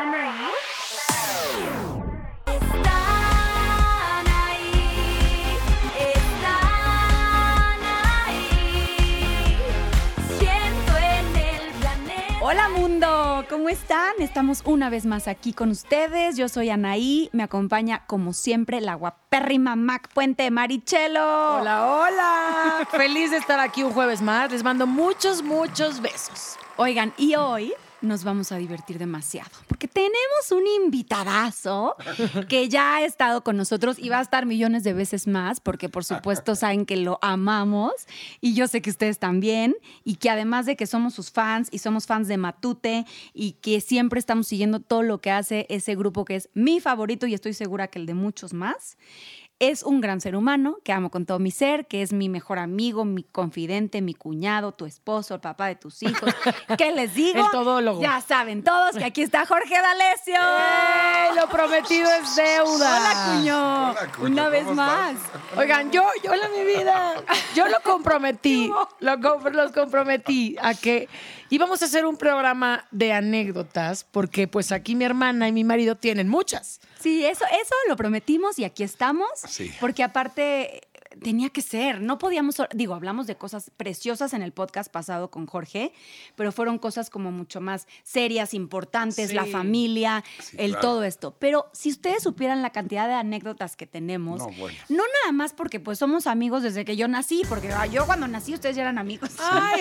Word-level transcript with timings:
¿Están 0.00 0.14
ahí? 0.14 0.48
Están 2.46 4.26
ahí, 4.26 4.72
están 6.14 7.80
ahí. 8.24 8.46
Siento 10.38 10.96
en 10.96 11.36
el 11.36 11.72
planeta. 11.74 12.38
Hola 12.40 12.70
mundo, 12.70 13.44
¿cómo 13.50 13.68
están? 13.68 14.14
Estamos 14.20 14.62
una 14.64 14.88
vez 14.88 15.04
más 15.04 15.28
aquí 15.28 15.52
con 15.52 15.68
ustedes. 15.68 16.38
Yo 16.38 16.48
soy 16.48 16.70
Anaí, 16.70 17.28
me 17.34 17.42
acompaña 17.42 18.06
como 18.06 18.32
siempre 18.32 18.80
la 18.80 18.94
guapérrima 18.94 19.76
Mac 19.76 20.08
Puente 20.14 20.50
Marichelo. 20.50 21.58
Hola, 21.58 21.86
hola. 21.86 22.88
Feliz 22.90 23.32
de 23.32 23.36
estar 23.36 23.60
aquí 23.60 23.82
un 23.82 23.92
jueves 23.92 24.22
más. 24.22 24.50
Les 24.50 24.64
mando 24.64 24.86
muchos, 24.86 25.42
muchos 25.42 26.00
besos. 26.00 26.56
Oigan, 26.78 27.12
y 27.18 27.34
hoy 27.34 27.74
nos 28.02 28.24
vamos 28.24 28.52
a 28.52 28.56
divertir 28.56 28.98
demasiado 28.98 29.50
porque 29.66 29.88
tenemos 29.88 30.52
un 30.52 30.66
invitadazo 30.84 31.96
que 32.48 32.68
ya 32.68 32.96
ha 32.96 33.04
estado 33.04 33.42
con 33.42 33.56
nosotros 33.56 33.98
y 33.98 34.08
va 34.08 34.18
a 34.18 34.22
estar 34.22 34.46
millones 34.46 34.84
de 34.84 34.92
veces 34.92 35.26
más 35.26 35.60
porque 35.60 35.88
por 35.88 36.04
supuesto 36.04 36.54
saben 36.54 36.86
que 36.86 36.96
lo 36.96 37.18
amamos 37.22 37.92
y 38.40 38.54
yo 38.54 38.68
sé 38.68 38.82
que 38.82 38.90
ustedes 38.90 39.18
también 39.18 39.74
y 40.04 40.16
que 40.16 40.30
además 40.30 40.66
de 40.66 40.76
que 40.76 40.86
somos 40.86 41.14
sus 41.14 41.30
fans 41.30 41.68
y 41.70 41.78
somos 41.78 42.06
fans 42.06 42.28
de 42.28 42.36
Matute 42.36 43.06
y 43.34 43.52
que 43.52 43.80
siempre 43.80 44.18
estamos 44.18 44.46
siguiendo 44.46 44.80
todo 44.80 45.02
lo 45.02 45.20
que 45.20 45.30
hace 45.30 45.66
ese 45.68 45.94
grupo 45.94 46.24
que 46.24 46.36
es 46.36 46.48
mi 46.54 46.80
favorito 46.80 47.26
y 47.26 47.34
estoy 47.34 47.54
segura 47.54 47.88
que 47.88 47.98
el 47.98 48.06
de 48.06 48.14
muchos 48.14 48.52
más. 48.52 48.96
Es 49.62 49.82
un 49.82 50.00
gran 50.00 50.22
ser 50.22 50.36
humano 50.36 50.78
que 50.84 50.90
amo 50.90 51.10
con 51.10 51.26
todo 51.26 51.38
mi 51.38 51.50
ser, 51.50 51.86
que 51.86 52.00
es 52.00 52.14
mi 52.14 52.30
mejor 52.30 52.58
amigo, 52.58 53.04
mi 53.04 53.24
confidente, 53.24 54.00
mi 54.00 54.14
cuñado, 54.14 54.72
tu 54.72 54.86
esposo, 54.86 55.34
el 55.34 55.40
papá 55.42 55.66
de 55.66 55.74
tus 55.74 56.02
hijos. 56.02 56.34
¿Qué 56.78 56.92
les 56.92 57.14
digo? 57.14 57.44
El 57.44 57.50
todólogo. 57.50 58.00
Ya 58.00 58.22
saben 58.22 58.64
todos 58.64 58.96
que 58.96 59.04
aquí 59.04 59.20
está 59.20 59.44
Jorge 59.44 59.74
D'Alessio. 59.74 60.34
¡Ey! 60.34 61.36
Lo 61.36 61.46
prometido 61.50 62.08
es 62.10 62.36
deuda. 62.36 63.00
Hola, 63.00 63.34
cuño. 63.36 63.90
Hola, 63.90 64.12
cuño, 64.16 64.26
Una 64.32 64.48
vez 64.48 64.62
¿cómo 64.64 64.76
más. 64.76 65.10
estás? 65.16 65.30
Oigan, 65.58 65.90
yo, 65.90 66.04
yo, 66.24 66.32
hola 66.32 66.48
mi 66.56 66.64
vida. 66.64 67.22
Yo 67.54 67.68
lo 67.68 67.80
comprometí, 67.84 68.72
lo, 69.00 69.20
com- 69.20 69.44
los 69.52 69.72
comprometí 69.72 70.56
a 70.62 70.72
que 70.72 71.06
íbamos 71.50 71.82
a 71.82 71.84
hacer 71.84 72.06
un 72.06 72.16
programa 72.16 72.86
de 72.92 73.12
anécdotas, 73.12 74.04
porque 74.04 74.48
pues 74.48 74.72
aquí 74.72 74.94
mi 74.94 75.04
hermana 75.04 75.48
y 75.48 75.52
mi 75.52 75.64
marido 75.64 75.96
tienen 75.96 76.30
muchas. 76.30 76.80
Sí, 76.98 77.24
eso, 77.24 77.44
eso 77.46 77.74
lo 77.88 77.96
prometimos 77.96 78.58
y 78.58 78.64
aquí 78.64 78.82
estamos. 78.82 79.28
Sí. 79.50 79.72
Porque 79.80 80.02
aparte 80.04 80.80
tenía 81.22 81.50
que 81.50 81.60
ser, 81.62 82.00
no 82.00 82.18
podíamos, 82.18 82.56
digo, 82.74 82.94
hablamos 82.94 83.26
de 83.26 83.36
cosas 83.36 83.70
preciosas 83.76 84.32
en 84.32 84.42
el 84.42 84.52
podcast 84.52 84.90
pasado 84.92 85.30
con 85.30 85.46
Jorge, 85.46 85.92
pero 86.36 86.52
fueron 86.52 86.78
cosas 86.78 87.10
como 87.10 87.32
mucho 87.32 87.60
más 87.60 87.86
serias, 88.04 88.54
importantes, 88.54 89.30
Sí. 89.30 89.34
la 89.34 89.44
familia, 89.46 90.22
Sí, 90.38 90.56
el 90.58 90.70
claro. 90.72 90.80
todo 90.86 91.04
esto. 91.04 91.34
Pero 91.38 91.68
si 91.72 91.90
ustedes 91.90 92.22
supieran 92.22 92.62
la 92.62 92.70
cantidad 92.70 93.08
de 93.08 93.14
anécdotas 93.14 93.76
que 93.76 93.86
tenemos, 93.86 94.38
No, 94.38 94.48
bueno. 94.58 94.78
no 94.88 95.02
nada 95.22 95.32
más 95.32 95.52
porque 95.52 95.80
pues 95.80 95.98
somos 95.98 96.26
amigos 96.26 96.62
desde 96.62 96.84
que 96.84 96.96
yo 96.96 97.08
nací, 97.08 97.42
porque 97.48 97.72
ah, 97.72 97.86
yo 97.86 98.06
cuando 98.06 98.28
nací 98.28 98.54
ustedes 98.54 98.76
ya 98.76 98.82
eran 98.82 98.98
amigos. 98.98 99.30
Ay, 99.40 99.80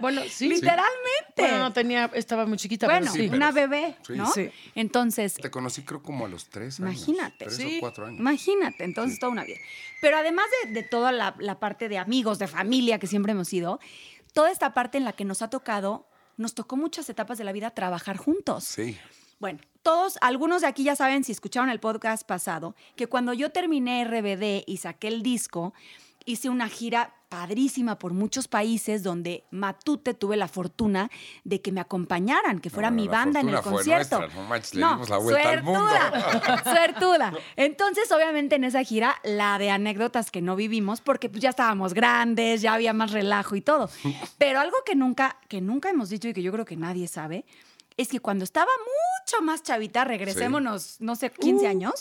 bueno, 0.00 0.20
sí. 0.28 0.48
Literalmente. 0.48 0.92
Bueno, 1.36 1.58
no 1.58 1.72
tenía, 1.72 2.10
estaba 2.14 2.46
muy 2.46 2.58
chiquita, 2.58 2.86
Bueno, 2.86 3.10
pero 3.12 3.24
sí. 3.30 3.34
una 3.34 3.50
bebé, 3.50 3.96
Sí. 4.06 4.12
¿no? 4.14 4.30
Sí. 4.30 4.50
Entonces, 4.74 5.34
Te 5.34 5.50
conocí 5.50 5.82
creo 5.82 6.02
como 6.02 6.26
a 6.26 6.28
los 6.28 6.48
tres 6.50 6.80
años. 6.80 6.94
Imagínate. 6.96 7.44
Tres 7.46 7.56
Sí. 7.56 7.76
o 7.78 7.80
cuatro 7.80 8.06
años. 8.06 8.20
Imagínate, 8.20 8.84
entonces 8.84 9.18
toda 9.18 9.32
una 9.32 9.44
vida. 9.44 9.58
Pero 10.00 10.18
además 10.18 10.33
de, 10.64 10.72
de 10.72 10.82
toda 10.82 11.12
la, 11.12 11.34
la 11.38 11.58
parte 11.58 11.88
de 11.88 11.98
amigos, 11.98 12.38
de 12.38 12.46
familia 12.46 12.98
que 12.98 13.06
siempre 13.06 13.32
hemos 13.32 13.48
sido, 13.48 13.80
toda 14.32 14.50
esta 14.50 14.74
parte 14.74 14.98
en 14.98 15.04
la 15.04 15.12
que 15.12 15.24
nos 15.24 15.42
ha 15.42 15.50
tocado, 15.50 16.06
nos 16.36 16.54
tocó 16.54 16.76
muchas 16.76 17.08
etapas 17.08 17.38
de 17.38 17.44
la 17.44 17.52
vida 17.52 17.70
trabajar 17.70 18.16
juntos. 18.16 18.64
Sí. 18.64 18.98
Bueno, 19.38 19.60
todos, 19.82 20.18
algunos 20.20 20.62
de 20.62 20.68
aquí 20.68 20.84
ya 20.84 20.96
saben, 20.96 21.24
si 21.24 21.32
escucharon 21.32 21.68
el 21.68 21.80
podcast 21.80 22.26
pasado, 22.26 22.74
que 22.96 23.06
cuando 23.06 23.32
yo 23.32 23.50
terminé 23.50 24.04
RBD 24.04 24.64
y 24.66 24.78
saqué 24.78 25.08
el 25.08 25.22
disco, 25.22 25.74
hice 26.24 26.48
una 26.48 26.68
gira 26.68 27.14
padrísima 27.28 27.98
por 27.98 28.12
muchos 28.12 28.46
países 28.46 29.02
donde 29.02 29.44
Matute 29.50 30.14
tuve 30.14 30.36
la 30.36 30.46
fortuna 30.46 31.10
de 31.42 31.60
que 31.60 31.72
me 31.72 31.80
acompañaran, 31.80 32.60
que 32.60 32.70
fuera 32.70 32.90
No, 32.90 32.96
mi 32.96 33.08
banda 33.08 33.40
en 33.40 33.48
el 33.48 33.60
concierto. 33.60 34.20
nuestra, 34.20 34.40
no 34.40 34.48
manches, 34.48 34.74
le 34.74 34.86
dimos 34.86 35.08
la 35.08 35.18
vuelta 35.18 35.50
al 35.50 35.64
suertuda, 35.64 36.62
suertuda. 36.62 37.32
Entonces, 37.56 38.12
obviamente, 38.12 38.54
en 38.54 38.64
esa 38.64 38.84
gira, 38.84 39.16
la 39.24 39.58
de 39.58 39.70
anécdotas 39.70 40.30
que 40.30 40.42
no 40.42 40.54
vivimos, 40.54 41.00
porque 41.00 41.28
pues, 41.28 41.42
ya 41.42 41.50
estábamos 41.50 41.92
grandes, 41.92 42.62
ya 42.62 42.74
había 42.74 42.92
más 42.92 43.10
relajo 43.10 43.56
y 43.56 43.60
todo. 43.60 43.90
Pero 44.38 44.60
algo 44.60 44.76
que 44.86 44.94
nunca, 44.94 45.36
que 45.48 45.60
nunca 45.60 45.90
hemos 45.90 46.10
dicho 46.10 46.28
y 46.28 46.34
que 46.34 46.42
yo 46.42 46.52
creo 46.52 46.64
que 46.64 46.76
nadie 46.76 47.08
sabe, 47.08 47.46
es 47.96 48.08
que 48.08 48.20
cuando 48.20 48.44
estaba 48.44 48.70
mucho 49.24 49.42
más 49.42 49.62
chavita, 49.62 50.04
regresémonos, 50.04 51.00
no 51.00 51.16
sé, 51.16 51.30
15 51.30 51.66
años, 51.66 51.94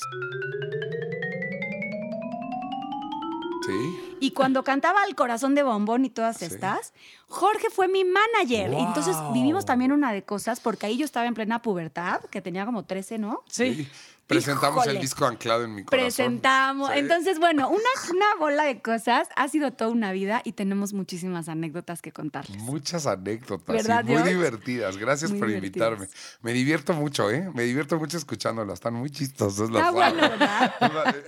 Sí. 3.65 4.17
y 4.19 4.31
cuando 4.31 4.63
cantaba 4.63 5.03
El 5.07 5.15
corazón 5.15 5.55
de 5.55 5.63
bombón 5.63 6.05
y 6.05 6.09
todas 6.09 6.37
Sí. 6.37 6.45
estas, 6.45 6.93
Jorge 7.27 7.69
fue 7.69 7.87
mi 7.87 8.03
manager. 8.03 8.71
Wow. 8.71 8.87
Entonces 8.87 9.15
vivimos 9.33 9.65
también 9.65 9.91
una 9.91 10.11
de 10.13 10.23
cosas, 10.23 10.59
porque 10.59 10.85
ahí 10.85 10.97
yo 10.97 11.05
estaba 11.05 11.25
en 11.25 11.33
plena 11.33 11.61
pubertad, 11.61 12.21
que 12.31 12.41
tenía 12.41 12.65
como 12.65 12.83
13, 12.85 13.17
¿no? 13.17 13.41
Sí. 13.47 13.87
Presentamos 14.27 14.83
Híjole. 14.85 14.95
el 14.95 15.01
disco 15.01 15.25
anclado 15.25 15.63
en 15.65 15.75
mi 15.75 15.83
corazón. 15.83 16.05
presentamos. 16.05 16.89
Sí. 16.91 16.99
Entonces, 16.99 17.39
bueno, 17.39 17.69
una, 17.69 17.81
una 18.15 18.35
bola 18.39 18.63
de 18.63 18.81
cosas. 18.81 19.27
Ha 19.35 19.47
sido 19.49 19.71
toda 19.73 19.91
una 19.91 20.11
vida 20.13 20.41
y 20.45 20.53
tenemos 20.53 20.93
muchísimas 20.93 21.49
anécdotas 21.49 22.01
que 22.01 22.11
contarles. 22.11 22.57
Muchas 22.61 23.05
anécdotas 23.05 23.75
¿Verdad, 23.75 24.03
y 24.07 24.11
muy 24.13 24.23
divertidas. 24.23 24.97
Gracias 24.97 25.31
Muy 25.31 25.39
por 25.39 25.49
divertidas. 25.49 25.91
invitarme. 25.91 26.09
Me 26.41 26.53
divierto 26.53 26.93
mucho, 26.93 27.29
¿eh? 27.29 27.49
Me 27.53 27.63
divierto 27.63 27.97
mucho 27.99 28.17
escuchándolas. 28.17 28.75
Están 28.75 28.93
muy 28.93 29.09
chistosos 29.09 29.69
las 29.69 29.81
Está 29.87 29.91
bueno, 29.91 30.29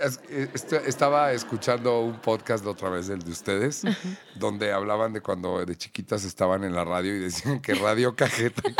est- 0.00 0.72
Estaba 0.72 1.32
escuchando 1.32 2.00
un 2.00 2.18
podcast 2.20 2.64
de 2.64 2.70
otra 2.70 2.88
vez, 2.88 3.08
el 3.10 3.20
de 3.22 3.30
ustedes, 3.30 3.82
donde 4.34 4.72
hablaban 4.72 5.12
de 5.12 5.20
cuando 5.20 5.64
de 5.64 5.76
chiquitas 5.76 6.24
estaban 6.24 6.64
en 6.64 6.74
la 6.74 6.84
radio 6.84 7.14
y 7.14 7.18
decían 7.20 7.60
que 7.60 7.74
Radio 7.74 8.16
Cajeta. 8.16 8.62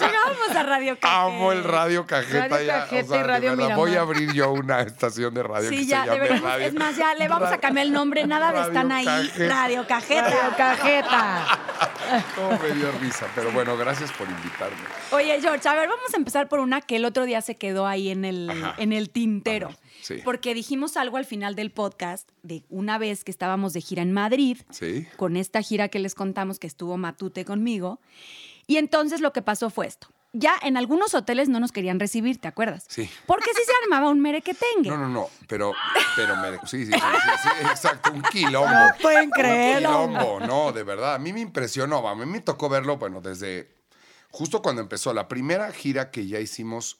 Vamos 0.00 0.56
a 0.56 0.62
Radio 0.62 0.98
Café. 0.98 1.14
Amo 1.14 1.52
el 1.52 1.64
Radio 1.64 2.06
Cajeta. 2.06 2.35
Radio 2.40 2.66
ya, 2.66 2.74
Cajeta 2.80 3.04
o 3.04 3.08
sea, 3.08 3.18
y 3.20 3.22
Radio 3.22 3.50
verdad, 3.50 3.56
Miramar. 3.64 3.76
Voy 3.76 3.94
a 3.96 4.00
abrir 4.00 4.32
yo 4.32 4.52
una 4.52 4.80
estación 4.82 5.34
de 5.34 5.42
radio 5.42 5.70
que 5.70 5.76
Sí, 5.76 5.84
se 5.84 5.90
ya, 5.90 6.04
llame 6.04 6.12
deberíamos. 6.18 6.42
Radio. 6.50 6.66
Es 6.66 6.74
más, 6.74 6.96
ya 6.96 7.14
le 7.14 7.28
vamos 7.28 7.50
a 7.52 7.58
cambiar 7.58 7.86
el 7.86 7.92
nombre. 7.92 8.26
Nada 8.26 8.52
de 8.52 8.60
están 8.62 8.92
ahí. 8.92 9.04
Cajeta. 9.04 9.48
Radio 9.48 9.86
Cajeta. 9.86 10.22
Radio 10.30 10.56
Cajeta. 10.56 11.46
Cómo 12.36 12.58
me 12.62 12.70
dio 12.74 12.92
risa. 13.00 13.26
Pero 13.34 13.50
bueno, 13.52 13.76
gracias 13.76 14.12
por 14.12 14.28
invitarme. 14.28 14.76
Oye, 15.12 15.40
George, 15.40 15.68
a 15.68 15.74
ver, 15.74 15.88
vamos 15.88 16.12
a 16.14 16.16
empezar 16.16 16.48
por 16.48 16.60
una 16.60 16.80
que 16.80 16.96
el 16.96 17.04
otro 17.04 17.24
día 17.24 17.40
se 17.40 17.56
quedó 17.56 17.86
ahí 17.86 18.10
en 18.10 18.24
el, 18.24 18.48
Ajá. 18.50 18.74
en 18.78 18.92
el 18.92 19.10
tintero. 19.10 19.70
Sí. 20.02 20.20
Porque 20.24 20.54
dijimos 20.54 20.96
algo 20.96 21.16
al 21.16 21.24
final 21.24 21.54
del 21.56 21.70
podcast 21.72 22.28
de 22.42 22.62
una 22.68 22.96
vez 22.98 23.24
que 23.24 23.30
estábamos 23.32 23.72
de 23.72 23.80
gira 23.80 24.02
en 24.02 24.12
Madrid, 24.12 24.58
Sí. 24.70 25.06
con 25.16 25.36
esta 25.36 25.62
gira 25.62 25.88
que 25.88 25.98
les 25.98 26.14
contamos 26.14 26.58
que 26.60 26.66
estuvo 26.68 26.96
Matute 26.96 27.44
conmigo. 27.44 28.00
Y 28.68 28.76
entonces 28.76 29.20
lo 29.20 29.32
que 29.32 29.42
pasó 29.42 29.70
fue 29.70 29.86
esto. 29.86 30.08
Ya 30.38 30.54
en 30.62 30.76
algunos 30.76 31.14
hoteles 31.14 31.48
no 31.48 31.60
nos 31.60 31.72
querían 31.72 31.98
recibir, 32.00 32.40
¿te 32.40 32.48
acuerdas? 32.48 32.84
Sí. 32.88 33.08
Porque 33.26 33.50
sí 33.54 33.62
se 33.64 33.72
armaba 33.84 34.10
un 34.10 34.20
merequetengue. 34.20 34.90
No, 34.90 34.96
no, 34.96 35.08
no, 35.08 35.28
pero, 35.48 35.72
pero 36.14 36.36
me, 36.36 36.52
sí, 36.66 36.84
sí, 36.86 36.92
sí, 36.92 36.92
sí, 36.92 37.30
sí, 37.42 37.48
exacto, 37.70 38.12
un 38.12 38.22
quilombo. 38.22 38.68
No 38.70 38.88
pueden 39.00 39.24
Un 39.24 39.30
creerlo. 39.30 39.88
quilombo, 40.08 40.40
no, 40.40 40.72
de 40.72 40.82
verdad, 40.82 41.14
a 41.14 41.18
mí 41.18 41.32
me 41.32 41.40
impresionó, 41.40 42.06
a 42.06 42.14
mí 42.14 42.26
me 42.26 42.40
tocó 42.40 42.68
verlo, 42.68 42.96
bueno, 42.98 43.20
desde 43.20 43.74
justo 44.30 44.60
cuando 44.60 44.82
empezó 44.82 45.14
la 45.14 45.28
primera 45.28 45.72
gira 45.72 46.10
que 46.10 46.26
ya 46.26 46.38
hicimos 46.40 46.98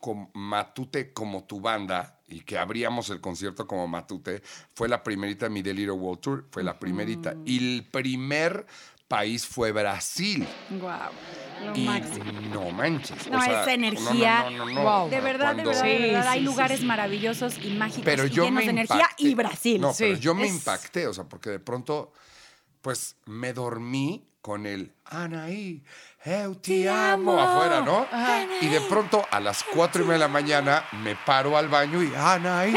con 0.00 0.30
Matute 0.34 1.12
como 1.12 1.42
tu 1.44 1.60
banda 1.60 2.20
y 2.28 2.40
que 2.42 2.56
abríamos 2.58 3.10
el 3.10 3.20
concierto 3.20 3.66
como 3.66 3.88
Matute, 3.88 4.42
fue 4.74 4.88
la 4.88 5.02
primerita 5.02 5.48
mi 5.48 5.62
Little 5.62 5.90
World 5.92 6.20
Tour, 6.20 6.44
fue 6.52 6.62
la 6.62 6.78
primerita. 6.78 7.34
Y 7.44 7.58
el 7.78 7.84
primer 7.90 8.64
país 9.08 9.46
fue 9.46 9.72
Brasil. 9.72 10.46
Guau, 10.70 11.10
lo 11.64 11.76
Y 11.76 11.84
máximo. 11.84 12.24
no 12.52 12.70
manches. 12.70 13.26
No, 13.28 13.38
o 13.38 13.40
sea, 13.42 13.62
esa 13.62 13.72
energía. 13.74 14.42
no, 14.44 14.50
no, 14.50 14.66
no, 14.66 14.72
no, 14.72 14.82
Wow. 14.82 15.10
De 15.10 15.20
verdad, 15.20 15.54
de 15.54 15.64
verdad, 15.64 15.82
de 15.82 15.96
Sí, 15.96 16.12
verdad. 16.12 16.28
Hay 16.28 16.38
sí, 16.40 16.44
lugares 16.44 16.80
sí, 16.80 16.86
maravillosos 16.86 17.54
y 17.64 17.70
mágicos 17.70 18.02
pero 18.04 18.26
y 18.26 18.30
yo 18.30 18.44
llenos 18.44 18.64
de 18.64 18.70
energía 18.70 19.08
y 19.18 19.34
Brasil. 19.34 19.80
No, 19.80 19.92
pero 19.96 20.16
yo 20.16 20.34
me 20.34 20.44
Es- 20.46 20.54
impacté, 20.54 21.06
o 21.06 21.14
sea, 21.14 21.24
porque 21.24 21.50
de 21.50 21.58
pronto, 21.60 22.12
pues 22.82 23.16
me 23.26 23.52
dormí 23.52 24.24
con 24.40 24.64
el 24.66 24.92
Anaí, 25.04 25.82
eu 26.24 26.54
te, 26.54 26.82
Te 26.84 26.88
amo, 26.88 27.32
amo. 27.32 27.40
afuera, 27.40 27.80
¿no? 27.82 28.06
Y 28.62 28.68
de 28.68 28.80
pronto 28.82 29.26
a 29.30 29.40
las 29.40 29.62
cuatro 29.64 30.02
y 30.02 30.04
media 30.06 30.14
de 30.14 30.18
la 30.20 30.28
mañana 30.28 30.84
me 31.02 31.16
paro 31.16 31.56
al 31.58 31.68
baño 31.68 32.02
y 32.02 32.12
Anaí, 32.14 32.74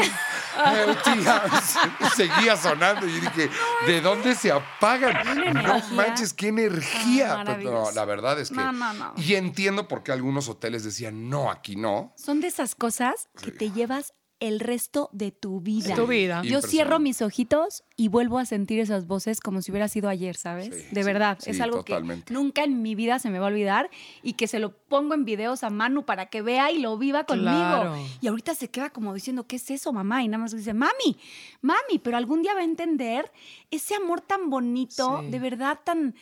seguía 2.14 2.56
sonando 2.56 3.06
y 3.06 3.14
yo 3.14 3.20
dije, 3.20 3.50
¿de 3.86 4.00
dónde 4.00 4.34
se 4.34 4.52
apagan? 4.52 5.54
No 5.54 5.80
manches, 5.92 6.32
qué 6.32 6.48
energía. 6.48 7.40
Ah, 7.40 7.44
no, 7.44 7.90
la 7.92 8.04
verdad 8.04 8.38
es 8.40 8.50
que. 8.50 8.56
No. 8.56 9.14
Y 9.16 9.34
entiendo 9.34 9.88
por 9.88 10.02
qué 10.02 10.12
algunos 10.12 10.48
hoteles 10.48 10.84
decían, 10.84 11.28
no, 11.28 11.50
aquí 11.50 11.76
no. 11.76 12.12
Son 12.16 12.40
de 12.40 12.48
esas 12.48 12.74
cosas 12.74 13.28
que 13.42 13.52
te 13.52 13.70
llevas 13.70 14.14
el 14.42 14.58
resto 14.58 15.08
de 15.12 15.30
tu 15.30 15.60
vida. 15.60 15.94
Tu 15.94 16.06
vida. 16.06 16.42
Yo 16.42 16.60
cierro 16.62 16.98
mis 16.98 17.22
ojitos 17.22 17.84
y 17.96 18.08
vuelvo 18.08 18.38
a 18.40 18.44
sentir 18.44 18.80
esas 18.80 19.06
voces 19.06 19.40
como 19.40 19.62
si 19.62 19.70
hubiera 19.70 19.86
sido 19.86 20.08
ayer, 20.08 20.36
¿sabes? 20.36 20.66
Sí, 20.66 20.70
de 20.90 21.00
sí, 21.02 21.06
verdad, 21.06 21.38
sí, 21.40 21.50
es 21.50 21.60
algo 21.60 21.78
totalmente. 21.84 22.24
que 22.26 22.34
nunca 22.34 22.64
en 22.64 22.82
mi 22.82 22.96
vida 22.96 23.20
se 23.20 23.30
me 23.30 23.38
va 23.38 23.46
a 23.46 23.48
olvidar 23.50 23.88
y 24.22 24.32
que 24.32 24.48
se 24.48 24.58
lo 24.58 24.72
pongo 24.76 25.14
en 25.14 25.24
videos 25.24 25.62
a 25.62 25.70
Manu 25.70 26.04
para 26.04 26.26
que 26.26 26.42
vea 26.42 26.72
y 26.72 26.78
lo 26.80 26.98
viva 26.98 27.22
conmigo. 27.24 27.50
Claro. 27.50 27.96
Y 28.20 28.26
ahorita 28.26 28.54
se 28.56 28.68
queda 28.68 28.90
como 28.90 29.14
diciendo, 29.14 29.46
¿qué 29.46 29.56
es 29.56 29.70
eso, 29.70 29.92
mamá? 29.92 30.24
Y 30.24 30.28
nada 30.28 30.42
más 30.42 30.56
dice, 30.56 30.74
mami, 30.74 31.16
mami, 31.60 32.00
pero 32.02 32.16
algún 32.16 32.42
día 32.42 32.52
va 32.54 32.60
a 32.60 32.64
entender 32.64 33.30
ese 33.70 33.94
amor 33.94 34.20
tan 34.22 34.50
bonito, 34.50 35.20
Sí. 35.22 35.30
de 35.30 35.38
verdad 35.38 35.78
tan... 35.84 36.14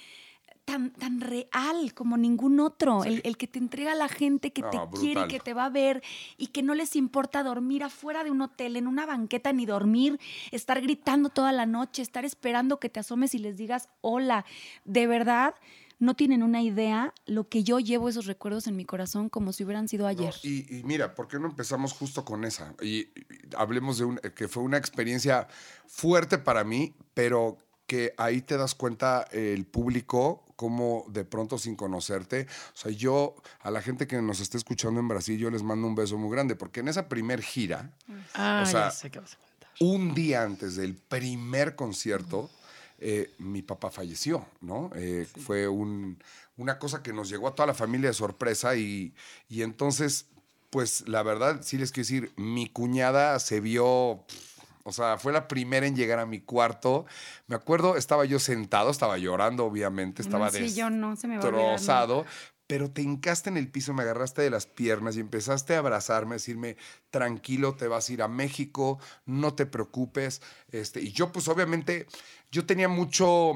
Tan, 0.70 0.90
tan 0.92 1.20
real 1.20 1.92
como 1.94 2.16
ningún 2.16 2.60
otro, 2.60 3.04
el, 3.04 3.20
el 3.24 3.36
que 3.36 3.46
te 3.46 3.58
entrega 3.58 3.92
a 3.92 3.94
la 3.96 4.08
gente 4.08 4.52
que 4.52 4.62
No, 4.62 4.70
te 4.70 4.78
quiere, 5.00 5.26
que 5.28 5.40
te 5.40 5.52
va 5.54 5.64
a 5.64 5.70
ver 5.70 6.02
y 6.36 6.48
que 6.48 6.62
no 6.62 6.74
les 6.74 6.94
importa 6.96 7.42
dormir 7.42 7.82
afuera 7.82 8.22
de 8.24 8.30
un 8.30 8.40
hotel, 8.40 8.76
en 8.76 8.86
una 8.86 9.04
banqueta, 9.06 9.52
ni 9.52 9.66
dormir, 9.66 10.20
estar 10.52 10.80
gritando 10.80 11.28
toda 11.28 11.50
la 11.52 11.66
noche, 11.66 12.02
estar 12.02 12.24
esperando 12.24 12.78
que 12.78 12.88
te 12.88 13.00
asomes 13.00 13.34
y 13.34 13.38
les 13.38 13.56
digas 13.56 13.88
hola. 14.00 14.44
De 14.84 15.06
verdad, 15.06 15.54
no 15.98 16.14
tienen 16.14 16.42
una 16.42 16.62
idea 16.62 17.12
lo 17.26 17.48
que 17.48 17.62
yo 17.62 17.78
llevo 17.78 18.08
esos 18.08 18.26
recuerdos 18.26 18.66
en 18.66 18.76
mi 18.76 18.84
corazón 18.84 19.28
como 19.28 19.52
si 19.52 19.64
hubieran 19.64 19.86
sido 19.88 20.04
No, 20.04 20.08
ayer. 20.08 20.34
y, 20.42 20.78
y 20.78 20.82
mira, 20.84 21.14
¿por 21.14 21.28
qué 21.28 21.38
no 21.38 21.46
empezamos 21.48 21.92
justo 21.92 22.24
con 22.24 22.44
esa? 22.44 22.74
Y, 22.80 23.00
y 23.00 23.10
hablemos 23.56 23.98
de 23.98 24.04
un, 24.04 24.16
que 24.34 24.48
fue 24.48 24.62
una 24.62 24.78
experiencia 24.78 25.46
fuerte 25.86 26.38
para 26.38 26.64
mí, 26.64 26.94
pero 27.12 27.58
que 27.86 28.14
ahí 28.18 28.40
te 28.40 28.56
das 28.56 28.74
cuenta 28.76 29.26
eh, 29.32 29.52
el 29.52 29.66
público 29.66 30.49
cómo 30.64 31.06
de 31.08 31.24
pronto 31.24 31.56
sin 31.56 31.74
conocerte, 31.74 32.46
o 32.74 32.76
sea, 32.76 32.92
yo 32.92 33.34
a 33.62 33.70
la 33.70 33.80
gente 33.80 34.06
que 34.06 34.20
nos 34.20 34.40
está 34.40 34.58
escuchando 34.58 35.00
en 35.00 35.08
Brasil, 35.08 35.38
yo 35.38 35.50
les 35.50 35.62
mando 35.62 35.86
un 35.86 35.94
beso 35.94 36.18
muy 36.18 36.30
grande, 36.30 36.54
porque 36.54 36.80
en 36.80 36.88
esa 36.88 37.08
primer 37.08 37.40
gira, 37.40 37.94
Ah, 38.34 38.60
O 38.62 38.66
sea, 38.66 38.84
ya 38.84 38.90
sé 38.90 39.10
qué 39.10 39.20
vas 39.20 39.32
a 39.32 39.38
contar. 39.38 39.70
un 39.80 40.12
día 40.14 40.42
antes 40.42 40.76
del 40.76 40.96
primer 40.96 41.76
concierto, 41.76 42.50
eh, 42.98 43.32
mi 43.38 43.62
papá 43.62 43.90
falleció, 43.90 44.44
¿no? 44.60 44.90
Eh, 44.94 45.26
Fue 45.46 45.66
un- 45.66 46.18
una 46.58 46.78
cosa 46.78 47.02
que 47.02 47.14
nos 47.14 47.30
llegó 47.30 47.48
a 47.48 47.54
toda 47.54 47.68
la 47.68 47.72
familia 47.74 48.10
de 48.10 48.14
sorpresa 48.14 48.76
y, 48.76 49.14
y 49.48 49.62
entonces, 49.62 50.26
pues 50.68 51.08
la 51.08 51.22
verdad, 51.22 51.62
sí 51.62 51.78
les 51.78 51.90
quiero 51.90 52.06
decir, 52.06 52.32
mi 52.36 52.68
cuñada 52.68 53.38
se 53.38 53.60
vio... 53.60 54.26
pff, 54.28 54.49
O 54.84 54.92
sea, 54.92 55.18
fue 55.18 55.32
la 55.32 55.48
primera 55.48 55.86
en 55.86 55.94
llegar 55.94 56.18
a 56.18 56.26
mi 56.26 56.40
cuarto. 56.40 57.06
Me 57.46 57.56
acuerdo, 57.56 57.96
estaba 57.96 58.24
yo 58.24 58.38
sentado, 58.38 58.90
estaba 58.90 59.18
llorando, 59.18 59.64
obviamente, 59.64 60.22
estaba 60.22 60.50
sí, 60.50 60.74
yo 60.74 60.90
no, 60.90 61.16
se 61.16 61.28
me 61.28 61.34
destrozado, 61.34 62.24
pero 62.66 62.90
te 62.90 63.02
hincaste 63.02 63.50
en 63.50 63.56
el 63.56 63.68
piso, 63.68 63.92
me 63.92 64.02
agarraste 64.02 64.42
de 64.42 64.50
las 64.50 64.66
piernas 64.66 65.16
y 65.16 65.20
empezaste 65.20 65.74
a 65.74 65.80
abrazarme, 65.80 66.34
a 66.34 66.38
decirme, 66.38 66.76
tranquilo, 67.10 67.74
te 67.74 67.88
vas 67.88 68.08
a 68.08 68.12
ir 68.12 68.22
a 68.22 68.28
México, 68.28 68.98
no 69.26 69.54
te 69.54 69.66
preocupes. 69.66 70.40
Este, 70.70 71.00
y 71.00 71.12
yo, 71.12 71.32
pues 71.32 71.48
obviamente, 71.48 72.06
yo 72.50 72.64
tenía 72.66 72.88
mucho, 72.88 73.54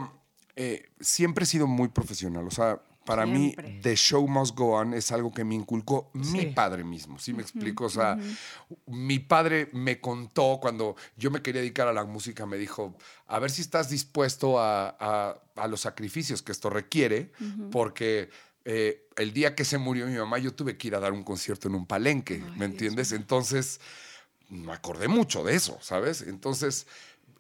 eh, 0.56 0.90
siempre 1.00 1.44
he 1.44 1.46
sido 1.46 1.66
muy 1.66 1.88
profesional, 1.88 2.46
o 2.46 2.50
sea, 2.50 2.80
para 3.04 3.24
Siempre. 3.26 3.68
mí, 3.68 3.80
The 3.82 3.96
Show 3.96 4.26
Must 4.26 4.56
Go 4.56 4.72
On 4.76 4.94
es 4.94 5.12
algo 5.12 5.32
que 5.32 5.44
me 5.44 5.54
inculcó 5.54 6.10
mi 6.14 6.46
padre 6.46 6.84
mismo, 6.84 7.18
¿sí 7.18 7.32
me 7.32 7.42
explico? 7.42 7.84
O 7.84 7.90
sea, 7.90 8.18
mi 8.86 9.18
padre 9.18 9.68
me 9.72 10.00
contó 10.00 10.58
cuando 10.60 10.96
yo 11.16 11.30
me 11.30 11.42
quería 11.42 11.60
dedicar 11.60 11.86
a 11.88 11.92
la 11.92 12.04
música, 12.04 12.46
me 12.46 12.56
dijo, 12.56 12.96
a 13.26 13.38
ver 13.38 13.50
si 13.50 13.60
estás 13.62 13.90
dispuesto 13.90 14.58
a, 14.58 14.96
a- 14.98 15.40
a 15.56 15.68
los 15.68 15.82
sacrificios 15.82 16.42
que 16.42 16.52
esto 16.52 16.70
requiere, 16.70 17.30
porque 17.70 18.30
eh, 18.64 19.06
el 19.16 19.32
día 19.34 19.54
que 19.54 19.64
se 19.64 19.76
murió 19.78 20.06
mi 20.06 20.16
mamá, 20.16 20.38
yo 20.38 20.54
tuve 20.54 20.76
que 20.78 20.88
ir 20.88 20.94
a 20.94 21.00
dar 21.00 21.12
un 21.12 21.22
concierto 21.22 21.68
en 21.68 21.74
un 21.74 21.86
palenque, 21.86 22.42
¿me 22.56 22.64
entiendes? 22.64 23.12
Entonces, 23.12 23.80
me 24.48 24.72
acordé 24.72 25.08
mucho 25.08 25.44
de 25.44 25.54
eso, 25.54 25.78
¿sabes? 25.80 26.22
Entonces, 26.22 26.86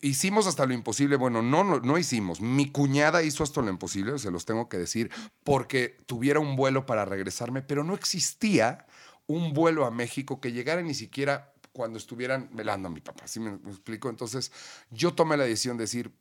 hicimos 0.04 0.46
hasta 0.46 0.66
lo 0.66 0.74
imposible. 0.74 1.16
Bueno, 1.16 1.42
no, 1.42 1.64
no, 1.64 1.80
no 1.80 1.98
hicimos. 1.98 2.40
Mi 2.40 2.70
cuñada 2.70 3.22
hizo 3.22 3.42
hasta 3.42 3.62
lo 3.62 3.70
imposible, 3.70 4.18
se 4.18 4.30
los 4.30 4.44
tengo 4.44 4.68
que 4.68 4.78
decir, 4.78 5.10
porque 5.42 5.96
tuviera 6.06 6.40
un 6.40 6.56
vuelo 6.56 6.86
para 6.86 7.04
regresarme, 7.04 7.62
pero 7.62 7.84
no 7.84 7.94
existía 7.94 8.86
un 9.26 9.54
vuelo 9.54 9.86
a 9.86 9.90
México 9.90 10.40
que 10.40 10.52
llegara 10.52 10.82
ni 10.82 10.94
siquiera 10.94 11.52
cuando 11.72 11.98
estuvieran 11.98 12.50
velando 12.52 12.88
a 12.88 12.90
mi 12.90 13.00
papá. 13.00 13.26
¿Sí 13.26 13.40
me, 13.40 13.56
me 13.58 13.70
explico? 13.70 14.08
Entonces, 14.08 14.52
yo 14.90 15.14
tomé 15.14 15.36
la 15.36 15.44
decisión 15.44 15.76
de 15.76 15.84
decir, 15.84 16.12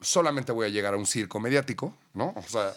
solamente 0.00 0.52
voy 0.52 0.66
a 0.66 0.70
llegar 0.70 0.94
a 0.94 0.96
un 0.96 1.06
circo 1.06 1.40
mediático, 1.40 1.96
¿no? 2.14 2.34
O 2.36 2.42
sea, 2.42 2.72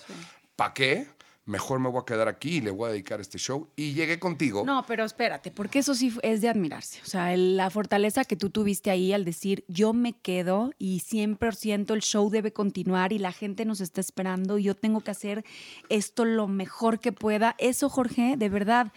¿para 0.56 0.74
qué? 0.74 1.08
Mejor 1.46 1.80
me 1.80 1.90
voy 1.90 2.02
a 2.02 2.06
quedar 2.06 2.28
aquí 2.28 2.58
y 2.58 2.62
le 2.62 2.72
voy 2.72 2.90
a 2.90 2.92
dedicar 2.92 3.22
este 3.22 3.38
show. 3.38 3.68
Y 3.76 3.94
llegué 3.94 4.20
contigo. 4.20 4.64
No, 4.66 4.84
pero 4.88 5.06
espérate, 5.06 5.52
porque 5.52 5.80
eso 5.80 5.94
sí 5.94 6.12
es 6.24 6.42
de 6.42 6.50
admirarse. 6.50 7.00
O 7.04 7.06
sea, 7.06 7.38
la 7.38 7.70
fortaleza 7.70 8.26
que 8.26 8.36
tú 8.36 8.50
tuviste 8.50 8.90
ahí 8.90 9.14
al 9.14 9.26
decir, 9.26 9.64
yo 9.68 9.94
me 9.94 10.14
quedo 10.14 10.72
y 10.80 11.02
100% 11.02 11.94
el 11.94 12.02
show 12.02 12.30
debe 12.32 12.52
continuar 12.52 13.14
y 13.14 13.20
la 13.20 13.32
gente 13.32 13.64
nos 13.66 13.80
está 13.80 14.02
esperando 14.02 14.58
y 14.58 14.64
yo 14.64 14.76
tengo 14.76 15.02
que 15.02 15.12
hacer 15.12 15.46
esto 15.90 16.26
lo 16.26 16.48
mejor 16.48 17.00
que 17.00 17.12
pueda. 17.12 17.56
Eso, 17.60 17.90
Jorge, 17.90 18.36
de 18.38 18.50
verdad. 18.50 18.92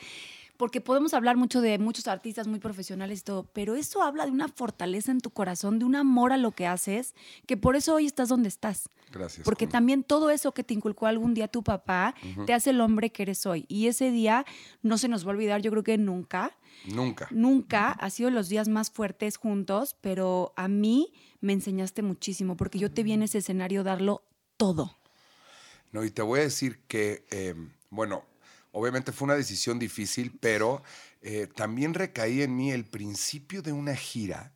Porque 0.59 0.81
podemos 0.83 1.15
hablar 1.15 1.37
mucho 1.37 1.61
de 1.63 1.79
muchos 1.79 2.07
artistas 2.09 2.47
muy 2.49 2.59
profesionales 2.59 3.21
y 3.21 3.23
todo, 3.23 3.45
pero 3.55 3.77
eso 3.77 4.03
habla 4.03 4.27
de 4.27 4.33
una 4.33 4.49
fortaleza 4.49 5.11
en 5.13 5.21
tu 5.21 5.31
corazón, 5.31 5.79
de 5.79 5.85
un 5.87 5.95
amor 5.97 6.33
a 6.33 6.37
lo 6.37 6.51
que 6.51 6.67
haces, 6.67 7.15
que 7.47 7.57
por 7.57 7.77
eso 7.77 7.95
hoy 7.95 8.05
estás 8.07 8.29
donde 8.29 8.49
estás. 8.49 8.91
Gracias. 9.13 9.45
Porque 9.45 9.67
también 9.67 10.03
todo 10.03 10.29
eso 10.31 10.53
que 10.53 10.65
te 10.65 10.75
inculcó 10.75 11.07
algún 11.07 11.33
día 11.33 11.49
tu 11.49 11.63
papá 11.63 12.15
te 12.45 12.53
hace 12.53 12.71
el 12.71 12.81
hombre 12.83 13.11
que 13.11 13.23
eres 13.23 13.47
hoy. 13.47 13.65
Y 13.69 13.87
ese 13.87 14.11
día 14.11 14.45
no 14.83 14.99
se 14.99 15.09
nos 15.09 15.25
va 15.25 15.31
a 15.31 15.35
olvidar, 15.35 15.63
yo 15.63 15.71
creo 15.71 15.83
que 15.85 15.97
nunca, 15.97 16.59
Nunca. 16.87 17.29
nunca 17.31 17.93
ha 17.93 18.11
sido 18.11 18.29
los 18.31 18.49
días 18.49 18.69
más 18.69 18.91
fuertes 18.91 19.37
juntos, 19.39 19.97
pero 20.01 20.53
a 20.57 20.69
mí 20.69 21.13
me 21.41 21.53
enseñaste 21.53 22.03
muchísimo 22.03 22.57
porque 22.57 22.79
yo 22.81 22.91
te 22.91 23.05
vi 23.05 23.13
en 23.13 23.23
ese 23.23 23.39
escenario 23.39 23.85
darlo 23.85 24.25
todo. 24.57 24.99
No, 25.93 26.05
y 26.05 26.11
te 26.11 26.21
voy 26.21 26.41
a 26.41 26.43
decir 26.43 26.81
que, 26.89 27.25
eh, 27.31 27.55
bueno, 27.91 28.25
obviamente 28.73 29.13
fue 29.13 29.27
una 29.27 29.35
decisión 29.35 29.79
difícil, 29.79 30.37
pero 30.41 30.83
eh, 31.21 31.49
también 31.55 31.95
recaí 31.95 32.43
en 32.43 32.57
mí 32.57 32.71
el 32.71 32.85
principio 32.85 33.63
de 33.63 33.73
una 33.73 33.95
gira 33.95 34.53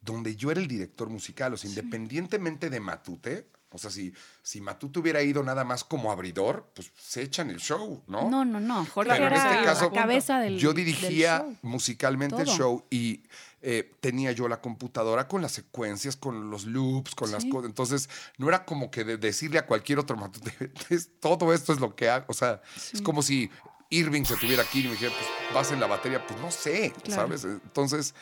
donde 0.00 0.34
yo 0.36 0.50
era 0.50 0.60
el 0.60 0.68
director 0.68 1.10
musical, 1.10 1.54
o 1.54 1.56
sea, 1.56 1.68
independientemente 1.68 2.70
de 2.70 2.80
Matute, 2.80 3.46
o 3.72 3.78
sea, 3.78 3.90
si, 3.90 4.12
si 4.42 4.60
Matute 4.60 4.98
hubiera 4.98 5.22
ido 5.22 5.42
nada 5.42 5.64
más 5.64 5.84
como 5.84 6.10
abridor, 6.10 6.70
pues 6.74 6.90
se 6.98 7.22
echan 7.22 7.50
el 7.50 7.58
show, 7.58 8.02
¿no? 8.08 8.28
No, 8.30 8.44
no, 8.44 8.58
no. 8.60 8.84
Jorge 8.86 9.12
Pero 9.12 9.26
en 9.26 9.32
era 9.32 9.50
este 9.52 9.64
caso, 9.64 9.90
la 9.94 10.00
cabeza 10.02 10.38
del 10.40 10.58
yo 10.58 10.72
del 10.72 10.84
dirigía 10.84 11.38
show. 11.38 11.56
musicalmente 11.62 12.42
el 12.42 12.48
show 12.48 12.84
y 12.90 13.22
eh, 13.62 13.92
tenía 14.00 14.32
yo 14.32 14.48
la 14.48 14.60
computadora 14.60 15.28
con 15.28 15.42
las 15.42 15.52
secuencias, 15.52 16.16
con 16.16 16.50
los 16.50 16.64
loops, 16.64 17.14
con 17.14 17.30
las 17.30 17.44
cosas. 17.44 17.66
Entonces, 17.68 18.08
no 18.38 18.48
era 18.48 18.64
como 18.64 18.90
que 18.90 19.04
de 19.04 19.18
decirle 19.18 19.58
a 19.58 19.66
cualquier 19.66 19.98
otro 19.98 20.16
matute, 20.16 20.72
"Es- 20.88 21.10
todo 21.20 21.52
esto 21.52 21.72
es 21.72 21.78
lo 21.80 21.94
que 21.94 22.08
hago. 22.08 22.24
O 22.28 22.34
sea, 22.34 22.62
es 22.92 23.02
como 23.02 23.22
si 23.22 23.50
Irving 23.90 24.24
se 24.24 24.36
tuviera 24.36 24.62
aquí 24.62 24.80
y 24.80 24.84
me 24.84 24.92
dijera, 24.92 25.12
pues 25.12 25.54
vas 25.54 25.72
en 25.72 25.80
la 25.80 25.86
batería, 25.86 26.26
pues 26.26 26.40
no 26.40 26.50
sé, 26.50 26.92
Claro. 27.04 27.22
¿sabes? 27.22 27.44
Entonces 27.44 28.14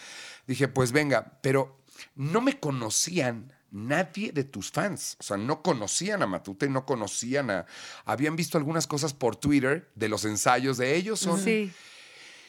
dije, 0.46 0.66
pues 0.68 0.92
venga, 0.92 1.38
pero 1.42 1.78
no 2.16 2.40
me 2.40 2.58
conocían 2.58 3.52
nadie 3.70 4.32
de 4.32 4.44
tus 4.44 4.70
fans. 4.70 5.16
O 5.20 5.22
sea, 5.22 5.37
no 5.37 5.62
conocían 5.62 6.22
a 6.22 6.26
Matute, 6.26 6.68
no 6.68 6.84
conocían 6.87 7.50
a... 7.50 7.66
Habían 8.04 8.37
visto 8.37 8.58
algunas 8.58 8.87
cosas 8.87 9.12
por 9.14 9.37
Twitter 9.37 9.90
de 9.94 10.08
los 10.08 10.25
ensayos 10.25 10.76
de 10.78 10.96
ellos. 10.96 11.20
Son, 11.20 11.38
Sí. 11.38 11.70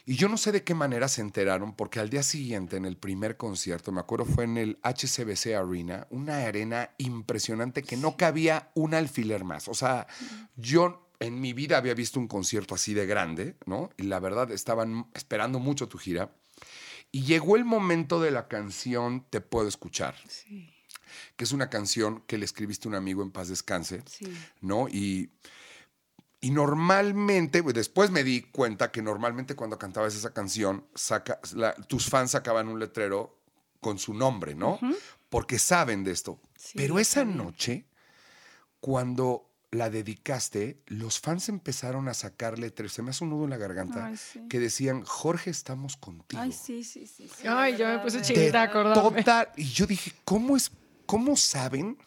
y 0.05 0.15
yo 0.15 0.27
no 0.29 0.37
sé 0.37 0.51
de 0.51 0.63
qué 0.63 0.73
manera 0.73 1.07
se 1.07 1.21
enteraron, 1.21 1.75
porque 1.75 1.99
al 1.99 2.09
día 2.09 2.23
siguiente, 2.23 2.77
en 2.77 2.85
el 2.85 2.97
primer 2.97 3.37
concierto, 3.37 3.91
me 3.91 3.99
acuerdo 3.99 4.25
fue 4.25 4.45
en 4.45 4.57
el 4.57 4.79
HCBC 4.83 5.55
Arena, 5.55 6.07
una 6.09 6.37
arena 6.45 6.91
impresionante 6.97 7.83
que 7.83 7.97
no 7.97 8.17
cabía 8.17 8.71
un 8.73 8.93
alfiler 8.95 9.43
más. 9.43 9.67
O 9.67 9.73
sea, 9.73 10.07
yo 10.55 11.05
en 11.19 11.41
mi 11.41 11.51
vida 11.53 11.77
había 11.77 11.93
visto 11.93 12.19
un 12.19 12.27
concierto 12.29 12.75
así 12.75 12.93
de 12.93 13.05
grande, 13.05 13.55
¿no? 13.65 13.89
Y 13.97 14.03
la 14.03 14.19
verdad, 14.19 14.49
estaban 14.51 15.07
esperando 15.13 15.59
mucho 15.59 15.87
tu 15.89 15.97
gira. 15.97 16.31
Y 17.11 17.23
llegó 17.23 17.55
el 17.57 17.65
momento 17.65 18.21
de 18.21 18.29
la 18.31 18.47
canción 18.47 19.25
Te 19.31 19.41
puedo 19.41 19.67
escuchar, 19.67 20.15
Sí, 20.27 20.71
que 21.35 21.43
es 21.43 21.51
una 21.51 21.69
canción 21.69 22.21
que 22.27 22.37
le 22.37 22.45
escribiste 22.45 22.87
a 22.87 22.89
un 22.89 22.95
amigo 22.95 23.21
en 23.23 23.31
paz 23.31 23.47
descanse, 23.49 24.01
sí. 24.05 24.31
¿no? 24.61 24.87
Y, 24.89 25.31
y 26.41 26.51
normalmente, 26.51 27.61
pues, 27.63 27.75
después 27.75 28.11
me 28.11 28.23
di 28.23 28.41
cuenta 28.43 28.91
que 28.91 29.01
normalmente 29.01 29.55
cuando 29.55 29.77
cantabas 29.77 30.15
esa 30.15 30.33
canción, 30.33 30.85
saca, 30.95 31.39
la- 31.53 31.73
tus 31.73 32.09
fans 32.09 32.31
sacaban 32.31 32.67
un 32.69 32.79
letrero 32.79 33.37
con 33.81 33.97
su 33.99 34.13
nombre, 34.13 34.55
¿no? 34.55 34.79
Porque 35.29 35.59
saben 35.59 36.03
de 36.03 36.11
esto. 36.11 36.39
Sí, 36.57 36.73
Pero 36.77 36.97
esa 36.99 37.23
noche, 37.25 37.85
cuando 38.79 39.45
la 39.71 39.89
dedicaste, 39.89 40.81
los 40.87 41.19
fans 41.19 41.47
empezaron 41.49 42.07
a 42.07 42.13
sacar 42.15 42.57
letreros, 42.57 42.93
se 42.93 43.03
me 43.03 43.11
hace 43.11 43.23
un 43.23 43.29
nudo 43.29 43.43
en 43.43 43.51
la 43.51 43.57
garganta, 43.57 44.07
Ay, 44.07 44.17
sí. 44.17 44.41
que 44.49 44.59
decían, 44.59 45.03
Jorge, 45.03 45.51
estamos 45.51 45.95
contigo. 45.95 46.41
Ay, 46.41 46.51
sí, 46.51 46.83
sí, 46.83 47.05
sí. 47.05 47.27
sí, 47.29 47.47
Ay, 47.47 47.77
yo 47.77 47.85
me 47.87 47.99
puse 47.99 48.21
chiquita 48.21 48.51
De 48.51 48.57
a 48.57 48.61
acordarme. 48.63 49.19
total- 49.23 49.49
y 49.57 49.65
yo 49.65 49.85
dije, 49.85 50.13
¿cómo 50.25 50.57
es, 50.57 50.71
cómo 51.09 51.35
saben? 51.35 51.97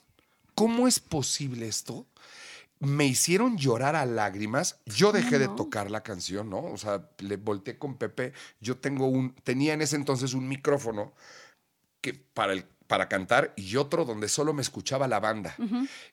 ¿Cómo 0.54 0.87
es 0.87 1.00
posible 1.00 1.66
esto? 1.66 2.06
me 2.78 3.04
hicieron 3.04 3.56
llorar 3.56 3.94
a 3.94 4.04
lágrimas. 4.04 4.80
Yo 4.87 5.12
dejé 5.12 5.38
de 5.38 5.47
no? 5.47 5.54
tocar 5.54 5.88
la 5.88 6.02
canción, 6.02 6.50
¿no? 6.50 6.64
O 6.64 6.76
sea, 6.76 7.09
le 7.18 7.37
volteé 7.37 7.78
con 7.78 7.97
Pepe. 7.97 8.32
Yo 8.61 8.78
tengo 8.78 9.06
un, 9.06 9.37
tenía 9.44 9.75
en 9.75 9.82
ese 9.82 9.94
entonces 9.94 10.35
un 10.35 10.49
micrófono 10.49 11.12
que 12.00 12.12
para 12.12 12.52
el 12.52 12.64
para 12.92 13.08
cantar 13.08 13.54
y 13.56 13.76
otro 13.76 14.04
donde 14.04 14.28
solo 14.28 14.52
me 14.52 14.61
escuchaba 14.61 15.08
la 15.08 15.18
banda. 15.18 15.56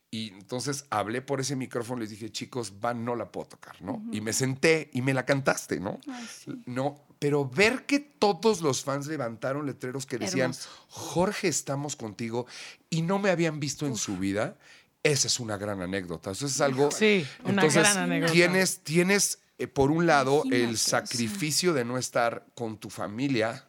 Y 0.10 0.30
entonces 0.30 0.86
hablé 0.90 1.22
por 1.22 1.42
ese 1.42 1.58
micrófono 1.58 2.00
y 2.00 2.04
les 2.04 2.12
dije, 2.12 2.32
chicos, 2.32 2.80
van, 2.80 3.04
no 3.04 3.18
la 3.18 3.34
puedo 3.34 3.48
tocar, 3.48 3.82
¿no? 3.82 4.02
Y 4.14 4.22
me 4.22 4.32
senté 4.32 4.90
y 4.94 5.02
me 5.02 5.14
la 5.14 5.26
cantaste, 5.26 5.82
¿no? 5.82 6.00
No, 6.66 7.06
pero 7.20 7.50
ver 7.50 7.86
que 7.86 8.00
todos 8.00 8.62
los 8.62 8.82
fans 8.86 9.08
levantaron 9.08 9.66
letreros 9.66 10.06
que 10.06 10.18
decían, 10.18 10.52
Hermoso. 10.52 10.70
Jorge, 10.88 11.50
estamos 11.50 11.98
contigo, 11.98 12.48
y 12.90 13.02
no 13.02 13.20
me 13.20 13.30
habían 13.30 13.60
visto 13.60 13.86
en 13.86 13.98
su 13.98 14.16
vida, 14.16 14.56
esa 15.04 15.28
es 15.28 15.38
una 15.42 15.58
gran 15.58 15.82
anécdota. 15.82 16.32
Eso 16.32 16.46
es 16.46 16.62
algo... 16.62 16.92
Sí, 16.92 17.28
una 17.44 17.64
Entonces, 17.64 17.84
gran 17.84 17.98
anécdota. 17.98 18.32
Tienes, 18.32 18.80
tienes 18.86 19.40
eh, 19.58 19.68
por 19.68 19.92
un 19.92 20.08
lado, 20.08 20.44
Imagínate, 20.46 20.64
el 20.64 20.78
sacrificio 20.78 21.74
de 21.74 21.84
no 21.84 21.98
estar 21.98 22.46
con 22.56 22.78
tu 22.78 22.90
familia 22.90 23.66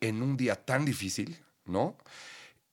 en 0.00 0.20
un 0.20 0.36
día 0.36 0.56
tan 0.56 0.84
difícil, 0.84 1.43
¿no? 1.66 1.96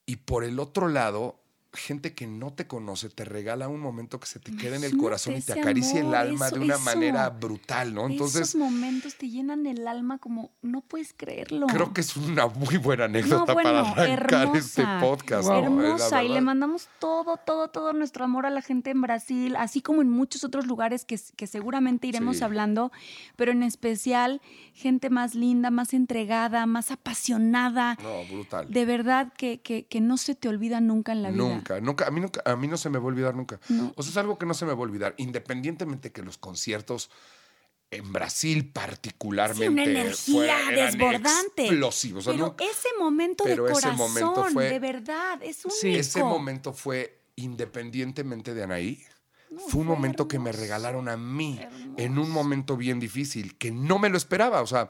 Y 0.06 0.16
por 0.16 0.44
el 0.44 0.58
otro 0.58 0.88
lado, 0.88 1.41
gente 1.74 2.12
que 2.14 2.26
no 2.26 2.52
te 2.52 2.66
conoce 2.66 3.08
te 3.08 3.24
regala 3.24 3.68
un 3.68 3.80
momento 3.80 4.20
que 4.20 4.26
se 4.26 4.38
te 4.38 4.54
queda 4.54 4.76
en 4.76 4.84
el 4.84 4.96
corazón 4.98 5.34
y 5.36 5.40
te 5.40 5.52
acaricia 5.58 6.00
el 6.00 6.14
alma 6.14 6.46
eso- 6.48 6.56
de 6.56 6.60
una 6.60 6.74
eso. 6.74 6.84
manera 6.84 7.30
brutal, 7.30 7.94
¿no? 7.94 8.06
Entonces, 8.08 8.42
Esos 8.42 8.60
momentos 8.60 9.14
te 9.16 9.30
llenan 9.30 9.64
el 9.66 9.88
alma 9.88 10.18
como 10.18 10.50
no 10.60 10.82
puedes 10.82 11.14
creerlo. 11.14 11.66
creo 11.68 11.92
que 11.94 12.02
es 12.02 12.14
una 12.16 12.46
muy 12.46 12.76
buena 12.76 13.08
No, 13.08 13.18
anécdota 13.18 13.54
bueno, 13.54 13.70
para 13.70 13.80
arrancar 13.90 14.42
hermosa, 14.42 14.58
este 14.58 14.84
podcast. 15.00 15.48
¿no? 15.48 15.58
Hermosa, 15.58 16.22
y 16.22 16.28
le 16.28 16.40
mandamos 16.42 16.88
todo, 16.98 17.38
todo, 17.38 17.68
todo 17.68 17.92
nuestro 17.94 18.24
amor 18.24 18.44
a 18.44 18.50
la 18.50 18.60
gente 18.60 18.90
en 18.90 19.00
Brasil, 19.00 19.56
así 19.56 19.80
como 19.80 20.02
en 20.02 20.10
muchos 20.10 20.44
otros 20.44 20.66
lugares 20.66 21.04
que, 21.06 21.18
que 21.36 21.46
seguramente 21.46 22.06
iremos 22.06 22.36
Sí. 22.38 22.44
hablando, 22.44 22.92
pero 23.36 23.50
en 23.52 23.62
especial 23.62 24.40
gente 24.74 25.08
más 25.10 25.34
linda, 25.34 25.70
más 25.70 25.94
entregada, 25.94 26.66
más 26.66 26.90
apasionada. 26.90 27.96
No, 28.02 28.24
brutal. 28.30 28.66
De 28.70 28.84
verdad 28.84 29.32
que, 29.36 29.60
que, 29.60 29.86
que 29.86 30.00
no 30.00 30.16
se 30.16 30.34
te 30.34 30.48
olvida 30.48 30.80
nunca 30.80 31.12
en 31.12 31.22
la 31.22 31.30
vida. 31.30 31.61
Nunca, 31.62 31.80
nunca, 31.80 32.06
a 32.06 32.10
mí 32.10 32.20
nunca, 32.20 32.42
a 32.44 32.56
mí 32.56 32.66
no 32.68 32.76
se 32.76 32.90
me 32.90 32.98
va 32.98 33.04
a 33.04 33.08
olvidar 33.08 33.34
nunca. 33.34 33.60
No. 33.68 33.92
O 33.96 34.02
sea, 34.02 34.10
es 34.10 34.16
algo 34.16 34.38
que 34.38 34.46
no 34.46 34.54
se 34.54 34.64
me 34.64 34.72
va 34.72 34.78
a 34.78 34.82
olvidar, 34.82 35.14
independientemente 35.16 36.12
que 36.12 36.22
los 36.22 36.38
conciertos 36.38 37.10
en 37.90 38.10
Brasil 38.12 38.70
particularmente 38.72 39.66
Sí, 39.66 39.68
una 39.68 39.84
energía 39.84 40.60
eran 40.70 40.74
desbordante. 40.98 41.62
explosivos. 41.66 42.26
O 42.26 42.30
sea, 42.32 42.38
pero 42.38 42.56
no- 42.58 42.70
ese 42.70 42.88
momento 42.98 43.44
pero 43.44 43.64
de 43.64 43.72
ese 43.72 43.82
corazón, 43.82 43.96
momento 43.98 44.44
fue- 44.52 44.70
de 44.70 44.78
verdad, 44.78 45.42
es 45.42 45.64
único. 45.64 45.78
Sí. 45.80 45.94
ese 45.94 46.24
momento 46.24 46.72
fue 46.72 47.20
independientemente 47.36 48.54
de 48.54 48.62
Anaí. 48.62 49.04
fue 49.50 49.60
un 49.60 49.70
fue 49.70 49.84
momento 49.84 50.26
que 50.28 50.38
me 50.38 50.50
regalaron 50.52 51.10
a 51.10 51.16
mí 51.18 51.60
en 51.98 52.18
un 52.18 52.30
momento 52.30 52.78
bien 52.78 52.98
difícil, 52.98 53.58
que 53.58 53.70
no 53.70 53.98
me 53.98 54.08
lo 54.08 54.16
esperaba. 54.16 54.62
O 54.62 54.66
sea, 54.66 54.88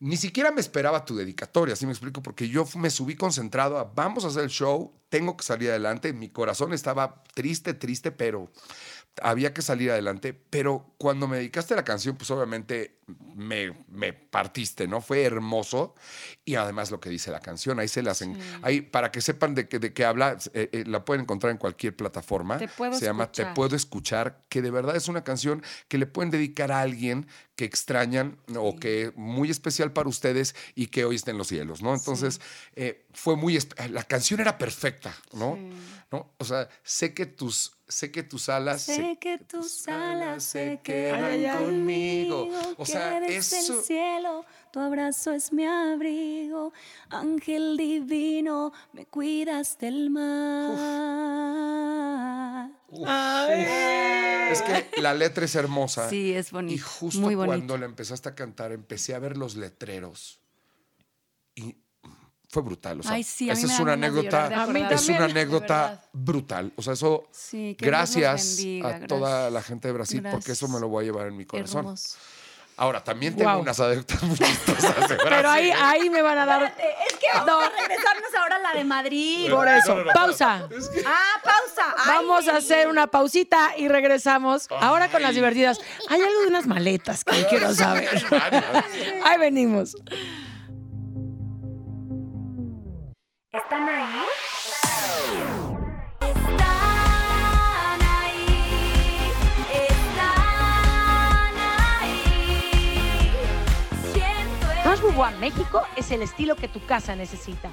ni 0.00 0.16
siquiera 0.16 0.50
me 0.50 0.60
esperaba 0.60 1.04
tu 1.04 1.16
dedicatoria, 1.16 1.72
así 1.72 1.86
me 1.86 1.92
explico, 1.92 2.22
porque 2.22 2.48
yo 2.48 2.66
me 2.76 2.90
subí 2.90 3.16
concentrado 3.16 3.78
a 3.78 3.84
vamos 3.84 4.24
a 4.24 4.28
hacer 4.28 4.44
el 4.44 4.50
show, 4.50 4.92
tengo 5.08 5.36
que 5.36 5.44
salir 5.44 5.70
adelante. 5.70 6.12
Mi 6.12 6.28
corazón 6.28 6.72
estaba 6.72 7.24
triste, 7.34 7.74
triste, 7.74 8.12
pero 8.12 8.50
había 9.22 9.52
que 9.52 9.62
salir 9.62 9.90
adelante. 9.90 10.34
Pero 10.34 10.94
cuando 10.98 11.26
me 11.26 11.38
dedicaste 11.38 11.74
a 11.74 11.78
la 11.78 11.84
canción, 11.84 12.16
pues 12.16 12.30
obviamente 12.30 12.97
me, 13.34 13.72
me 13.88 14.12
partiste, 14.12 14.86
¿no? 14.86 15.00
Fue 15.00 15.22
hermoso. 15.22 15.94
Y 16.44 16.54
además 16.56 16.90
lo 16.90 17.00
que 17.00 17.08
dice 17.10 17.30
la 17.30 17.40
canción, 17.40 17.78
ahí 17.78 17.88
se 17.88 18.02
las... 18.02 18.22
en- 18.22 18.38
ahí, 18.62 18.80
para 18.80 19.10
que 19.10 19.20
sepan 19.20 19.54
de, 19.54 19.68
qué- 19.68 19.78
de 19.78 19.92
qué 19.92 20.04
habla, 20.04 20.36
eh, 20.54 20.68
eh, 20.72 20.84
la 20.86 21.04
pueden 21.04 21.22
encontrar 21.22 21.50
en 21.50 21.58
cualquier 21.58 21.94
plataforma. 21.96 22.58
Te 22.58 22.68
puedo 22.68 22.92
se 22.94 23.04
llama 23.06 23.30
Te 23.32 23.46
puedo 23.54 23.76
escuchar, 23.76 24.42
que 24.48 24.62
de 24.62 24.70
verdad 24.70 24.96
es 24.96 25.08
una 25.08 25.24
canción 25.24 25.62
que 25.88 25.98
le 25.98 26.06
pueden 26.06 26.30
dedicar 26.30 26.72
a 26.72 26.80
alguien 26.80 27.26
que 27.56 27.64
extrañan 27.64 28.38
o 28.56 28.76
que 28.76 29.12
muy 29.16 29.50
especial 29.50 29.92
para 29.92 30.08
ustedes 30.08 30.54
y 30.76 30.86
que 30.86 31.04
hoy 31.04 31.16
está 31.16 31.32
en 31.32 31.38
los 31.38 31.48
cielos, 31.48 31.82
¿no? 31.82 31.92
Entonces, 31.94 32.40
eh, 32.76 33.04
fue 33.12 33.36
muy... 33.36 33.58
La 33.90 34.04
canción 34.04 34.40
era 34.40 34.58
perfecta, 34.58 35.12
¿no? 35.32 35.58
¿no? 36.12 36.32
O 36.38 36.44
sea, 36.44 36.68
sé 36.84 37.14
que 37.14 37.26
tus, 37.26 37.72
sé 37.88 38.12
que 38.12 38.22
tus 38.22 38.48
alas... 38.48 38.82
Sé 38.82 39.18
que 39.20 39.38
tus 39.38 39.88
alas 39.88 40.44
se 40.44 40.80
quedan 40.84 41.64
conmigo. 41.64 42.48
O 42.76 42.84
que 42.84 42.92
sea, 42.98 43.20
desde 43.20 43.58
eso... 43.58 43.78
el 43.78 43.84
cielo 43.84 44.44
tu 44.70 44.80
abrazo 44.80 45.32
es 45.32 45.52
mi 45.52 45.64
abrigo, 45.64 46.72
ángel 47.08 47.76
divino, 47.78 48.72
me 48.92 49.06
cuidas 49.06 49.78
del 49.78 50.10
mal. 50.10 50.76
Uf, 52.88 53.08
Ay. 53.08 53.64
Es 54.52 54.60
que 54.62 55.00
la 55.00 55.14
letra 55.14 55.46
es 55.46 55.54
hermosa. 55.54 56.10
Sí, 56.10 56.34
es 56.34 56.50
bonito, 56.50 56.74
Y 56.74 56.78
justo 56.78 57.20
muy 57.20 57.34
bonito. 57.34 57.56
cuando 57.56 57.78
la 57.78 57.86
empezaste 57.86 58.28
a 58.28 58.34
cantar, 58.34 58.72
empecé 58.72 59.14
a 59.14 59.18
ver 59.18 59.38
los 59.38 59.56
letreros. 59.56 60.40
Y 61.54 61.76
fue 62.50 62.62
brutal. 62.62 63.00
O 63.00 63.02
sea, 63.02 63.12
Ay, 63.12 63.22
sí, 63.24 63.48
a 63.50 63.54
mí 63.54 63.60
esa 63.60 63.72
es 63.72 63.80
una 63.80 63.94
anécdota. 63.94 64.68
Es 64.90 65.08
una 65.08 65.24
anécdota 65.24 66.02
brutal. 66.12 66.72
O 66.76 66.82
sea, 66.82 66.92
eso. 66.92 67.28
Sí, 67.30 67.74
gracias 67.78 68.56
bendiga, 68.56 68.96
a 68.96 69.06
toda 69.06 69.50
la 69.50 69.62
gente 69.62 69.88
de 69.88 69.94
Brasil, 69.94 70.22
porque 70.30 70.52
eso 70.52 70.68
me 70.68 70.78
lo 70.78 70.88
voy 70.88 71.04
a 71.04 71.06
llevar 71.06 71.26
en 71.28 71.36
mi 71.36 71.46
corazón. 71.46 71.86
Hermoso. 71.86 72.18
Ahora, 72.78 73.02
también 73.02 73.34
tengo 73.34 73.50
Guau. 73.50 73.60
unas 73.62 73.78
anécdotas 73.80 74.22
muy 74.22 74.38
chistosas 74.38 74.94
de 74.94 75.00
Brasil. 75.16 75.18
Pero 75.28 75.50
ahí, 75.50 75.68
¿eh? 75.70 75.74
ahí 75.76 76.10
me 76.10 76.22
van 76.22 76.38
a 76.38 76.46
dar. 76.46 76.62
Es 76.62 77.16
que 77.16 77.26
vamos 77.34 77.46
No. 77.46 77.60
a 77.60 77.68
regresarnos 77.70 78.34
ahora 78.40 78.56
a 78.56 78.58
la 78.60 78.72
de 78.72 78.84
Madrid. 78.84 79.50
Por 79.50 79.66
eso, 79.66 79.96
pausa. 80.14 80.68
Ah, 81.04 81.40
pausa. 81.42 81.94
Ay, 81.98 82.06
Vamos 82.18 82.46
a 82.46 82.56
hacer 82.58 82.86
una 82.86 83.08
pausita 83.08 83.72
y 83.76 83.88
regresamos. 83.88 84.68
Ahora 84.80 85.08
con 85.08 85.22
las 85.22 85.34
divertidas. 85.34 85.80
Hay 86.08 86.22
algo 86.22 86.40
de 86.42 86.46
unas 86.46 86.66
maletas 86.66 87.24
que 87.24 87.44
quiero 87.46 87.74
saber. 87.74 88.08
Ahí 89.24 89.38
venimos. 89.38 89.96
¿Están 93.52 93.88
ahí? 93.88 94.24
Bobois 105.18 105.36
México 105.40 105.82
es 105.96 106.12
el 106.12 106.22
estilo 106.22 106.54
que 106.54 106.68
tu 106.68 106.78
casa 106.86 107.16
necesita. 107.16 107.70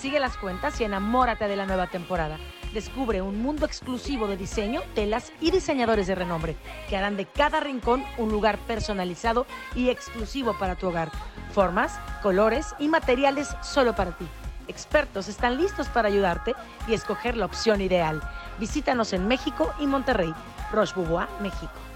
Sigue 0.00 0.18
las 0.18 0.36
cuentas 0.36 0.80
y 0.80 0.84
enamórate 0.84 1.46
de 1.46 1.54
la 1.54 1.64
nueva 1.64 1.86
temporada. 1.86 2.38
Descubre 2.74 3.22
un 3.22 3.40
mundo 3.40 3.66
exclusivo 3.66 4.26
de 4.26 4.36
diseño, 4.36 4.80
telas 4.96 5.32
y 5.40 5.52
diseñadores 5.52 6.08
de 6.08 6.16
renombre 6.16 6.56
que 6.88 6.96
harán 6.96 7.16
de 7.16 7.26
cada 7.26 7.60
rincón 7.60 8.02
un 8.16 8.32
lugar 8.32 8.58
personalizado 8.66 9.46
y 9.76 9.90
exclusivo 9.90 10.58
para 10.58 10.74
tu 10.74 10.88
hogar. 10.88 11.12
Formas, 11.52 12.00
colores 12.20 12.74
y 12.80 12.88
materiales 12.88 13.56
solo 13.62 13.94
para 13.94 14.10
ti. 14.10 14.26
Expertos 14.66 15.28
están 15.28 15.56
listos 15.56 15.86
para 15.86 16.08
ayudarte 16.08 16.56
y 16.88 16.94
escoger 16.94 17.36
la 17.36 17.46
opción 17.46 17.80
ideal. 17.80 18.20
Visítanos 18.58 19.12
en 19.12 19.28
México 19.28 19.72
y 19.78 19.86
Monterrey. 19.86 20.34
Roche 20.72 20.94
México. 21.40 21.87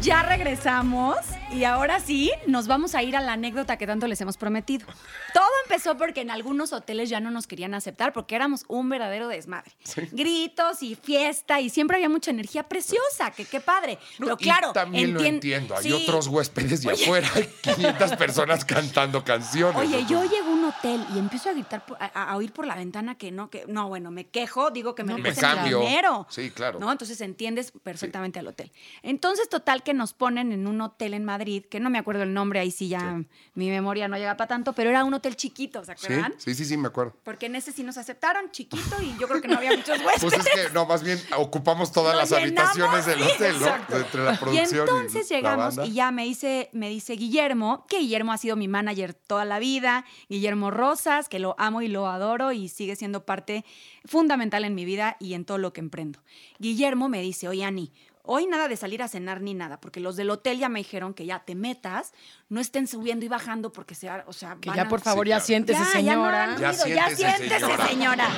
Ya 0.00 0.22
regresamos 0.22 1.16
y 1.52 1.64
ahora 1.64 1.98
sí 1.98 2.30
nos 2.46 2.66
vamos 2.66 2.94
a 2.94 3.02
ir 3.02 3.16
a 3.16 3.20
la 3.20 3.32
anécdota 3.32 3.78
que 3.78 3.86
tanto 3.86 4.06
les 4.06 4.20
hemos 4.20 4.36
prometido. 4.36 4.86
Todo 5.32 5.46
empezó 5.64 5.96
porque 5.96 6.20
en 6.20 6.30
algunos 6.30 6.72
hoteles 6.72 7.08
ya 7.08 7.20
no 7.20 7.30
nos 7.30 7.46
querían 7.46 7.74
aceptar 7.74 8.12
porque 8.12 8.34
éramos 8.36 8.64
un 8.68 8.88
verdadero 8.88 9.28
desmadre. 9.28 9.72
Gritos 10.12 10.82
y 10.82 10.94
fiesta 10.94 11.60
y 11.60 11.70
siempre 11.70 11.96
había 11.96 12.08
mucha 12.10 12.30
energía 12.30 12.64
preciosa, 12.64 13.30
que 13.30 13.44
qué 13.46 13.60
padre. 13.60 13.98
No, 14.18 14.26
Pero 14.26 14.36
y 14.40 14.42
claro, 14.44 14.72
también 14.72 15.14
lo 15.14 15.20
entien- 15.20 15.26
entiendo. 15.34 15.74
Hay 15.76 15.84
Sí. 15.84 15.92
otros 15.92 16.26
huéspedes 16.28 16.82
de 16.82 16.92
afuera. 16.92 17.28
Hay 17.34 17.48
500 17.62 18.16
personas 18.16 18.64
cantando 18.64 19.24
canciones. 19.24 19.76
Oye, 19.80 20.04
yo 20.06 20.22
llego 20.24 20.48
a 20.48 20.52
un 20.52 20.64
hotel 20.66 21.04
y 21.14 21.18
empiezo 21.18 21.48
a 21.48 21.52
gritar, 21.52 21.82
a, 21.98 22.30
a 22.32 22.36
oír 22.36 22.52
por 22.52 22.66
la 22.66 22.74
ventana 22.76 23.16
que 23.16 23.30
no, 23.32 23.48
que 23.48 23.64
no, 23.66 23.88
bueno, 23.88 24.10
me 24.10 24.26
quejo, 24.26 24.70
digo 24.70 24.94
que 24.94 25.02
me 25.04 25.12
No, 25.14 25.18
Me 25.18 25.34
cambio. 25.34 25.80
dinero. 25.80 26.26
Sí, 26.28 26.50
claro. 26.50 26.78
¿no? 26.78 26.92
Entonces 26.92 27.20
entiendes 27.22 27.72
perfectamente 27.82 28.38
al 28.38 28.46
hotel. 28.48 28.70
Entonces, 29.02 29.48
total, 29.48 29.82
que 29.82 29.94
nos 29.94 30.12
ponen 30.12 30.52
en 30.52 30.66
un 30.66 30.80
hotel 30.82 31.14
en 31.14 31.24
Madrid, 31.24 31.37
que 31.68 31.80
no 31.80 31.90
me 31.90 31.98
acuerdo 31.98 32.22
el 32.22 32.32
nombre, 32.34 32.60
ahí 32.60 32.70
sí 32.70 32.88
ya 32.88 33.22
mi 33.54 33.70
memoria 33.70 34.08
no 34.08 34.16
llega 34.16 34.36
para 34.36 34.48
tanto, 34.48 34.72
pero 34.72 34.90
era 34.90 35.04
un 35.04 35.14
hotel 35.14 35.36
chiquito, 35.36 35.84
¿se 35.84 35.92
acuerdan? 35.92 36.34
sí, 36.38 36.54
sí, 36.54 36.64
sí, 36.64 36.76
me 36.76 36.88
acuerdo. 36.88 37.16
Porque 37.24 37.46
en 37.46 37.54
ese 37.56 37.72
sí 37.72 37.82
nos 37.82 37.96
aceptaron, 37.98 38.50
chiquito, 38.50 38.96
y 39.02 39.16
yo 39.18 39.28
creo 39.28 39.40
que 39.40 39.48
no 39.48 39.56
había 39.58 39.70
muchos 39.76 39.98
huéspedes. 40.00 40.20
Pues 40.22 40.34
es 40.34 40.48
que, 40.68 40.70
no, 40.74 40.86
más 40.86 41.02
bien 41.02 41.18
ocupamos 41.36 41.92
todas 41.92 42.14
Nos 42.16 42.30
las 42.30 42.42
llenamos, 42.42 42.78
habitaciones 42.78 43.06
del 43.06 43.22
hotel, 43.22 43.52
¿no? 43.60 43.66
exacto. 43.66 43.96
Entre 43.98 44.24
la 44.24 44.34
Y 44.34 44.36
producción 44.38 44.80
entonces 44.88 45.30
la 45.30 45.36
llegamos 45.36 45.76
banda. 45.76 45.86
y 45.90 45.94
ya 45.94 46.10
me 46.10 46.24
dice, 46.24 46.68
me 46.72 46.88
dice 46.88 47.14
Guillermo, 47.14 47.86
que 47.88 47.98
Guillermo 47.98 48.32
ha 48.32 48.38
sido 48.38 48.56
mi 48.56 48.68
manager 48.68 49.14
toda 49.14 49.44
la 49.44 49.58
vida, 49.58 50.04
Guillermo 50.28 50.70
Rosas, 50.70 51.28
que 51.28 51.38
lo 51.38 51.54
amo 51.58 51.82
y 51.82 51.88
lo 51.88 52.06
adoro 52.08 52.52
y 52.52 52.68
sigue 52.68 52.96
siendo 52.96 53.24
parte 53.24 53.64
fundamental 54.04 54.64
en 54.64 54.74
mi 54.74 54.84
vida 54.84 55.16
y 55.20 55.34
en 55.34 55.44
todo 55.44 55.58
lo 55.58 55.72
que 55.72 55.80
emprendo. 55.80 56.20
Guillermo 56.58 57.08
me 57.08 57.20
dice, 57.22 57.48
oye 57.48 57.64
Ani, 57.64 57.92
hoy 58.30 58.46
nada 58.46 58.68
de 58.68 58.76
salir 58.76 59.02
a 59.02 59.08
cenar 59.08 59.40
ni 59.40 59.54
nada, 59.54 59.80
porque 59.80 60.00
los 60.00 60.14
del 60.16 60.28
hotel 60.28 60.58
ya 60.58 60.68
me 60.68 60.80
dijeron 60.80 61.14
que 61.14 61.24
ya 61.24 61.38
te 61.40 61.54
metas, 61.54 62.12
no 62.50 62.60
estén 62.60 62.86
subiendo 62.86 63.24
y 63.24 63.28
bajando 63.28 63.72
porque 63.72 63.94
sea, 63.94 64.24
o 64.26 64.34
sea, 64.34 64.56
Que 64.60 64.68
van 64.68 64.76
ya, 64.76 64.82
a- 64.82 64.88
por 64.88 65.00
favor, 65.00 65.24
Sí, 65.26 65.30
ya 65.30 65.36
claro. 65.36 65.46
siéntese, 65.46 65.78
ya, 65.78 66.00
ya 66.00 66.16
no 66.16 66.24
señora. 66.24 66.46
Ya 66.58 66.72
ruido, 66.72 66.86
ya 66.96 67.10
siéntese, 67.16 67.60
señora. 67.60 67.86
señora. 67.88 68.28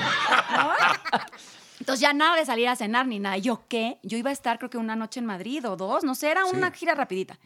¿No? 0.56 0.72
Entonces 1.80 2.00
ya 2.00 2.12
nada 2.12 2.36
de 2.36 2.44
salir 2.46 2.68
a 2.68 2.76
cenar 2.76 3.06
ni 3.06 3.18
nada. 3.18 3.38
¿Yo 3.38 3.64
qué? 3.68 3.98
Yo 4.02 4.16
iba 4.18 4.30
a 4.30 4.32
estar 4.32 4.58
creo 4.58 4.70
que 4.70 4.78
una 4.78 4.96
noche 4.96 5.18
en 5.20 5.26
Madrid 5.26 5.66
o 5.68 5.76
dos, 5.76 6.04
no 6.04 6.14
sé, 6.14 6.30
era 6.30 6.42
Sí. 6.44 6.54
una 6.56 6.70
gira 6.70 6.94
rapidita. 6.94 7.38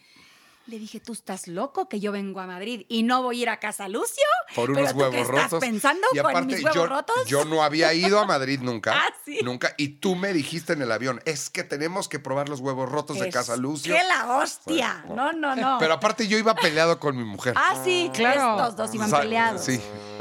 Le 0.67 0.79
dije, 0.79 0.99
¿tú 0.99 1.13
estás 1.13 1.47
loco 1.47 1.91
que 1.91 2.01
yo 2.01 2.11
vengo 2.11 2.41
a 2.41 2.47
Madrid 2.47 2.87
y 2.89 3.03
no 3.03 3.23
voy 3.23 3.41
a 3.41 3.43
ir 3.43 3.49
a 3.51 3.61
Casa 3.61 3.87
Lucio? 3.87 4.25
Por 4.55 4.71
¿Pero 4.73 4.79
unos 4.81 4.93
tú 4.93 4.97
qué 4.99 5.03
huevos 5.05 5.17
estás 5.21 5.43
rotos. 5.45 5.61
pensando 5.61 6.07
y 6.13 6.19
con 6.19 6.31
aparte, 6.31 6.47
mis 6.55 6.65
huevos 6.65 6.75
yo, 6.75 6.87
rotos? 6.87 7.27
yo 7.27 7.45
no 7.45 7.63
había 7.63 7.93
ido 7.93 8.19
a 8.19 8.25
Madrid 8.25 8.61
nunca. 8.63 8.93
Ah, 9.05 9.13
sí. 9.25 9.41
Nunca. 9.43 9.75
Y 9.77 9.89
tú 10.01 10.15
me 10.15 10.33
dijiste 10.33 10.73
en 10.73 10.81
el 10.81 10.91
avión, 10.93 11.21
es 11.27 11.51
que 11.51 11.65
tenemos 11.65 12.09
que 12.09 12.19
probar 12.19 12.49
los 12.49 12.61
huevos 12.61 12.89
rotos 12.91 13.19
de 13.19 13.29
Casa 13.29 13.57
Lucio. 13.57 13.95
¡Qué 13.95 14.03
la 14.05 14.37
hostia! 14.39 15.05
No, 15.09 15.33
no, 15.33 15.55
no. 15.57 15.77
Pero 15.79 15.95
aparte 15.95 16.27
yo 16.29 16.39
iba 16.39 16.55
peleado 16.55 16.99
con 16.99 17.17
mi 17.17 17.25
mujer. 17.25 17.53
Ah, 17.57 17.79
sí, 17.85 18.11
Claro. 18.15 18.57
estos 18.57 18.77
dos 18.77 18.95
iban 18.95 19.11
peleados. 19.11 19.63
Sí. 19.65 19.81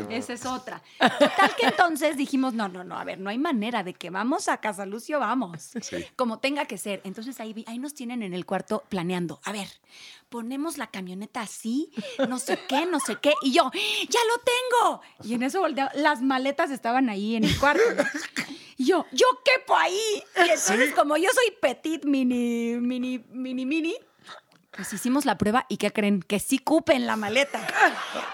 Esa 0.09 0.33
es 0.33 0.45
otra. 0.45 0.81
Total 0.99 1.55
que 1.55 1.67
entonces 1.67 2.17
dijimos, 2.17 2.53
no, 2.53 2.67
no, 2.67 2.83
no, 2.83 2.97
a 2.97 3.03
ver, 3.03 3.19
no 3.19 3.29
hay 3.29 3.37
manera 3.37 3.83
de 3.83 3.93
que 3.93 4.09
vamos 4.09 4.49
a 4.49 4.57
Casa 4.57 4.85
Lucio, 4.85 5.19
vamos. 5.19 5.71
Sí. 5.81 6.03
Como 6.17 6.39
tenga 6.39 6.65
que 6.65 6.77
ser. 6.77 6.99
Entonces 7.05 7.39
ahí, 7.39 7.63
ahí 7.67 7.79
nos 7.79 7.93
tienen 7.93 8.23
en 8.23 8.33
el 8.33 8.45
cuarto 8.45 8.83
planeando. 8.89 9.39
A 9.45 9.51
ver, 9.51 9.67
ponemos 10.33 10.79
la 10.79 10.87
camioneta 10.87 11.41
así, 11.41 11.91
no 12.27 12.39
sé 12.39 12.57
qué, 12.67 12.87
no 12.87 12.99
sé 12.99 13.17
qué. 13.21 13.35
Y 13.43 13.53
yo, 13.53 13.69
¡ya 14.09 14.19
lo 14.27 14.41
tengo! 14.43 15.01
Y 15.23 15.35
en 15.35 15.43
eso 15.43 15.59
volteo, 15.59 15.87
las 15.93 16.23
maletas 16.23 16.71
estaban 16.71 17.07
ahí 17.07 17.35
en 17.35 17.43
el 17.43 17.55
cuarto. 17.59 17.83
Y 18.75 18.85
yo, 18.85 19.05
yo 19.11 19.27
quepo 19.45 19.75
ahí. 19.77 20.23
Y 20.35 20.49
entonces, 20.49 20.95
como 20.95 21.17
yo 21.17 21.29
soy 21.31 21.53
petit, 21.61 22.03
mini, 22.05 22.77
mini, 22.79 23.23
mini, 23.29 23.63
mini, 23.67 23.95
pues 24.71 24.91
hicimos 24.91 25.25
la 25.25 25.37
prueba 25.37 25.67
y 25.69 25.77
¿qué 25.77 25.91
creen? 25.91 26.23
Que 26.23 26.39
sí 26.39 26.57
cupe 26.57 26.93
en 26.95 27.05
la 27.05 27.15
maleta. 27.15 27.59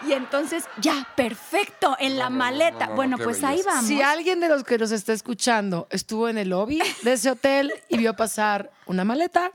Y 0.08 0.14
entonces, 0.14 0.64
ya, 0.80 1.06
perfecto, 1.18 1.98
en 2.00 2.18
la 2.18 2.30
No, 2.30 2.30
no, 2.30 2.36
no, 2.38 2.38
maleta. 2.46 2.86
no, 2.86 2.92
no, 2.92 2.96
bueno, 2.96 3.18
pues 3.18 3.44
ahí 3.44 3.62
vamos. 3.66 3.86
Si 3.88 4.02
alguien 4.02 4.40
de 4.40 4.48
los 4.48 4.64
que 4.64 4.78
nos 4.78 4.92
está 4.92 5.12
escuchando 5.12 5.90
estuvo 5.92 6.30
en 6.30 6.38
el 6.38 6.48
lobby 6.48 6.82
de 7.04 7.12
ese 7.12 7.32
hotel 7.32 7.74
y 7.90 7.98
vio 7.98 8.16
pasar 8.16 8.72
una 8.90 9.06
maleta, 9.06 9.52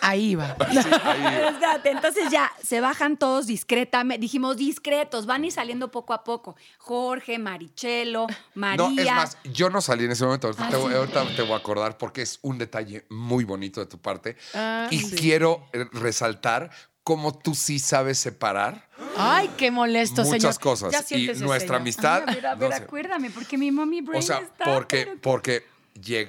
ahí 0.00 0.36
va. 0.36 0.56
Entonces 1.84 2.30
ya 2.30 2.50
se 2.62 2.80
bajan 2.80 3.16
todos 3.16 3.46
discretamente. 3.46 4.20
Dijimos 4.20 4.56
discretos, 4.56 5.26
van 5.26 5.42
a 5.42 5.46
ir 5.46 5.52
saliendo 5.52 5.90
poco 5.90 6.12
a 6.14 6.22
poco. 6.22 6.56
Jorge, 6.78 7.38
Marichelo, 7.38 8.26
María. 8.54 8.88
No, 8.88 9.00
es 9.00 9.06
más, 9.10 9.38
yo 9.52 9.68
no 9.68 9.80
salí 9.80 10.04
en 10.04 10.12
ese 10.12 10.24
momento. 10.24 10.46
Ahorita, 10.46 10.66
Ah, 10.66 10.70
te, 10.70 10.76
voy, 10.76 10.92
sí. 10.92 10.96
ahorita 10.96 11.26
te 11.36 11.42
voy 11.42 11.52
a 11.52 11.56
acordar 11.56 11.98
porque 11.98 12.22
es 12.22 12.38
un 12.42 12.56
detalle 12.58 13.04
muy 13.10 13.44
bonito 13.44 13.80
de 13.80 13.86
tu 13.86 13.98
parte. 13.98 14.36
Ah, 14.54 14.86
y 14.90 15.00
sí. 15.00 15.16
quiero 15.16 15.66
eh, 15.72 15.84
resaltar 15.92 16.70
cómo 17.02 17.36
tú 17.36 17.56
sí 17.56 17.80
sabes 17.80 18.18
separar 18.18 18.88
Ay, 19.16 19.50
qué 19.56 19.72
molesto, 19.72 20.22
señor. 20.22 20.38
muchas 20.38 20.58
cosas. 20.60 20.92
Ya 20.92 21.16
y 21.18 21.26
nuestra 21.26 21.58
señor. 21.58 21.74
amistad. 21.76 22.22
Ay, 22.28 22.34
a 22.34 22.36
ver, 22.36 22.46
a 22.46 22.54
ver, 22.54 22.70
no 22.70 22.76
sé. 22.76 22.82
acuérdame, 22.84 23.30
porque 23.30 23.58
mi 23.58 23.72
mommy 23.72 24.00
brain 24.02 24.22
O 24.22 24.26
sea, 24.26 24.38
está, 24.38 24.64
porque, 24.66 25.06
pero- 25.06 25.20
porque 25.20 25.71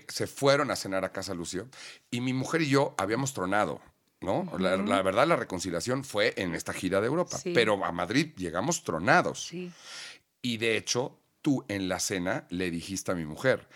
se 0.07 0.27
fueron 0.27 0.71
a 0.71 0.75
cenar 0.75 1.05
a 1.05 1.11
casa 1.11 1.33
Lucio 1.33 1.69
y 2.11 2.21
mi 2.21 2.33
mujer 2.33 2.61
y 2.61 2.69
yo 2.69 2.95
habíamos 2.97 3.33
tronado. 3.33 3.81
¿No? 4.21 4.49
La, 4.57 4.77
la 4.77 5.01
verdad, 5.01 5.27
la 5.27 5.35
reconciliación 5.35 6.05
fue 6.05 6.33
en 6.37 6.55
esta 6.55 6.71
gira 6.71 7.01
de 7.01 7.07
Europa. 7.07 7.37
Sí. 7.37 7.51
Pero 7.53 7.83
a 7.83 7.91
Madrid 7.91 8.31
llegamos 8.37 8.85
tronados. 8.85 9.47
Sí. 9.47 9.69
Y 10.41 10.55
de 10.57 10.77
hecho, 10.77 11.19
tú 11.41 11.65
en 11.67 11.89
la 11.89 11.99
cena 11.99 12.47
le 12.49 12.71
dijiste 12.71 13.11
a 13.11 13.15
mi 13.15 13.25
mujer, 13.25 13.67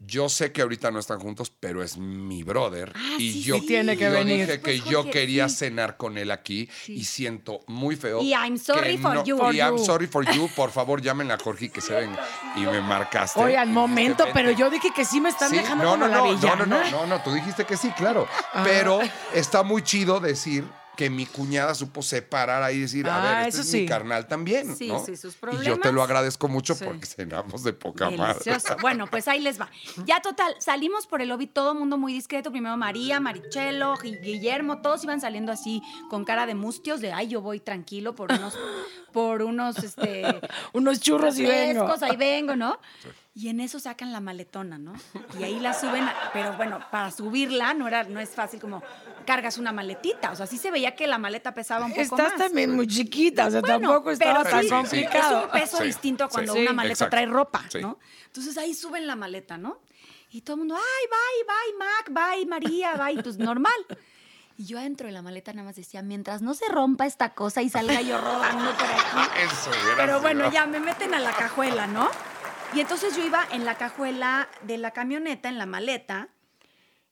yo 0.00 0.28
sé 0.28 0.52
que 0.52 0.62
ahorita 0.62 0.90
no 0.92 1.00
están 1.00 1.18
juntos, 1.18 1.50
pero 1.58 1.82
es 1.82 1.96
mi 1.98 2.44
brother. 2.44 2.92
Ah, 2.94 3.16
y 3.18 3.32
sí, 3.32 3.42
yo 3.42 3.56
sí. 3.58 3.66
Tiene 3.66 3.96
que 3.96 4.04
yo 4.04 4.12
venir. 4.12 4.46
dije 4.46 4.60
que 4.60 4.78
Pues, 4.78 4.84
yo 4.84 4.98
Jorge, 5.02 5.10
quería 5.10 5.48
sí. 5.48 5.56
cenar 5.56 5.96
con 5.96 6.16
él 6.18 6.30
aquí 6.30 6.68
y 6.86 7.04
siento 7.04 7.60
muy 7.66 7.96
feo. 7.96 8.22
Y 8.22 8.30
I'm 8.32 8.58
sorry 8.58 8.96
que 8.96 9.02
for 9.02 9.24
you. 9.24 9.36
For 9.38 9.54
Y 9.54 9.58
I'm 9.58 9.76
you. 9.76 9.84
sorry 9.84 10.06
for 10.06 10.24
you. 10.32 10.48
Por 10.54 10.70
favor, 10.70 11.02
llámenle 11.02 11.34
a 11.34 11.38
Jorge 11.38 11.68
que 11.70 11.80
se 11.80 11.94
venga. 11.94 12.24
Y 12.56 12.60
me 12.60 12.80
marcaste. 12.80 13.40
Oigan, 13.40 13.68
y 13.68 13.72
momento, 13.72 14.22
dijiste, 14.24 14.32
pero 14.32 14.50
yo 14.52 14.70
dije 14.70 14.90
que 14.94 15.04
sí 15.04 15.20
me 15.20 15.30
están 15.30 15.50
dejando 15.50 15.82
no, 15.84 15.90
como 15.90 16.06
no, 16.06 16.08
la 16.08 16.16
no, 16.18 16.24
no, 16.34 16.56
no, 16.56 16.66
no, 16.66 16.90
no, 16.90 17.06
no, 17.06 17.22
tú 17.22 17.32
dijiste 17.32 17.64
que 17.64 17.76
sí, 17.76 17.90
claro. 17.96 18.28
Pero 18.64 19.00
está 19.34 19.62
muy 19.64 19.82
chido 19.82 20.20
decir 20.20 20.64
que 20.98 21.10
mi 21.10 21.26
cuñada 21.26 21.76
supo 21.76 22.02
separar 22.02 22.60
ahí 22.64 22.78
y 22.78 22.80
decir, 22.80 23.08
a 23.08 23.18
Ah, 23.18 23.22
ver, 23.22 23.38
este 23.46 23.48
eso 23.50 23.60
es 23.60 23.70
sí. 23.70 23.80
mi 23.82 23.86
carnal 23.86 24.26
también. 24.26 24.74
Sí, 24.74 24.88
¿no? 24.88 24.98
sí, 24.98 25.16
sus 25.16 25.34
Y 25.34 25.36
yo 25.36 25.40
te 25.40 25.56
problemas. 25.78 25.92
lo 25.94 26.02
agradezco 26.02 26.48
mucho 26.48 26.74
Sí. 26.74 26.84
porque 26.84 27.06
cenamos 27.06 27.62
de 27.62 27.72
poca 27.72 28.10
madre. 28.10 28.40
Delicioso. 28.44 28.76
Bueno, 28.80 29.06
pues 29.06 29.28
ahí 29.28 29.38
les 29.40 29.60
va. 29.60 29.70
Ya 30.06 30.20
total, 30.20 30.56
salimos 30.58 31.06
por 31.06 31.22
el 31.22 31.28
lobby 31.28 31.46
todo 31.46 31.70
el 31.70 31.78
mundo 31.78 31.98
muy 31.98 32.12
discreto. 32.12 32.50
Primero 32.50 32.76
María, 32.76 33.20
Marichelo, 33.20 33.94
Gui- 33.98 34.20
Guillermo, 34.20 34.80
todos 34.82 35.04
iban 35.04 35.20
saliendo 35.20 35.52
así 35.52 35.80
con 36.10 36.24
cara 36.24 36.46
de 36.46 36.56
mustios 36.56 37.00
de 37.00 37.12
ay, 37.12 37.28
yo 37.28 37.42
voy 37.42 37.60
tranquilo 37.60 38.16
por 38.16 38.32
unos, 38.32 38.58
por 39.12 39.42
unos 39.42 39.78
este 39.78 40.24
Unos 40.72 40.98
churros 41.00 41.38
y 41.38 41.46
vengo. 41.46 41.94
ahí 42.02 42.16
vengo, 42.16 42.56
¿no? 42.56 42.80
Y 43.40 43.50
en 43.50 43.60
eso 43.60 43.78
sacan 43.78 44.10
la 44.12 44.18
maletona, 44.18 44.78
¿no? 44.78 44.94
Y 45.38 45.44
ahí 45.44 45.60
la 45.60 45.72
suben, 45.72 46.02
a- 46.02 46.30
pero 46.32 46.54
bueno, 46.54 46.80
para 46.90 47.12
subirla 47.12 47.72
no 47.72 47.86
era, 47.86 48.02
no 48.02 48.18
es 48.18 48.30
fácil 48.30 48.58
como 48.60 48.82
cargas 49.24 49.58
una 49.58 49.70
maletita. 49.70 50.32
O 50.32 50.34
sea, 50.34 50.46
sí 50.48 50.58
se 50.58 50.72
veía 50.72 50.96
que 50.96 51.06
la 51.06 51.18
maleta 51.18 51.54
pesaba 51.54 51.84
un 51.84 51.92
poco 51.92 52.02
Estás 52.02 52.30
más. 52.30 52.36
también 52.36 52.74
muy 52.74 52.88
chiquita, 52.88 53.46
o 53.46 53.50
sea, 53.52 53.60
Bueno, 53.60 53.78
tampoco 53.78 54.10
estaba 54.10 54.40
pero 54.42 54.50
tan 54.50 54.64
sí, 54.64 54.68
complicado. 54.70 55.38
Es 55.38 55.44
un 55.44 55.50
peso 55.52 55.76
Sí, 55.78 55.84
distinto 55.84 56.24
a 56.24 56.28
cuando 56.28 56.52
sí. 56.54 56.58
una 56.62 56.72
maleta 56.72 56.94
Exacto. 56.94 57.10
trae 57.12 57.26
ropa. 57.26 57.62
¿no? 57.80 57.98
Entonces 58.26 58.58
ahí 58.58 58.74
suben 58.74 59.06
la 59.06 59.14
maleta, 59.14 59.56
¿no? 59.56 59.78
Y 60.30 60.40
todo 60.40 60.54
el 60.54 60.58
mundo, 60.58 60.74
ay, 60.76 61.06
bye, 61.08 61.54
bye, 61.54 61.78
Mac, 61.78 62.34
bye, 62.34 62.46
María, 62.46 62.94
bye, 62.96 63.22
pues 63.22 63.38
normal. 63.38 63.72
Y 64.56 64.64
yo 64.66 64.80
adentro 64.80 65.06
de 65.06 65.12
la 65.12 65.22
maleta 65.22 65.52
nada 65.52 65.64
más 65.66 65.76
decía, 65.76 66.02
mientras 66.02 66.42
no 66.42 66.54
se 66.54 66.66
rompa 66.68 67.06
esta 67.06 67.34
cosa 67.34 67.62
y 67.62 67.68
salga 67.68 68.00
yo 68.02 68.18
rodando 68.20 68.72
por 68.72 68.82
aquí. 68.88 69.30
Eso, 69.44 69.70
Pero 69.96 70.20
bueno, 70.20 70.50
ya 70.50 70.66
me 70.66 70.80
meten 70.80 71.14
a 71.14 71.20
la 71.20 71.30
cajuela, 71.32 71.86
¿no? 71.86 72.10
Y 72.74 72.80
entonces 72.80 73.16
yo 73.16 73.24
iba 73.24 73.46
en 73.50 73.64
la 73.64 73.76
cajuela 73.76 74.48
de 74.62 74.78
la 74.78 74.90
camioneta, 74.92 75.48
en 75.48 75.58
la 75.58 75.66
maleta. 75.66 76.28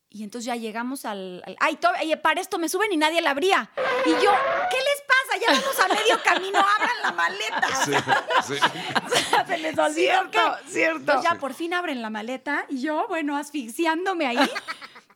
Y 0.08 0.22
entonces 0.22 0.46
ya 0.46 0.56
llegamos 0.56 1.04
al... 1.04 1.42
al- 1.44 1.56
ay, 1.60 1.76
to- 1.76 1.88
para 2.22 2.40
esto 2.40 2.58
me 2.58 2.68
suben 2.68 2.92
y 2.92 2.96
nadie 2.96 3.20
la 3.22 3.30
abría. 3.30 3.70
Y 4.06 4.10
yo, 4.10 4.30
¿qué 4.70 4.76
les 4.76 5.02
pasa? 5.06 5.40
Ya 5.40 5.52
vamos 5.60 5.80
a 5.80 5.88
medio 5.88 6.22
camino, 6.22 6.58
abran 6.58 6.96
la 7.02 7.12
maleta. 7.12 7.68
Sí, 7.84 8.54
sí. 8.54 8.60
Se 9.46 9.58
les 9.58 9.76
olvidó 9.78 9.92
Cierto, 9.92 10.30
que- 10.64 10.70
cierto. 10.70 10.98
Entonces 11.00 11.30
ya 11.30 11.38
por 11.38 11.54
fin 11.54 11.74
abren 11.74 12.00
la 12.02 12.10
maleta 12.10 12.64
y 12.68 12.80
yo, 12.82 13.06
bueno, 13.08 13.36
asfixiándome 13.36 14.26
ahí. 14.26 14.50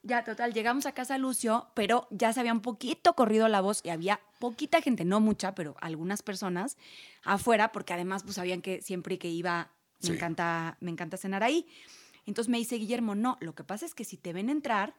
Ya, 0.03 0.24
total, 0.24 0.53
llegamos 0.55 0.87
a 0.87 0.92
casa 0.92 1.18
Lucio, 1.18 1.68
pero 1.74 2.09
ya 2.11 2.33
se 2.33 2.40
había 2.40 2.53
un 2.53 2.62
poquito 2.62 3.14
corrido 3.14 3.48
la 3.48 3.61
voz 3.61 3.81
y 3.85 3.90
había 3.90 4.18
poquita 4.38 4.81
gente, 4.81 5.05
no 5.05 5.20
mucha, 5.20 5.55
pero 5.55 5.76
algunas 5.81 6.22
personas 6.22 6.76
afuera, 7.22 7.70
porque 7.70 7.92
además 7.92 8.22
pues 8.24 8.37
sabían 8.37 8.62
que 8.62 8.81
siempre 8.83 9.18
que 9.18 9.29
iba, 9.29 9.68
me, 10.01 10.07
Sí. 10.07 10.13
encanta, 10.13 10.77
me 10.81 10.91
encanta 10.91 11.17
cenar 11.17 11.43
ahí. 11.43 11.67
Entonces 12.27 12.51
me 12.51 12.59
dice 12.59 12.77
Guillermo, 12.77 13.15
no, 13.15 13.39
lo 13.41 13.55
que 13.55 13.65
pasa 13.65 13.87
es 13.87 13.95
que 13.95 14.05
si 14.05 14.17
te 14.17 14.33
ven 14.33 14.51
entrar, 14.51 14.95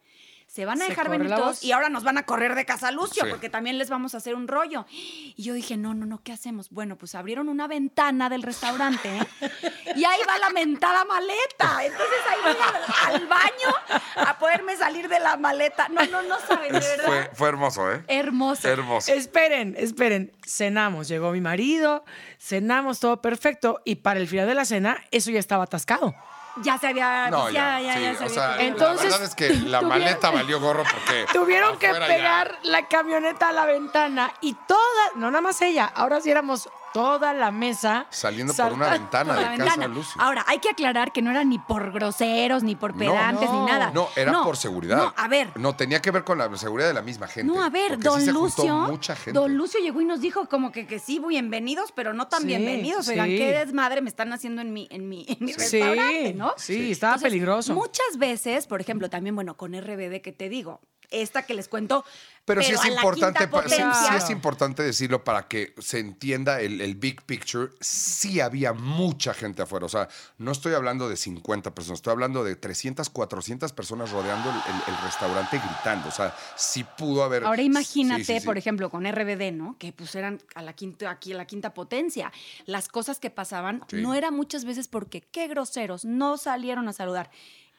se 0.51 0.65
van 0.65 0.81
a 0.81 0.83
Se 0.83 0.89
dejar 0.89 1.09
venir 1.09 1.33
todos 1.33 1.63
y 1.63 1.71
ahora 1.71 1.87
nos 1.87 2.03
van 2.03 2.17
a 2.17 2.23
correr 2.23 2.55
de 2.55 2.65
casa 2.65 2.91
Lucio, 2.91 3.23
Sí. 3.23 3.29
porque 3.29 3.49
también 3.49 3.77
les 3.77 3.89
vamos 3.89 4.13
a 4.15 4.17
hacer 4.17 4.35
un 4.35 4.49
rollo. 4.49 4.85
Y 4.89 5.41
yo 5.41 5.53
dije, 5.53 5.77
no, 5.77 5.93
no, 5.93 6.05
no, 6.05 6.21
¿qué 6.21 6.33
hacemos? 6.33 6.69
Bueno, 6.71 6.97
pues 6.97 7.15
abrieron 7.15 7.47
una 7.47 7.67
ventana 7.67 8.27
del 8.27 8.43
restaurante 8.43 9.09
y 9.95 10.03
ahí 10.03 10.19
va 10.27 10.37
la 10.39 10.49
mentada 10.49 11.05
maleta. 11.05 11.85
Entonces 11.85 12.17
ahí 12.29 12.37
voy 12.43 12.55
al, 12.61 13.15
al 13.21 13.27
baño 13.27 13.75
a 14.17 14.37
poderme 14.39 14.75
salir 14.75 15.07
de 15.07 15.21
la 15.21 15.37
maleta. 15.37 15.87
No, 15.87 16.05
no, 16.07 16.21
no 16.23 16.37
sabes, 16.45 16.71
de 16.73 16.77
Es- 16.79 16.97
verdad. 16.97 17.05
fue, 17.05 17.29
fue 17.33 17.47
hermoso, 17.47 17.89
¿eh? 17.89 18.03
Hermoso. 18.09 18.67
Hermoso. 18.67 19.13
Esperen, 19.13 19.75
esperen. 19.77 20.33
Cenamos, 20.45 21.07
llegó 21.07 21.31
mi 21.31 21.39
marido, 21.39 22.03
cenamos 22.39 22.99
todo 22.99 23.21
perfecto 23.21 23.81
y 23.85 23.95
para 23.95 24.19
el 24.19 24.27
final 24.27 24.47
de 24.47 24.55
la 24.55 24.65
cena 24.65 25.01
eso 25.11 25.31
ya 25.31 25.39
estaba 25.39 25.63
atascado. 25.63 26.13
Ya 26.57 26.77
se 26.77 26.87
había. 26.87 27.29
No, 27.29 27.49
ya, 27.49 27.79
ya, 27.79 27.93
ya, 27.93 27.93
sí, 27.95 28.01
ya 28.01 28.11
se 28.13 28.17
o 28.17 28.25
había 28.27 28.55
sea. 28.57 28.61
Entonces, 28.65 29.05
la 29.05 29.17
verdad 29.17 29.23
es 29.27 29.35
que 29.35 29.49
la 29.53 29.79
tuvieron- 29.79 29.87
maleta 29.87 30.29
valió 30.31 30.59
gorro 30.59 30.83
porque 30.83 31.25
Tuvieron 31.33 31.77
que 31.77 31.89
pegar 31.93 32.57
la 32.63 32.87
camioneta 32.87 33.49
a 33.49 33.51
la 33.53 33.65
ventana 33.65 34.33
y 34.41 34.53
toda, 34.53 34.79
no 35.15 35.31
nada 35.31 35.41
más 35.41 35.61
ella, 35.61 35.85
ahora 35.95 36.19
sí 36.21 36.29
éramos 36.29 36.69
toda 36.93 37.33
la 37.33 37.51
mesa. 37.51 38.05
saliendo 38.09 38.53
por 38.53 38.73
una 38.73 38.89
ventana 38.89 39.33
por 39.33 39.43
de 39.43 39.49
la 39.49 39.57
casa 39.57 39.63
ventana. 39.77 39.87
Lucio. 39.93 40.21
Ahora, 40.21 40.43
hay 40.47 40.59
que 40.59 40.69
aclarar 40.69 41.11
que 41.11 41.21
no 41.21 41.31
era 41.31 41.43
ni 41.43 41.59
por 41.59 41.91
groseros, 41.91 42.63
ni 42.63 42.75
por 42.75 42.95
pedantes, 42.95 43.49
no. 43.49 43.65
ni 43.65 43.71
nada. 43.71 43.91
No, 43.93 44.09
era 44.15 44.43
por 44.43 44.57
seguridad. 44.57 44.97
No, 44.97 45.13
a 45.15 45.27
ver. 45.27 45.51
No, 45.59 45.75
tenía 45.75 46.01
que 46.01 46.11
ver 46.11 46.23
con 46.23 46.37
la 46.37 46.55
seguridad 46.57 46.87
de 46.87 46.93
la 46.93 47.01
misma 47.01 47.27
gente. 47.27 47.51
No, 47.51 47.63
a 47.63 47.69
ver, 47.69 47.93
sí 47.95 48.01
don 48.01 48.25
Lucio. 48.27 48.75
mucha 48.75 49.15
gente. 49.15 49.39
Don 49.39 49.55
Lucio 49.55 49.79
llegó 49.79 50.01
y 50.01 50.05
nos 50.05 50.21
dijo 50.21 50.47
como 50.47 50.71
que, 50.71 50.87
que 50.87 50.99
sí, 50.99 51.19
bienvenidos, 51.19 51.91
pero 51.91 52.13
no 52.13 52.27
tan 52.27 52.41
Sí, 52.41 52.47
bienvenidos. 52.47 53.07
Oigan, 53.07 53.27
sí. 53.27 53.37
qué 53.37 53.51
desmadre 53.53 54.01
me 54.01 54.09
están 54.09 54.33
haciendo 54.33 54.61
en 54.61 54.73
mi, 54.73 54.87
en 54.91 55.07
mi, 55.09 55.25
en 55.27 55.37
mi 55.45 55.53
Sí, 55.53 55.59
restaurante, 55.81 56.33
¿no? 56.33 56.53
sí, 56.57 56.91
estaba 56.91 57.17
peligroso. 57.17 57.73
Muchas 57.73 58.17
veces, 58.17 58.67
por 58.67 58.81
ejemplo, 58.81 59.09
también, 59.09 59.35
bueno, 59.35 59.55
con 59.57 59.73
RBD, 59.73 60.21
que 60.21 60.31
te 60.31 60.49
digo, 60.49 60.81
esta 61.11 61.43
que 61.43 61.53
les 61.53 61.67
cuento. 61.67 62.03
Pero, 62.43 62.63
sí 62.63 62.71
es 62.73 62.83
importante, 62.85 63.47
sí, 63.69 63.75
sí 63.75 64.15
es 64.15 64.29
importante 64.31 64.81
decirlo 64.81 65.23
para 65.23 65.47
que 65.47 65.75
se 65.77 65.99
entienda 65.99 66.59
el, 66.59 66.81
el 66.81 66.95
big 66.95 67.21
picture. 67.21 67.69
Sí 67.79 68.39
había 68.39 68.73
mucha 68.73 69.35
gente 69.35 69.61
afuera. 69.61 69.85
O 69.85 69.89
sea, 69.89 70.09
no 70.39 70.51
estoy 70.51 70.73
hablando 70.73 71.07
de 71.07 71.17
50 71.17 71.75
personas, 71.75 71.99
estoy 71.99 72.11
hablando 72.13 72.43
de 72.43 72.55
300, 72.55 73.11
400 73.11 73.71
personas 73.73 74.09
rodeando 74.11 74.49
el, 74.49 74.55
el- 74.55 74.95
el 74.95 75.01
restaurante 75.03 75.59
gritando. 75.63 76.09
O 76.09 76.11
sea, 76.11 76.35
sí 76.57 76.83
pudo 76.97 77.23
haber. 77.23 77.43
Ahora 77.45 77.61
imagínate, 77.61 78.39
Sí, 78.39 78.45
por 78.45 78.57
ejemplo, 78.57 78.89
con 78.89 79.05
RBD, 79.05 79.51
¿no? 79.53 79.77
Que 79.77 79.93
pues 79.93 80.15
eran 80.15 80.41
a 80.55 80.63
la 80.63 80.73
quinta, 80.73 81.11
aquí 81.11 81.33
a 81.33 81.37
la 81.37 81.45
quinta 81.45 81.75
potencia. 81.75 82.31
Las 82.65 82.87
cosas 82.87 83.19
que 83.19 83.29
pasaban 83.29 83.83
no 84.01 84.15
era 84.15 84.31
muchas 84.31 84.65
veces 84.65 84.87
porque 84.87 85.21
qué 85.21 85.47
groseros, 85.47 86.05
no 86.05 86.37
salieron 86.37 86.89
a 86.89 86.93
saludar. 86.93 87.29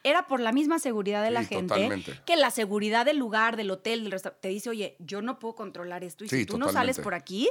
Era 0.03 0.27
por 0.27 0.39
la 0.41 0.51
misma 0.51 0.79
seguridad 0.79 1.23
de 1.23 1.31
la 1.31 1.43
gente, 1.45 1.73
totalmente. 1.73 2.19
que 2.25 2.35
la 2.35 2.51
seguridad 2.51 3.05
del 3.05 3.17
lugar, 3.17 3.55
del 3.55 3.71
hotel, 3.71 4.03
del 4.03 4.11
restaurante, 4.11 4.41
te 4.41 4.49
dice, 4.49 4.69
oye, 4.69 4.95
yo 4.99 5.21
no 5.21 5.39
puedo 5.39 5.55
controlar 5.55 6.03
esto 6.03 6.25
y 6.25 6.29
Sí, 6.29 6.39
si 6.39 6.45
tú 6.45 6.57
no 6.57 6.69
sales 6.71 6.99
por 6.99 7.13
aquí, 7.13 7.49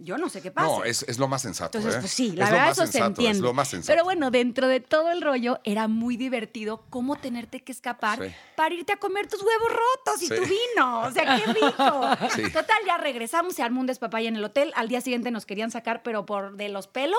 yo 0.00 0.16
no 0.16 0.28
sé 0.28 0.40
qué 0.40 0.52
pasa. 0.52 0.68
No, 0.68 0.84
es, 0.84 1.02
es 1.08 1.18
lo 1.18 1.26
más 1.26 1.42
sensato. 1.42 1.76
Entonces, 1.76 1.98
¿eh? 1.98 2.02
pues 2.02 2.12
sí, 2.12 2.30
la 2.36 2.48
verdad 2.48 2.70
eso 2.70 2.86
se 2.86 2.98
entiende. 3.00 3.38
Es 3.38 3.42
lo 3.42 3.52
más 3.52 3.66
sensato. 3.66 3.92
Pero 3.92 4.04
bueno, 4.04 4.30
dentro 4.30 4.68
de 4.68 4.78
todo 4.78 5.10
el 5.10 5.20
rollo 5.20 5.58
era 5.64 5.88
muy 5.88 6.16
divertido 6.16 6.84
cómo 6.88 7.16
tenerte 7.16 7.64
que 7.64 7.72
escapar 7.72 8.22
Sí. 8.22 8.32
para 8.54 8.76
irte 8.76 8.92
a 8.92 8.98
comer 8.98 9.26
tus 9.26 9.42
huevos 9.42 9.68
rotos 9.72 10.22
y 10.22 10.28
Sí. 10.28 10.36
tu 10.36 10.42
vino. 10.42 11.00
O 11.00 11.10
sea, 11.10 11.36
qué 11.44 11.52
rico. 11.52 12.08
Sí. 12.32 12.42
Total, 12.52 12.78
ya 12.86 12.96
regresamos, 12.98 13.56
se 13.56 13.64
armó 13.64 13.80
un 13.80 13.86
despapaya 13.86 14.28
en 14.28 14.36
el 14.36 14.44
hotel. 14.44 14.72
Al 14.76 14.86
día 14.88 15.00
siguiente 15.00 15.32
nos 15.32 15.46
querían 15.46 15.72
sacar, 15.72 16.04
pero 16.04 16.24
por 16.24 16.56
de 16.56 16.68
los 16.68 16.86
pelos, 16.86 17.18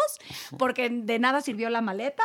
porque 0.58 0.90
de 0.90 1.20
nada 1.20 1.42
sirvió 1.42 1.70
la 1.70 1.82
maleta. 1.82 2.24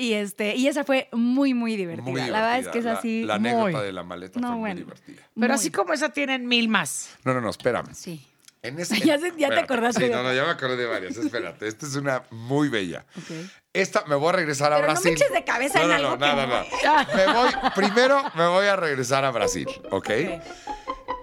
Y 0.00 0.12
este, 0.12 0.54
y 0.54 0.68
esa 0.68 0.84
fue 0.84 1.08
muy, 1.12 1.54
muy 1.54 1.74
divertida. 1.76 2.08
Muy 2.10 2.20
La 2.20 2.40
verdad 2.40 2.58
es 2.60 2.68
que 2.68 2.78
es 2.78 2.84
divertida. 2.84 2.92
La- 2.92 2.98
así. 2.98 3.24
La, 3.24 3.38
muy- 3.40 3.48
anécdota 3.50 3.82
de 3.84 3.92
la 3.92 4.02
maleta 4.04 4.38
No, 4.40 4.48
fue 4.50 4.56
bueno. 4.58 4.74
muy 4.76 4.84
divertida. 4.84 5.22
Pero 5.34 5.46
muy- 5.48 5.54
así 5.54 5.70
como 5.72 5.92
esa 5.92 6.08
tienen 6.10 6.46
mil 6.46 6.68
más. 6.68 7.16
No, 7.24 7.34
no, 7.34 7.40
no, 7.40 7.50
espérame. 7.50 7.92
Sí. 7.94 8.24
En 8.62 8.78
ese- 8.80 9.00
Ya 9.00 9.18
sé- 9.18 9.32
ya 9.36 9.48
te 9.50 9.58
acordaste 9.58 10.06
Sí, 10.06 10.10
no, 10.12 10.22
no, 10.22 10.32
ya 10.32 10.44
me 10.44 10.50
acordé 10.50 10.76
de 10.76 10.86
varias. 10.86 11.16
Espérate, 11.16 11.66
esta 11.66 11.84
es 11.86 11.96
una 11.96 12.22
muy 12.30 12.68
bella. 12.68 13.04
Ok. 13.16 13.50
Esta 13.72 14.04
me 14.06 14.14
voy 14.14 14.28
a 14.30 14.32
regresar 14.32 14.72
a 14.72 14.76
Pero 14.76 14.88
no 14.88 14.94
me 14.94 15.00
Brasil. 15.00 15.12
eches 15.14 15.32
de 15.32 15.44
cabeza 15.44 15.78
no, 15.80 15.84
en 15.84 15.88
no, 15.90 15.94
algo 15.96 16.10
no, 16.10 16.14
que 16.18 16.20
nada, 16.26 16.46
no. 16.46 16.64
nada. 16.84 17.08
Me 17.16 17.32
voy, 17.32 17.50
primero 17.74 18.22
me 18.34 18.46
voy 18.46 18.66
a 18.66 18.76
regresar 18.76 19.24
a 19.24 19.30
Brasil, 19.32 19.66
¿ok? 19.90 20.10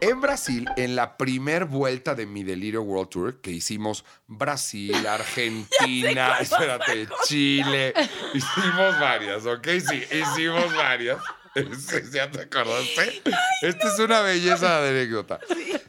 En 0.07 0.21
Brasil, 0.21 0.69
en 0.77 0.95
la 0.95 1.17
primer 1.17 1.65
vuelta 1.65 2.13
de 2.13 2.27
mi 2.27 2.43
Delirio 2.43 2.83
World 2.83 3.09
Tour, 3.09 3.41
que 3.41 3.49
hicimos 3.49 4.05
Brasil, 4.27 4.93
Argentina, 5.07 6.37
espérate, 6.39 7.07
Chile, 7.25 7.91
hicimos 8.35 8.99
varias, 8.99 9.47
¿ok? 9.47 9.67
Sí, 9.67 10.03
hicimos 10.11 10.75
varias. 10.75 11.17
¿Ya 12.13 12.29
te 12.29 12.41
acordaste? 12.41 13.23
Esta 13.63 13.87
es 13.87 13.97
una 13.97 14.21
belleza 14.21 14.79
de 14.81 14.89
anécdota. 14.89 15.39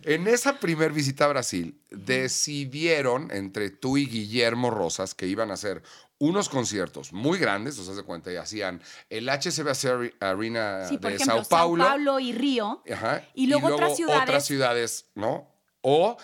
En 0.04 0.28
esa 0.28 0.60
primer 0.60 0.92
visita 0.92 1.26
a 1.26 1.28
Brasil, 1.28 1.78
decidieron 1.90 3.30
entre 3.30 3.68
tú 3.68 3.98
y 3.98 4.06
Guillermo 4.06 4.70
Rosas 4.70 5.14
que 5.14 5.26
iban 5.26 5.50
a 5.50 5.54
hacer 5.54 5.82
unos 6.18 6.48
conciertos 6.48 7.12
muy 7.12 7.38
grandes, 7.38 7.78
o 7.78 7.84
sea, 7.84 7.94
se 7.94 8.02
cuenta, 8.02 8.32
y 8.32 8.36
hacían 8.36 8.80
el 9.10 9.28
HCBC 9.28 9.84
Are- 9.88 10.14
Arena 10.20 10.86
Sí, 10.88 10.96
por 10.98 11.10
de 11.10 11.16
ejemplo, 11.16 11.44
Sao 11.44 11.48
Paulo. 11.76 12.18
y 12.20 12.32
Río. 12.32 12.82
Ajá, 12.90 13.22
Y 13.34 13.46
luego 13.48 13.68
otras 13.68 13.96
ciudades. 13.96 14.22
otras 14.22 14.44
ciudades, 14.46 15.06
¿no? 15.14 15.46
O 15.82 16.16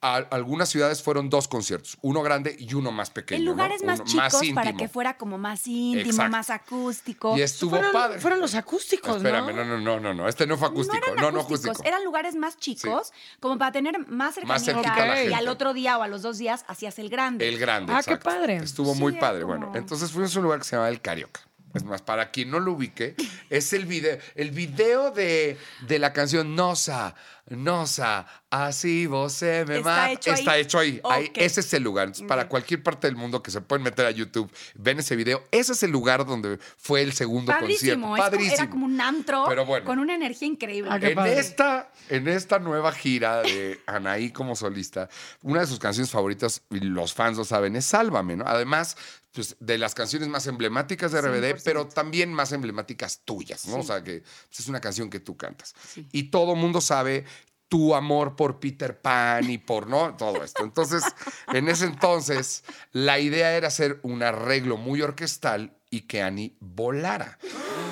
a- 0.00 0.16
algunas 0.30 0.68
ciudades 0.68 1.02
fueron 1.02 1.28
dos 1.28 1.48
conciertos, 1.48 1.98
uno 2.02 2.22
grande 2.22 2.54
y 2.58 2.72
uno 2.74 2.92
más 2.92 3.10
pequeño. 3.10 3.40
En 3.40 3.44
lugares 3.46 3.80
¿no? 3.80 3.88
más 3.88 4.00
Uno 4.00 4.08
chicos 4.08 4.42
para 4.54 4.72
que 4.74 4.88
fuera 4.88 5.16
como 5.16 5.38
más 5.38 5.66
íntimo, 5.66 6.10
Exacto. 6.10 6.30
más 6.30 6.50
acústico. 6.50 7.36
Y 7.36 7.42
estuvo 7.42 7.70
Fueron, 7.70 7.92
padre. 7.92 8.20
fueron 8.20 8.40
los 8.40 8.54
acústicos, 8.54 9.16
Espérame, 9.16 9.54
¿no? 9.56 9.64
no, 9.64 9.78
no, 9.78 9.98
no, 10.00 10.14
no, 10.14 10.28
este 10.28 10.46
no 10.46 10.56
fue 10.56 10.68
acústico. 10.68 10.98
No 11.06 11.12
eran 11.12 11.24
No, 11.24 11.30
no, 11.32 11.40
acústicos, 11.40 11.76
acústico. 11.76 11.88
eran 11.88 12.04
lugares 12.04 12.36
más 12.36 12.56
chicos, 12.58 13.12
como 13.40 13.58
para 13.58 13.72
tener 13.72 13.98
más 14.08 14.34
cercanía. 14.36 14.54
Más 14.54 14.64
cerquita 14.64 14.94
a 14.94 15.06
la 15.06 15.24
y 15.24 15.32
al 15.32 15.48
otro 15.48 15.74
día 15.74 15.98
o 15.98 16.02
a 16.02 16.08
los 16.08 16.22
dos 16.22 16.38
días 16.38 16.64
hacías 16.68 16.98
el 16.98 17.08
grande. 17.08 17.48
El 17.48 17.58
grande. 17.58 17.92
Ah, 17.92 18.02
qué 18.04 18.16
padre. 18.16 18.56
Estuvo 18.58 18.94
Sí, 18.94 19.00
muy 19.00 19.12
padre. 19.14 19.42
como- 19.42 19.56
Bueno, 19.58 19.72
entonces 19.76 20.12
fuimos 20.12 20.34
a 20.34 20.38
un 20.38 20.44
lugar 20.44 20.60
que 20.60 20.64
se 20.64 20.76
llama 20.76 20.88
El 20.88 21.00
Carioca. 21.00 21.40
Es 21.74 21.84
más, 21.84 22.00
para 22.02 22.30
quien 22.30 22.50
no 22.50 22.60
lo 22.60 22.72
ubique, 22.72 23.14
es 23.50 23.72
el 23.72 23.84
video, 23.86 24.18
el 24.34 24.50
video 24.52 25.10
de, 25.10 25.58
de 25.86 25.98
la 25.98 26.12
canción 26.12 26.54
Nosa, 26.56 27.14
Nosa, 27.50 28.26
así 28.50 29.06
vos 29.06 29.32
se 29.32 29.64
me 29.66 29.78
¿Está 29.78 29.90
mata. 29.90 30.12
hecho 30.12 30.30
ahí? 30.32 30.38
Está 30.38 30.56
hecho 30.58 30.78
ahí. 30.78 31.00
Ahí, 31.04 31.26
Ok. 31.26 31.32
Ese 31.36 31.60
es 31.60 31.72
el 31.74 31.82
lugar. 31.82 32.06
Entonces, 32.08 32.26
para 32.28 32.48
cualquier 32.48 32.82
parte 32.82 33.06
del 33.06 33.16
mundo 33.16 33.42
que 33.42 33.50
se 33.50 33.60
pueden 33.60 33.82
meter 33.84 34.04
a 34.06 34.10
YouTube, 34.10 34.50
ven 34.74 34.98
ese 34.98 35.16
video. 35.16 35.44
Ese 35.50 35.72
es 35.72 35.82
el 35.82 35.90
lugar 35.90 36.26
donde 36.26 36.58
fue 36.76 37.02
el 37.02 37.12
segundo 37.12 37.52
Padrísimo, 37.52 38.08
concierto. 38.08 38.30
Padrísimo. 38.32 38.54
era 38.54 38.70
como 38.70 38.84
un 38.86 39.00
antro 39.00 39.44
Pero 39.48 39.64
bueno. 39.64 39.86
con 39.86 39.98
una 39.98 40.14
energía 40.14 40.48
increíble. 40.48 40.90
Ah, 40.92 40.98
En 41.00 41.18
esta, 41.26 41.90
en 42.10 42.28
esta 42.28 42.58
nueva 42.58 42.92
gira 42.92 43.42
de 43.42 43.80
Anaí 43.86 44.30
como 44.30 44.54
solista, 44.56 45.08
una 45.42 45.60
de 45.60 45.66
sus 45.66 45.78
canciones 45.78 46.10
favoritas, 46.10 46.62
y 46.70 46.80
los 46.80 47.14
fans 47.14 47.36
lo 47.38 47.44
saben, 47.44 47.76
es 47.76 47.86
Sálvame, 47.86 48.36
¿no? 48.36 48.44
Además, 48.46 48.96
pues, 49.32 49.56
de 49.60 49.78
las 49.78 49.94
canciones 49.94 50.28
más 50.28 50.46
emblemáticas 50.46 51.12
de 51.12 51.20
RBD, 51.20 51.56
100%. 51.56 51.62
pero 51.64 51.86
también 51.86 52.32
más 52.32 52.52
emblemáticas 52.52 53.20
tuyas, 53.24 53.66
¿no? 53.66 53.78
O 53.78 53.82
sea, 53.82 54.02
que 54.02 54.20
pues, 54.20 54.60
es 54.60 54.68
una 54.68 54.80
canción 54.80 55.10
que 55.10 55.20
tú 55.20 55.36
cantas. 55.36 55.74
Sí. 55.86 56.06
Y 56.12 56.24
todo 56.24 56.54
mundo 56.54 56.80
sabe 56.80 57.24
tu 57.68 57.94
amor 57.94 58.34
por 58.34 58.60
Peter 58.60 59.00
Pan 59.00 59.48
y 59.50 59.58
por, 59.58 59.86
¿no? 59.86 60.16
Todo 60.16 60.42
esto. 60.42 60.64
Entonces, 60.64 61.04
en 61.52 61.68
ese 61.68 61.84
entonces, 61.84 62.64
la 62.92 63.18
idea 63.18 63.56
era 63.56 63.68
hacer 63.68 64.00
un 64.02 64.22
arreglo 64.22 64.76
muy 64.76 65.02
orquestal 65.02 65.77
y 65.90 66.02
que 66.02 66.22
Annie 66.22 66.56
volara. 66.60 67.38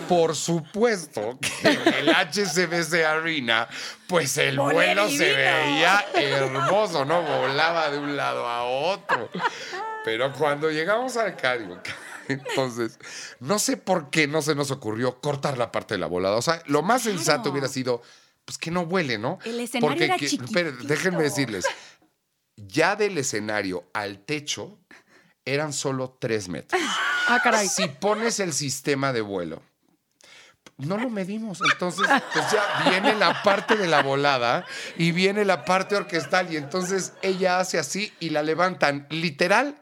Por 0.09 0.37
supuesto 0.37 1.39
que 1.41 1.69
en 1.69 1.95
el 1.95 2.09
HCBC 2.11 3.05
Arena, 3.05 3.69
pues 4.07 4.37
el 4.39 4.59
vuelo 4.59 5.09
se 5.09 5.33
veía 5.33 6.05
hermoso, 6.15 7.05
¿no? 7.05 7.23
Volaba 7.23 7.91
de 7.91 7.99
un 7.99 8.17
lado 8.17 8.47
a 8.47 8.65
otro. 8.65 9.31
Pero 10.05 10.33
cuando 10.33 10.71
llegamos 10.71 11.17
al 11.17 11.37
Carioca, 11.37 11.95
entonces, 12.29 12.99
no 13.41 13.59
sé 13.59 13.77
por 13.77 14.11
qué 14.11 14.29
no 14.29 14.43
se 14.43 14.55
nos 14.55 14.71
ocurrió 14.71 15.21
cortar 15.21 15.59
la 15.59 15.73
parte 15.73 15.95
de 15.95 15.99
la 15.99 16.07
volada. 16.07 16.37
O 16.37 16.43
sea, 16.43 16.63
lo 16.67 16.83
más 16.83 17.03
sensato 17.03 17.51
hubiera 17.51 17.67
sido, 17.67 18.03
pues 18.45 18.59
que 18.59 18.71
no 18.71 18.87
vuele, 18.87 19.19
¿no? 19.19 19.39
El 19.45 19.59
escenario 19.59 20.05
era 20.05 20.17
que- 20.17 20.29
chiquitito. 20.29 20.71
déjenme 20.85 21.25
decirles, 21.25 21.67
ya 22.57 22.95
del 22.95 23.19
escenario 23.19 23.89
al 23.93 24.21
techo 24.21 24.79
eran 25.45 25.73
solo 25.73 26.17
tres 26.21 26.49
metros. 26.49 26.81
Ah, 27.29 27.41
caray. 27.43 27.69
Si 27.69 27.89
pones 27.89 28.41
el 28.41 28.53
sistema 28.53 29.13
de 29.13 29.21
vuelo, 29.21 29.63
no 30.79 30.97
lo 30.99 31.09
medimos. 31.11 31.61
Entonces, 31.73 32.07
pues 32.33 32.45
ya 32.53 32.91
viene 32.91 33.15
la 33.15 33.43
parte 33.43 33.77
de 33.77 33.87
la 33.87 34.03
volada 34.03 34.65
y 34.97 35.13
viene 35.13 35.45
la 35.45 35.65
parte 35.65 35.97
orquestal. 35.97 36.53
Y 36.53 36.57
entonces 36.57 37.15
ella 37.23 37.59
hace 37.59 37.79
así 37.79 38.13
y 38.21 38.31
la 38.31 38.43
levantan 38.43 39.07
literal 39.11 39.77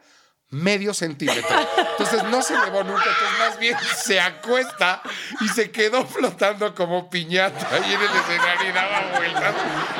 medio 0.55 0.93
centímetro. 0.93 1.55
Entonces 1.91 2.23
no 2.23 2.41
se 2.41 2.53
elevó 2.55 2.83
nunca, 2.83 3.03
entonces 3.03 3.39
más 3.39 3.59
bien 3.59 3.77
se 4.03 4.19
acuesta 4.19 5.01
y 5.41 5.47
se 5.49 5.71
quedó 5.71 6.05
flotando 6.05 6.73
como 6.73 7.09
piñata 7.09 7.67
ahí 7.75 7.93
en 7.93 8.01
el 8.01 8.09
escenario 8.15 8.69
y 8.69 8.71
daba 8.73 9.17
vueltas. 9.17 9.55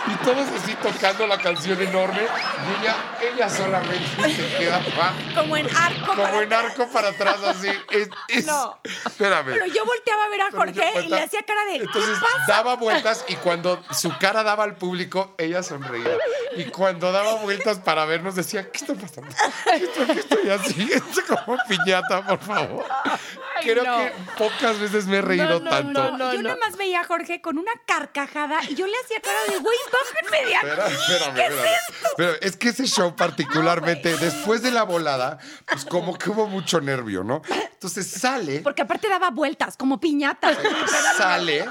Y 0.08 0.26
todos 0.26 0.48
así 0.62 0.74
tocando 0.76 1.28
la 1.28 1.38
canción 1.38 1.82
enorme. 1.82 2.22
Y 2.24 2.82
ella, 2.82 2.96
ella 3.34 3.50
solamente 3.50 4.34
se 4.36 4.58
quedaba 4.58 5.14
Como 5.36 5.58
en 5.58 5.68
arco. 5.76 6.06
como 6.08 6.24
para- 6.24 6.42
en 6.44 6.54
arco 6.54 6.88
para 6.92 7.10
atrás 7.10 7.38
así. 7.44 7.70
Es, 7.92 8.10
es- 8.30 8.46
No. 8.46 8.80
Espérame. 8.84 9.46
Pero 9.54 9.66
yo 9.68 9.86
volteaba 9.86 10.26
a 10.26 10.30
ver 10.30 10.42
a 10.42 10.52
Jorge 10.52 11.04
y 11.04 11.08
le 11.10 11.22
hacía 11.22 11.44
cara 11.44 11.66
de 11.66 11.76
Entonces 11.78 12.18
¿qué 12.18 12.26
pasa? 12.26 12.46
daba 12.48 12.76
vueltas 12.76 13.26
y 13.28 13.36
cuando 13.36 13.84
su 13.92 14.16
cara 14.18 14.44
daba 14.44 14.64
al 14.64 14.76
público, 14.76 15.34
ella 15.38 15.64
sonreía. 15.64 16.18
Y 16.56 16.66
cuando 16.66 17.12
daba 17.12 17.36
vueltas 17.36 17.80
para 17.80 18.06
vernos, 18.06 18.36
decía, 18.36 18.70
¿qué 18.72 18.78
está 18.78 18.94
pasando? 18.94 19.36
¿Qué 19.66 19.76
estoy, 19.76 20.06
qué 20.08 20.20
estoy 20.54 20.84
así? 20.86 20.92
Esto 20.94 21.22
como 21.46 21.58
piñata, 21.68 22.26
por 22.26 22.40
favor. 22.40 22.86
Creo 23.62 23.84
no. 23.84 23.98
que 23.98 24.12
pocas 24.38 24.80
veces 24.80 25.06
me 25.08 25.18
he 25.18 25.22
reído 25.22 25.46
No, 25.46 25.60
no, 25.60 25.70
tanto. 25.70 26.12
no, 26.12 26.18
no. 26.18 26.34
yo 26.34 26.42
nada 26.42 26.58
más 26.58 26.78
veía 26.78 27.02
a 27.02 27.04
Jorge 27.06 27.42
con 27.42 27.58
una 27.58 27.72
carcajada 27.86 28.60
y 28.70 28.76
yo 28.76 28.86
le 28.86 28.94
hacía 29.04 29.22
cara 29.22 29.40
de 29.50 29.58
güey, 29.60 29.78
bájenme 29.92 30.48
de 30.50 30.56
aquí. 30.56 30.68
Espera, 30.68 30.88
espérame, 30.88 31.40
espérame. 31.40 32.14
Pero 32.18 32.34
es 32.42 32.58
que 32.58 32.70
ese 32.70 32.86
show 32.86 33.16
particularmente, 33.16 34.18
después 34.18 34.62
de 34.62 34.72
la 34.72 34.84
volada, 34.84 35.40
pues 35.68 35.86
como 35.86 36.18
que 36.18 36.30
hubo 36.30 36.48
mucho 36.48 36.82
nervio, 36.82 37.24
¿no? 37.24 37.42
Entonces 37.74 38.08
sale 38.08 38.60
Porque 38.60 38.82
aparte 38.82 39.08
daba 39.08 39.30
vueltas, 39.32 39.78
como 39.78 40.00
piñata. 40.00 40.52
sale 41.18 41.66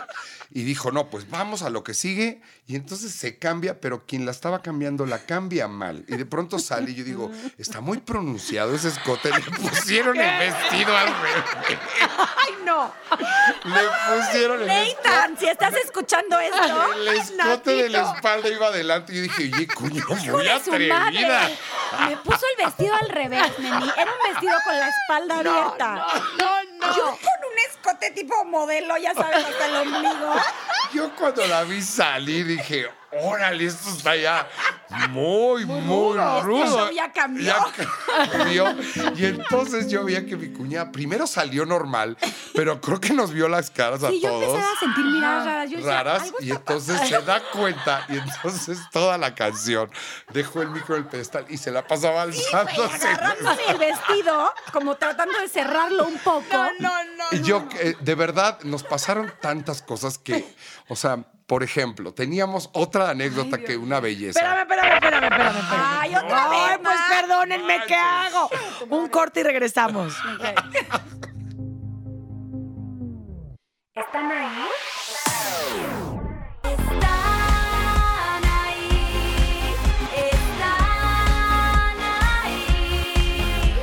y 0.57 0.63
dijo, 0.63 0.93
no, 0.93 1.11
pues 1.11 1.29
vamos 1.29 1.63
a 1.63 1.69
lo 1.69 1.83
que 1.83 1.95
sigue. 1.95 2.41
Y 2.69 2.77
entonces 2.77 3.11
se 3.13 3.41
cambia, 3.41 3.81
pero 3.81 4.07
quien 4.07 4.25
la 4.25 4.31
estaba 4.31 4.63
cambiando 4.63 5.05
la 5.05 5.19
cambia 5.19 5.67
mal. 5.67 6.05
Y 6.07 6.17
de 6.17 6.25
pronto 6.25 6.61
sale 6.61 6.93
y 6.93 6.95
yo 6.95 7.03
digo, 7.03 7.33
está 7.59 7.81
muy 7.81 7.99
pronunciado 7.99 8.73
ese 8.73 8.87
escote. 8.89 9.31
Le 9.31 9.41
pusieron 9.41 10.17
el 10.17 10.39
vestido 10.39 10.97
al 10.97 11.09
revés. 11.09 11.45
Ay, 12.37 12.55
no. 12.65 12.95
Le 13.65 14.17
pusieron 14.17 14.63
el 14.63 14.71
escote. 14.71 15.09
Nathan, 15.09 15.39
si 15.39 15.49
estás 15.49 15.75
escuchando 15.75 16.39
esto. 16.39 16.93
El 16.95 17.09
escote 17.09 17.71
de 17.73 17.89
la 17.89 18.13
espalda 18.15 18.49
iba 18.49 18.69
adelante. 18.69 19.13
Y 19.13 19.17
yo 19.17 19.23
dije, 19.23 19.51
oye, 19.57 19.67
coño, 19.67 20.05
muy 20.31 20.49
atrevida. 20.49 21.51
Me 22.09 22.17
puso 22.19 22.47
el 22.57 22.65
vestido 22.65 22.95
al 22.95 23.09
revés, 23.09 23.59
Neni. 23.59 23.91
Era 23.99 24.13
un 24.13 24.33
vestido 24.33 24.55
con 24.65 24.79
la 24.79 24.89
espalda 24.89 25.39
abierta. 25.41 26.07
No, 26.39 26.63
no. 26.63 26.74
Yo 26.97 27.05
con 27.05 27.51
un 27.51 27.59
escote 27.69 28.11
tipo 28.11 28.45
modelo, 28.45 28.97
ya 28.97 29.15
sabes, 29.15 29.45
hasta 29.45 29.67
el 29.67 29.77
ombligo. 29.77 30.35
yo 30.93 31.15
cuando 31.17 31.47
la 31.47 31.65
vi 31.65 31.83
salir 31.83 32.47
dije, 32.47 32.91
órale, 33.23 33.67
esto 33.67 33.91
está 33.91 34.17
ya 34.17 34.49
muy, 35.11 35.65
muy, 35.65 35.81
rudo. 35.81 36.67
show 36.67 36.91
ya 36.93 37.13
cambió. 37.13 37.45
Ya 37.45 38.29
cambió. 38.31 38.67
Y 39.17 39.25
entonces 39.27 39.89
yo 39.89 40.05
veía 40.05 40.25
que 40.27 40.37
mi 40.37 40.49
cuñada 40.53 40.93
primero 40.93 41.27
salió 41.27 41.67
normal, 41.67 42.17
pero 42.55 42.81
creo 42.81 43.01
que 43.01 43.13
nos 43.13 43.33
vio 43.33 43.49
las 43.49 43.71
caras 43.71 44.03
a 44.03 44.11
Sí, 44.11 44.21
yo 44.21 44.31
todos 44.31 44.55
empecé 44.55 44.67
a 44.67 44.79
sentir 44.79 45.05
miradas 45.05 45.45
raras. 45.47 45.71
Yo 45.71 45.77
decía, 45.79 46.03
raras 46.03 46.33
y 46.41 46.51
entonces 46.51 47.09
se 47.09 47.21
da 47.23 47.43
cuenta 47.53 48.07
y 48.09 48.19
entonces 48.19 48.79
toda 48.93 49.19
la 49.19 49.35
canción 49.35 49.91
dejó 50.33 50.63
el 50.63 50.71
micro 50.71 50.95
del 50.95 51.07
pedestal 51.07 51.47
y 51.49 51.57
se 51.57 51.71
la 51.71 51.87
pasaba 51.87 52.23
alzándose. 52.23 53.09
agarrándose 53.09 53.63
el 53.69 53.79
vestido, 53.79 54.53
como 54.73 54.97
tratando 54.97 55.39
de 55.41 55.49
cerrarlo 55.49 56.07
un 56.07 56.19
poco. 56.19 56.45
Y 57.33 57.43
yo, 57.43 57.67
eh, 57.81 57.97
de 58.01 58.15
verdad, 58.15 58.61
nos 58.63 58.83
pasaron 58.83 59.33
tantas 59.41 59.83
cosas 59.83 60.19
que, 60.19 60.45
o 60.89 60.97
sea, 60.97 61.25
por 61.47 61.63
ejemplo, 61.63 62.15
teníamos 62.15 62.71
otra 62.73 63.11
anécdota 63.11 63.59
que 63.59 63.77
una 63.77 64.01
belleza. 64.01 64.41
Espérame, 64.41 64.63
espérame, 64.63 64.95
espérame, 64.95 65.25
espérame. 65.25 65.59
espérame. 65.59 66.01
Ay, 66.01 66.15
otra 66.17 66.51
Ay, 66.51 66.69
vez, 66.71 66.79
pues 66.83 66.97
perdónenme, 67.21 67.81
¿qué 67.87 67.95
hago? 67.95 68.49
Un 68.89 69.09
corte 69.09 69.41
y 69.41 69.43
regresamos. 69.43 70.15
¿Están 73.95 74.33
ahí? 74.33 74.69
Están 76.65 78.45
ahí, 78.45 79.75
están 80.17 82.01
ahí. 82.45 83.77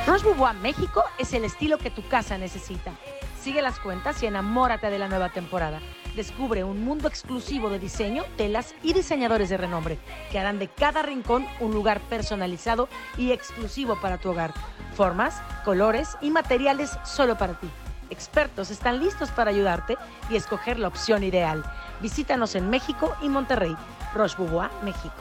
El 0.00 0.06
Roche 0.06 0.24
Bobois 0.24 0.54
México 0.56 1.04
es 1.18 1.32
el 1.34 1.44
estilo 1.44 1.78
que 1.78 1.90
tu 1.90 2.06
casa 2.08 2.38
necesita. 2.38 2.92
Sigue 3.40 3.62
las 3.62 3.78
cuentas 3.78 4.20
y 4.22 4.26
enamórate 4.26 4.90
de 4.90 4.98
la 4.98 5.08
nueva 5.08 5.28
temporada. 5.28 5.80
Descubre 6.16 6.64
un 6.64 6.82
mundo 6.82 7.08
exclusivo 7.08 7.68
de 7.68 7.78
diseño, 7.78 8.24
telas 8.38 8.74
y 8.82 8.94
diseñadores 8.94 9.50
de 9.50 9.58
renombre 9.58 9.98
que 10.32 10.38
harán 10.38 10.58
de 10.58 10.68
cada 10.68 11.02
rincón 11.02 11.46
un 11.60 11.72
lugar 11.72 12.00
personalizado 12.08 12.88
y 13.18 13.32
exclusivo 13.32 14.00
para 14.00 14.16
tu 14.16 14.30
hogar. 14.30 14.54
Formas, 14.94 15.42
colores 15.62 16.16
y 16.22 16.30
materiales 16.30 16.98
solo 17.04 17.36
para 17.36 17.60
ti. 17.60 17.68
Expertos 18.08 18.70
están 18.70 18.98
listos 18.98 19.30
para 19.30 19.50
ayudarte 19.50 19.98
y 20.30 20.36
escoger 20.36 20.78
la 20.78 20.88
opción 20.88 21.22
ideal. 21.22 21.62
Visítanos 22.00 22.54
en 22.54 22.70
México 22.70 23.14
y 23.20 23.28
Monterrey. 23.28 23.76
Roche 24.14 24.36
Bobois 24.38 24.70
México. 24.82 25.12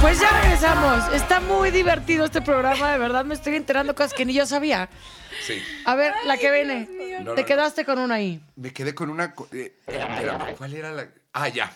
Pues 0.00 0.20
ya 0.20 0.30
regresamos. 0.42 1.12
Está 1.14 1.38
muy 1.38 1.70
divertido 1.70 2.24
este 2.24 2.42
programa, 2.42 2.90
de 2.90 2.98
verdad 2.98 3.24
me 3.24 3.34
estoy 3.34 3.54
enterando 3.54 3.94
cosas 3.94 4.12
que 4.12 4.24
ni 4.24 4.32
yo 4.32 4.44
sabía. 4.44 4.88
Sí. 5.44 5.62
A 5.84 5.94
ver, 5.94 6.12
la 6.24 6.36
que 6.36 6.50
viene. 6.50 6.88
No, 7.22 7.34
Te 7.34 7.42
no, 7.42 7.46
quedaste 7.46 7.84
con 7.84 7.98
una 7.98 8.16
ahí. 8.16 8.40
Me 8.56 8.72
quedé 8.72 8.94
con 8.94 9.10
una. 9.10 9.34
eh, 9.52 9.74
espérame, 9.86 10.54
¿cuál 10.56 10.74
era 10.74 10.92
la.? 10.92 11.08
Ah, 11.32 11.48
ya. 11.48 11.74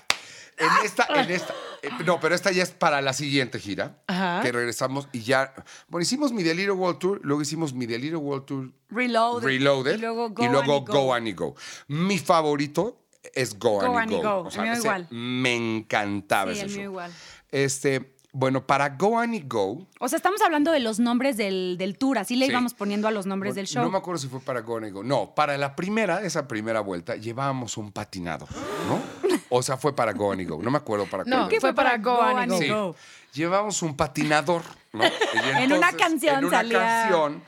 En 0.56 0.68
esta, 0.84 1.06
en 1.14 1.30
esta. 1.30 1.54
eh, 1.82 1.88
no, 2.04 2.20
pero 2.20 2.34
esta 2.34 2.50
ya 2.52 2.62
es 2.62 2.70
para 2.70 3.00
la 3.00 3.12
siguiente 3.14 3.58
gira. 3.58 3.96
Ajá. 4.06 4.42
Que 4.42 4.52
regresamos 4.52 5.08
y 5.12 5.20
ya. 5.22 5.54
Bueno, 5.88 6.02
hicimos 6.02 6.32
mi 6.32 6.42
Deliro 6.42 6.74
World 6.74 6.98
Tour, 6.98 7.20
luego 7.22 7.40
hicimos 7.40 7.72
mi 7.72 7.86
Deliro 7.86 8.18
World 8.18 8.44
Tour 8.44 8.70
Reloaded. 8.90 9.44
Reloaded. 9.46 9.94
Y 9.94 9.98
luego 10.00 10.28
Go, 10.30 10.44
y 10.44 10.48
luego 10.48 10.76
and 10.78 10.88
Go 10.88 11.14
and 11.14 11.34
Go. 11.34 11.54
Mi 11.88 12.18
favorito 12.18 13.06
es 13.32 13.58
Go, 13.58 13.80
Go 13.80 13.96
and 13.96 13.98
and 13.98 14.10
Go. 14.12 14.22
Go. 14.42 14.48
O 14.48 14.50
sea, 14.50 14.62
El 14.62 14.68
mío 14.68 14.72
ese 14.78 14.82
igual. 14.86 15.06
Me 15.10 15.54
encantaba 15.56 16.52
Sí, 16.52 16.58
ese 16.58 16.66
el 16.66 16.70
mío 16.72 16.76
show. 16.78 16.84
igual. 16.92 17.12
Este, 17.50 18.12
bueno, 18.32 18.64
para 18.66 18.90
Go 18.90 19.18
and 19.18 19.48
Go. 19.48 19.86
O 19.98 20.08
sea, 20.08 20.16
estamos 20.16 20.40
hablando 20.42 20.70
de 20.72 20.80
los 20.80 20.98
nombres 21.00 21.36
del, 21.36 21.76
del 21.78 21.98
tour, 21.98 22.18
así 22.18 22.36
le 22.36 22.46
Sí. 22.46 22.52
íbamos 22.52 22.74
poniendo 22.74 23.08
a 23.08 23.10
los 23.10 23.26
nombres 23.26 23.54
del 23.54 23.66
show. 23.66 23.82
No 23.82 23.90
me 23.90 23.98
acuerdo 23.98 24.18
si 24.18 24.28
fue 24.28 24.40
para 24.40 24.60
Go 24.60 24.76
and 24.78 24.92
Go. 24.92 25.02
No, 25.02 25.34
para 25.34 25.58
la 25.58 25.74
primera, 25.74 26.22
esa 26.22 26.46
primera 26.46 26.80
vuelta, 26.80 27.16
llevábamos 27.16 27.76
un 27.76 27.90
patinado, 27.92 28.46
¿no? 28.88 29.00
O 29.48 29.62
sea, 29.62 29.76
fue 29.76 29.94
para 29.96 30.12
Go 30.12 30.32
and 30.32 30.48
Go. 30.48 30.62
No 30.62 30.70
me 30.70 30.78
acuerdo 30.78 31.06
para 31.06 31.24
No, 31.24 31.48
cuál. 31.48 31.60
fue 31.60 31.74
para 31.74 31.98
Go 31.98 32.20
and 32.22 32.52
Go. 32.52 32.94
Sí. 32.94 33.38
Llevábamos 33.40 33.82
un 33.82 33.96
patinador, 33.96 34.62
¿no? 34.92 35.02
Y 35.58 35.62
En 35.62 35.72
una 35.72 35.92
canción 35.92 36.38
En 36.38 36.44
una 36.44 36.58
salía- 36.58 36.78
canción 36.78 37.42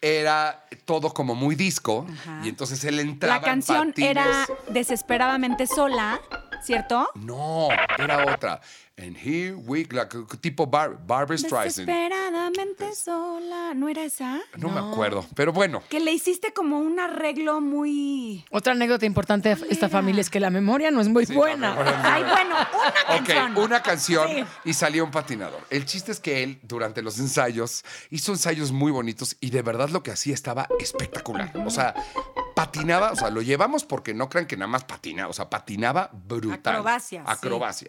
era 0.00 0.64
todo 0.84 1.12
como 1.12 1.34
muy 1.34 1.54
disco. 1.56 2.06
Ajá. 2.08 2.40
Y 2.44 2.50
entonces 2.50 2.84
él 2.84 3.00
entraba 3.00 3.36
La 3.36 3.42
canción 3.42 3.92
en 3.96 4.04
era 4.04 4.46
desesperadamente 4.68 5.66
sola, 5.66 6.20
¿cierto? 6.62 7.08
No, 7.14 7.68
era 7.98 8.24
otra. 8.34 8.60
And 9.00 9.16
here 9.16 9.54
we, 9.54 9.86
like, 9.92 10.16
tipo 10.40 10.66
Bar 10.66 10.98
Barbra 11.06 11.38
Streisand. 11.38 11.86
Desesperadamente 11.86 12.92
sola. 12.96 13.72
¿No 13.72 13.88
era 13.88 14.02
esa? 14.02 14.40
No, 14.56 14.70
me 14.70 14.80
acuerdo, 14.80 15.24
pero 15.36 15.52
bueno. 15.52 15.84
Que 15.88 16.00
le 16.00 16.10
hiciste 16.10 16.52
como 16.52 16.80
un 16.80 16.98
arreglo 16.98 17.60
muy. 17.60 18.44
Otra 18.50 18.72
anécdota 18.72 19.06
importante 19.06 19.54
de 19.54 19.66
esta 19.70 19.88
familia 19.88 20.20
es 20.20 20.30
que 20.30 20.40
la 20.40 20.50
memoria 20.50 20.90
no 20.90 21.00
es 21.00 21.06
muy 21.08 21.26
Sí, 21.26 21.34
buena. 21.34 21.76
Ay, 22.02 22.24
bueno, 22.24 22.56
una 22.56 23.20
Ok, 23.20 23.26
canción. 23.28 23.56
una 23.58 23.82
canción 23.82 24.28
Sí. 24.28 24.44
y 24.64 24.74
salió 24.74 25.04
un 25.04 25.12
patinador. 25.12 25.60
El 25.70 25.84
chiste 25.84 26.10
es 26.10 26.18
que 26.18 26.42
él, 26.42 26.58
durante 26.64 27.00
los 27.00 27.20
ensayos, 27.20 27.84
hizo 28.10 28.32
ensayos 28.32 28.72
muy 28.72 28.90
bonitos 28.90 29.36
y 29.40 29.50
de 29.50 29.62
verdad 29.62 29.90
lo 29.90 30.02
que 30.02 30.10
hacía 30.10 30.34
estaba 30.34 30.66
espectacular. 30.80 31.52
O 31.64 31.70
sea, 31.70 31.94
patinaba, 32.58 33.12
o 33.12 33.16
sea, 33.16 33.30
lo 33.30 33.40
llevamos 33.40 33.84
porque 33.84 34.14
no 34.14 34.28
crean 34.28 34.46
que 34.46 34.56
nada 34.56 34.66
más 34.66 34.82
patina, 34.82 35.28
o 35.28 35.32
sea, 35.32 35.48
patinaba 35.48 36.10
brutal. 36.12 36.74
Acrobacia, 36.74 37.22
sí. 37.22 37.26
Acrobacia. 37.30 37.88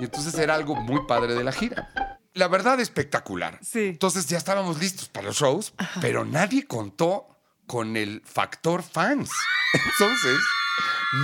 Y 0.00 0.04
entonces 0.04 0.34
era 0.38 0.54
algo 0.54 0.74
muy 0.74 1.06
padre 1.06 1.34
de 1.34 1.44
la 1.44 1.52
gira. 1.52 2.18
La 2.32 2.48
verdad, 2.48 2.80
espectacular. 2.80 3.58
Sí. 3.62 3.88
Entonces 3.88 4.26
ya 4.26 4.38
estábamos 4.38 4.78
listos 4.78 5.08
para 5.10 5.26
los 5.26 5.36
shows, 5.36 5.74
pero 6.00 6.24
nadie 6.24 6.66
contó 6.66 7.28
con 7.66 7.96
el 7.96 8.22
factor 8.24 8.82
fans. 8.82 9.30
Entonces, 9.74 10.38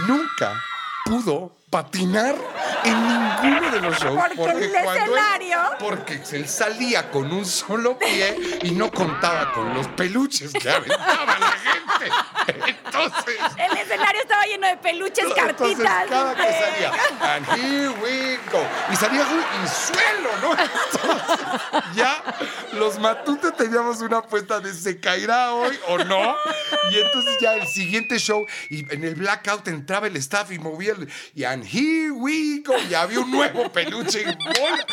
nunca 0.07 0.63
pudo 1.05 1.57
patinar 1.71 2.35
en 2.85 3.09
ninguno 3.09 3.71
de 3.71 3.81
los 3.81 3.99
shows. 3.99 4.21
Porque 4.37 4.51
el 4.67 4.75
escenario- 4.75 5.77
porque 5.79 6.23
él 6.33 6.47
salía 6.49 7.11
con 7.11 7.33
un 7.33 7.47
solo 7.47 7.99
pie 7.99 8.59
y 8.63 8.73
no 8.73 8.91
contaba 8.91 9.53
con 9.53 9.73
los 9.75 9.87
peluches 9.89 10.53
que 10.53 10.69
aventaba 10.71 11.39
la 11.39 11.53
gente. 11.53 12.71
Entonces... 12.85 13.37
El 13.57 13.79
escenario 13.79 14.21
estaba 14.21 14.45
lleno 14.45 14.67
de 14.67 14.77
peluches, 14.77 15.25
Entonces, 15.25 15.45
cartitas. 15.57 16.07
cada 16.09 16.35
que 16.35 16.43
salía, 16.43 16.93
and 17.35 17.47
here 17.57 17.89
we 18.03 18.37
go. 18.53 18.63
Y 18.93 18.97
salía 18.97 19.23
y 19.23 19.69
suelo, 19.69 20.31
¿no? 20.43 20.51
Entonces, 20.53 21.47
ya 21.95 22.22
los 22.83 22.99
matutes 22.99 23.57
teníamos 23.57 24.01
una 24.03 24.19
apuesta 24.19 24.59
de 24.61 24.73
se 24.75 24.99
caerá 24.99 25.55
hoy 25.55 25.77
o 25.89 25.99
no. 25.99 26.35
Y 26.91 26.99
entonces 26.99 27.37
ya 27.41 27.55
el 27.55 27.67
siguiente 27.69 28.19
show, 28.19 28.45
y 28.71 28.81
en 28.93 29.05
el 29.05 29.15
blackout 29.15 29.69
entraba 29.69 30.07
el 30.09 30.17
staff 30.17 30.51
y 30.51 30.59
movía 30.59 30.93
el, 30.93 31.09
y 31.35 31.45
and 31.45 31.65
here 31.65 32.11
we 32.11 32.63
go. 32.67 32.75
Y 32.91 32.95
había 32.95 33.21
un 33.21 33.31
nuevo 33.31 33.71
peluche. 33.71 34.23
y 34.23 34.25
bola. 34.25 34.87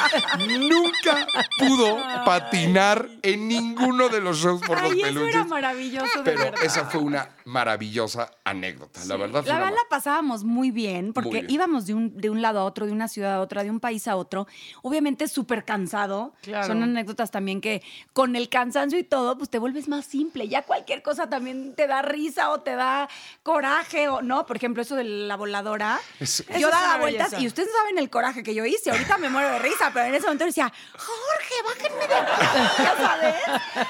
Nunca 0.70 1.28
pudo 1.58 1.98
patinar 2.26 3.08
en 3.24 3.48
ninguno 3.48 4.10
de 4.10 4.22
los 4.22 4.38
shows 4.38 4.62
por 4.62 4.78
Ay, 4.78 4.90
los 4.92 4.98
eso 4.98 5.06
peluches. 5.08 5.36
era 5.36 5.44
maravilloso, 5.46 6.18
de 6.20 6.24
Pero 6.24 6.40
verdad. 6.44 6.64
esa 6.64 6.86
fue 6.86 7.02
una 7.02 7.30
maravillosa 7.46 8.32
anécdota. 8.44 9.04
La 9.06 9.18
verdad 9.18 9.44
La 9.48 9.56
verdad 9.60 9.72
la 9.72 9.90
pasábamos 9.90 10.44
muy 10.44 10.72
bien 10.72 11.14
porque 11.14 11.30
Muy 11.30 11.40
bien. 11.42 11.50
íbamos 11.52 11.86
de 11.88 11.94
un, 11.96 12.16
de 12.18 12.30
un 12.30 12.42
lado 12.42 12.60
a 12.60 12.64
otro, 12.66 12.86
de 12.86 12.92
una 12.92 13.08
ciudad 13.08 13.36
a 13.36 13.42
otra, 13.42 13.64
de 13.64 13.72
un 13.72 13.80
país 13.80 14.08
a 14.08 14.16
otro. 14.16 14.48
Obviamente 14.84 15.28
súper 15.28 15.66
cansado. 15.66 16.34
Claro. 16.42 16.68
Son 16.68 16.84
anécdotas 16.84 17.32
también 17.32 17.62
que 17.62 17.79
con 18.14 18.36
el 18.36 18.50
cansancio 18.50 19.00
y 19.00 19.04
todo, 19.04 19.38
pues 19.38 19.50
te 19.50 19.60
vuelves 19.60 19.88
más 19.88 20.06
simple. 20.06 20.48
Ya 20.48 20.64
cualquier 20.64 21.02
cosa 21.02 21.30
también 21.30 21.74
te 21.76 21.88
da 21.88 22.02
risa 22.02 22.50
o 22.50 22.62
te 22.62 22.76
da 22.76 23.10
coraje 23.44 24.10
o 24.10 24.22
no. 24.22 24.46
Por 24.46 24.58
ejemplo, 24.58 24.82
eso 24.82 24.96
de 24.96 25.04
la 25.04 25.36
voladora. 25.36 26.00
Yo 26.20 26.26
Eso 26.26 26.70
daba 26.70 26.98
vueltas 26.98 27.34
y 27.40 27.48
ustedes 27.48 27.70
saben 27.72 27.98
el 27.98 28.10
coraje 28.10 28.44
que 28.44 28.54
yo 28.54 28.66
hice. 28.66 28.92
Ahorita 28.92 29.18
me 29.18 29.30
muero 29.30 29.50
de 29.50 29.60
risa, 29.60 29.92
pero 29.94 30.06
en 30.08 30.16
ese 30.16 30.26
momento 30.26 30.46
decía, 30.46 30.72
Jorge, 30.94 31.56
bájenme 31.66 32.08
de 32.08 32.16
aquí, 32.16 32.84
ya 32.84 32.98
sabes. 32.98 33.36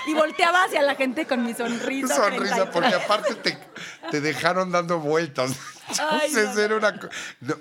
Y 0.07 0.13
volteaba 0.13 0.63
hacia 0.63 0.81
la 0.81 0.95
gente 0.95 1.25
con 1.25 1.45
mi 1.45 1.53
sonrisa. 1.53 2.15
sonrisa, 2.15 2.69
33. 2.69 2.69
porque 2.73 2.95
aparte 2.95 3.35
te, 3.35 3.57
te 4.11 4.21
dejaron 4.21 4.71
dando 4.71 4.99
vueltas. 4.99 5.51
Ay, 5.99 6.29
Entonces 6.29 6.55
no, 6.55 6.61
era 6.61 6.75
una. 6.77 6.99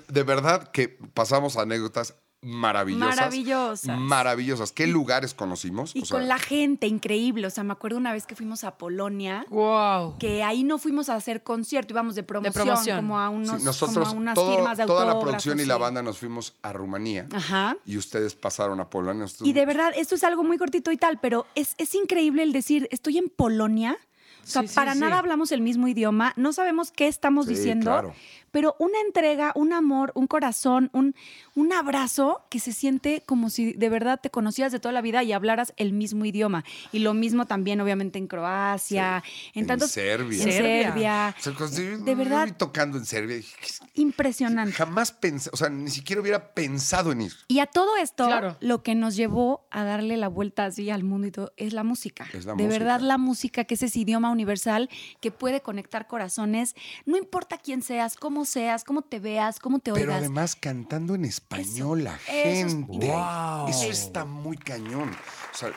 De 0.07 0.23
verdad 0.23 0.69
que 0.71 0.89
pasamos 1.13 1.57
anécdotas 1.57 2.15
maravillosas. 2.41 3.15
Maravillosas. 3.17 3.97
Maravillosas. 3.99 4.71
¿Qué 4.71 4.87
lugares 4.87 5.33
conocimos? 5.33 5.95
Y 5.95 6.01
O 6.01 6.05
sea, 6.05 6.17
con 6.19 6.27
la 6.27 6.39
gente, 6.39 6.87
increíble. 6.87 7.47
O 7.47 7.49
sea, 7.49 7.63
me 7.63 7.73
acuerdo 7.73 7.97
una 7.97 8.13
vez 8.13 8.25
que 8.25 8.35
fuimos 8.35 8.63
a 8.63 8.77
Polonia, 8.77 9.45
Wow. 9.49 10.17
que 10.19 10.43
ahí 10.43 10.63
no 10.63 10.77
fuimos 10.77 11.09
a 11.09 11.15
hacer 11.15 11.43
concierto, 11.43 11.93
íbamos 11.93 12.15
de 12.15 12.23
promoción, 12.23 12.53
promoción. 12.65 12.95
como 12.97 13.19
a 13.19 13.29
sí, 13.29 13.35
unos, 13.35 13.63
nosotros, 13.63 14.07
como 14.07 14.09
a 14.17 14.21
unas 14.21 14.35
todo- 14.35 14.55
firmas 14.55 14.77
de 14.77 14.85
toda 14.85 15.05
la 15.05 15.19
producción 15.19 15.59
y 15.59 15.65
la 15.65 15.75
sí. 15.75 15.81
banda 15.81 16.01
nos 16.01 16.17
fuimos 16.17 16.55
a 16.61 16.73
Rumanía. 16.73 17.27
Ajá. 17.33 17.77
Y 17.85 17.97
ustedes 17.97 18.35
pasaron 18.35 18.79
a 18.79 18.89
Polonia. 18.89 19.25
Y 19.41 19.53
de 19.53 19.65
verdad, 19.65 19.91
esto 19.95 20.15
es 20.15 20.23
algo 20.23 20.43
muy 20.43 20.57
cortito 20.57 20.91
y 20.91 20.97
tal, 20.97 21.19
pero 21.19 21.45
es, 21.55 21.75
es 21.77 21.93
increíble 21.95 22.43
el 22.43 22.53
decir, 22.53 22.87
estoy 22.91 23.17
en 23.17 23.29
Polonia. 23.29 23.97
O 24.41 24.47
sea, 24.51 24.61
Sí, 24.63 24.69
sí, 24.69 24.75
para 24.75 24.93
sí. 24.93 24.99
nada 24.99 25.19
hablamos 25.19 25.51
el 25.51 25.61
mismo 25.61 25.87
idioma, 25.87 26.33
no 26.35 26.53
sabemos 26.53 26.91
qué 26.91 27.07
estamos 27.07 27.45
Sí, 27.45 27.53
diciendo, 27.53 27.91
claro. 27.91 28.13
Pero 28.51 28.75
una 28.79 28.99
entrega, 29.05 29.51
un 29.55 29.73
amor, 29.73 30.11
un 30.15 30.27
corazón, 30.27 30.89
un, 30.93 31.15
un 31.55 31.73
abrazo 31.73 32.41
que 32.49 32.59
se 32.59 32.71
siente 32.73 33.23
como 33.25 33.49
si 33.49 33.73
de 33.73 33.89
verdad 33.89 34.19
te 34.21 34.29
conocieras 34.29 34.71
de 34.71 34.79
toda 34.79 34.91
la 34.93 35.01
vida 35.01 35.23
y 35.23 35.31
hablaras 35.33 35.73
el 35.77 35.93
mismo 35.93 36.25
idioma. 36.25 36.63
Y 36.91 36.99
lo 36.99 37.13
mismo 37.13 37.45
también, 37.45 37.79
obviamente, 37.81 38.19
en 38.19 38.27
Croacia, 38.27 39.23
en, 39.53 39.61
En 39.61 39.67
tantos. 39.67 39.91
Serbia. 39.91 40.43
En 40.43 40.51
Serbia. 40.51 40.83
Serbia. 40.83 41.35
O 41.37 41.41
sea, 41.41 41.53
cuando 41.53 41.81
yo- 41.81 41.97
De 41.99 42.15
verdad. 42.15 42.55
tocando 42.57 42.97
en 42.97 43.05
Serbia. 43.05 43.37
dije, 43.37 43.55
Impresionante. 43.95 44.73
Jamás 44.73 45.11
pensé, 45.11 45.49
o 45.53 45.57
sea, 45.57 45.69
ni 45.69 45.89
siquiera 45.89 46.21
hubiera 46.21 46.53
pensado 46.53 47.11
en 47.11 47.21
ir. 47.21 47.33
Y 47.47 47.59
a 47.59 47.65
todo 47.65 47.97
esto, 47.97 48.25
Claro. 48.25 48.57
lo 48.59 48.81
que 48.81 48.95
nos 48.95 49.15
llevó 49.15 49.67
a 49.71 49.83
darle 49.83 50.17
la 50.17 50.27
vuelta 50.29 50.65
así 50.65 50.89
al 50.89 51.03
mundo 51.03 51.27
y 51.27 51.31
todo, 51.31 51.51
es 51.57 51.73
la 51.73 51.83
música. 51.83 52.25
Es 52.33 52.45
la 52.45 52.53
de 52.53 52.63
música. 52.63 52.79
verdad, 52.79 53.01
la 53.01 53.17
música, 53.17 53.63
que 53.65 53.73
es 53.75 53.83
ese 53.83 53.99
idioma 53.99 54.31
universal 54.31 54.89
que 55.21 55.31
puede 55.31 55.61
conectar 55.61 56.07
corazones. 56.07 56.75
No 57.05 57.17
importa 57.17 57.57
quién 57.57 57.81
seas, 57.81 58.15
cómo 58.15 58.38
seas, 58.45 58.83
cómo 58.83 59.01
te 59.01 59.19
veas, 59.19 59.59
cómo 59.59 59.79
te 59.79 59.91
Pero 59.91 60.05
oigas. 60.05 60.17
además 60.19 60.55
cantando 60.55 61.15
en 61.15 61.25
español 61.25 62.03
la 62.03 62.15
eso 62.15 62.31
es- 62.31 62.71
gente. 62.73 63.07
Wow. 63.07 63.67
Eso 63.69 63.85
está 63.89 64.25
muy 64.25 64.57
cañón. 64.57 65.11
O 65.53 65.57
sea, 65.57 65.71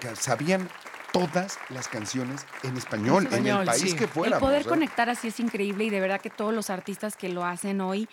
que 0.00 0.16
sabían 0.16 0.68
todas 1.12 1.58
las 1.70 1.88
canciones 1.88 2.44
en 2.62 2.76
español, 2.76 3.22
En 3.26 3.32
en, 3.32 3.38
español, 3.46 3.60
el 3.60 3.66
país 3.66 3.90
sí. 3.90 3.96
que 3.96 4.04
el 4.04 4.10
fuéramos. 4.10 4.40
poder 4.40 4.62
¿eh? 4.62 4.66
conectar 4.66 5.08
así 5.08 5.28
es 5.28 5.40
increíble 5.40 5.84
y 5.84 5.90
de 5.90 6.00
verdad 6.00 6.20
que 6.20 6.28
todos 6.30 6.52
los 6.52 6.68
artistas 6.70 7.16
que 7.16 7.28
lo 7.28 7.44
hacen 7.44 7.80
hoy, 7.80 8.08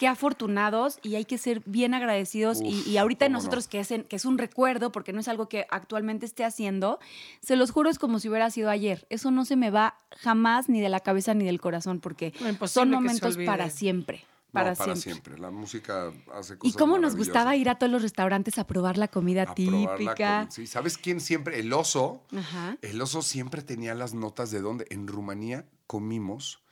qué 0.00 0.08
afortunados 0.08 0.98
y 1.02 1.16
hay 1.16 1.26
que 1.26 1.36
ser 1.36 1.60
bien 1.66 1.92
agradecidos. 1.92 2.62
y, 2.62 2.68
Uf, 2.68 2.86
y 2.86 2.96
ahorita 2.96 3.28
no. 3.28 3.34
nosotros, 3.36 3.68
que, 3.68 3.80
es 3.80 3.90
en- 3.90 4.04
que 4.04 4.16
es 4.16 4.24
un 4.24 4.38
recuerdo, 4.38 4.90
porque 4.92 5.12
no 5.12 5.20
es 5.20 5.28
algo 5.28 5.46
que 5.50 5.66
actualmente 5.68 6.24
esté 6.24 6.42
haciendo, 6.42 6.98
se 7.42 7.54
los 7.54 7.70
juro, 7.70 7.90
es 7.90 7.98
como 7.98 8.18
si 8.18 8.30
hubiera 8.30 8.50
sido 8.50 8.70
ayer. 8.70 9.06
Eso 9.10 9.30
no 9.30 9.44
se 9.44 9.56
me 9.56 9.70
va 9.70 9.98
jamás 10.16 10.70
ni 10.70 10.80
de 10.80 10.88
la 10.88 11.00
cabeza 11.00 11.34
ni 11.34 11.44
del 11.44 11.60
corazón, 11.60 12.00
porque 12.00 12.32
No, 12.40 12.66
son 12.66 12.90
momentos 12.90 13.36
para 13.44 13.68
siempre. 13.68 14.24
No, 14.52 14.52
Para, 14.54 14.74
siempre. 14.74 15.00
siempre. 15.02 15.38
La 15.38 15.50
música 15.50 16.08
hace 16.34 16.56
cosas 16.56 16.74
Y 16.74 16.76
cómo 16.78 16.98
nos 16.98 17.14
gustaba 17.14 17.54
ir 17.56 17.68
a 17.68 17.74
todos 17.76 17.92
los 17.92 18.00
restaurantes 18.02 18.58
a 18.58 18.66
probar 18.66 18.96
la 18.96 19.06
comida 19.08 19.42
A 19.42 19.54
probar 19.54 19.82
la 19.82 19.96
típica. 19.96 20.46
Sí, 20.50 20.66
¿Sabes 20.66 20.96
quién 20.96 21.20
siempre? 21.20 21.60
El 21.60 21.72
oso. 21.74 22.24
Ajá. 22.34 22.76
El 22.80 23.00
oso 23.02 23.20
siempre 23.22 23.60
tenía 23.62 23.94
las 23.94 24.14
notas 24.14 24.50
de 24.50 24.60
dónde. 24.62 24.86
En 24.90 25.06
Rumanía 25.06 25.66
comimos 25.86 26.62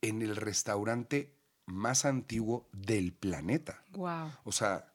en 0.00 0.22
el 0.22 0.36
restaurante 0.36 1.34
más 1.68 2.04
antiguo 2.04 2.68
del 2.72 3.12
planeta. 3.12 3.82
Wow. 3.92 4.32
O 4.44 4.52
sea, 4.52 4.92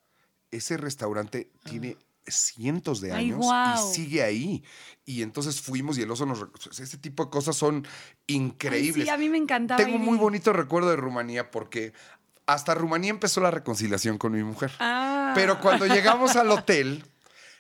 ese 0.52 0.78
restaurante 0.78 1.52
tiene 1.64 1.98
cientos 2.28 3.02
de 3.02 3.12
Ah. 3.12 3.18
Ay, 3.18 3.32
años 3.32 3.46
y 3.46 3.94
sigue 3.94 4.24
ahí. 4.24 4.64
Y 5.06 5.22
entonces 5.22 5.62
fuimos 5.62 5.98
y 5.98 6.02
el 6.02 6.12
oso 6.12 6.26
nos... 6.26 6.46
Ese 6.80 6.98
tipo 6.98 7.26
de 7.26 7.32
cosas 7.32 7.56
son 7.56 7.86
increíbles. 8.28 9.06
sí, 9.06 9.10
a 9.10 9.18
mí 9.18 9.30
me 9.30 9.38
encantaba 9.38 9.78
Tengo 9.84 9.98
ir 9.98 10.02
muy 10.02 10.18
bonito 10.18 10.54
recuerdo 10.54 10.90
de 10.90 10.96
Rumanía 10.96 11.52
porque 11.52 11.94
hasta 12.46 12.76
Rumanía 12.76 13.10
empezó 13.10 13.42
la 13.42 13.52
reconciliación 13.52 14.18
con 14.18 14.34
mi 14.34 14.44
mujer. 14.44 14.72
Ah. 14.80 15.34
Pero 15.36 15.60
cuando 15.60 15.86
llegamos 15.86 16.36
al 16.36 16.50
hotel, 16.52 17.04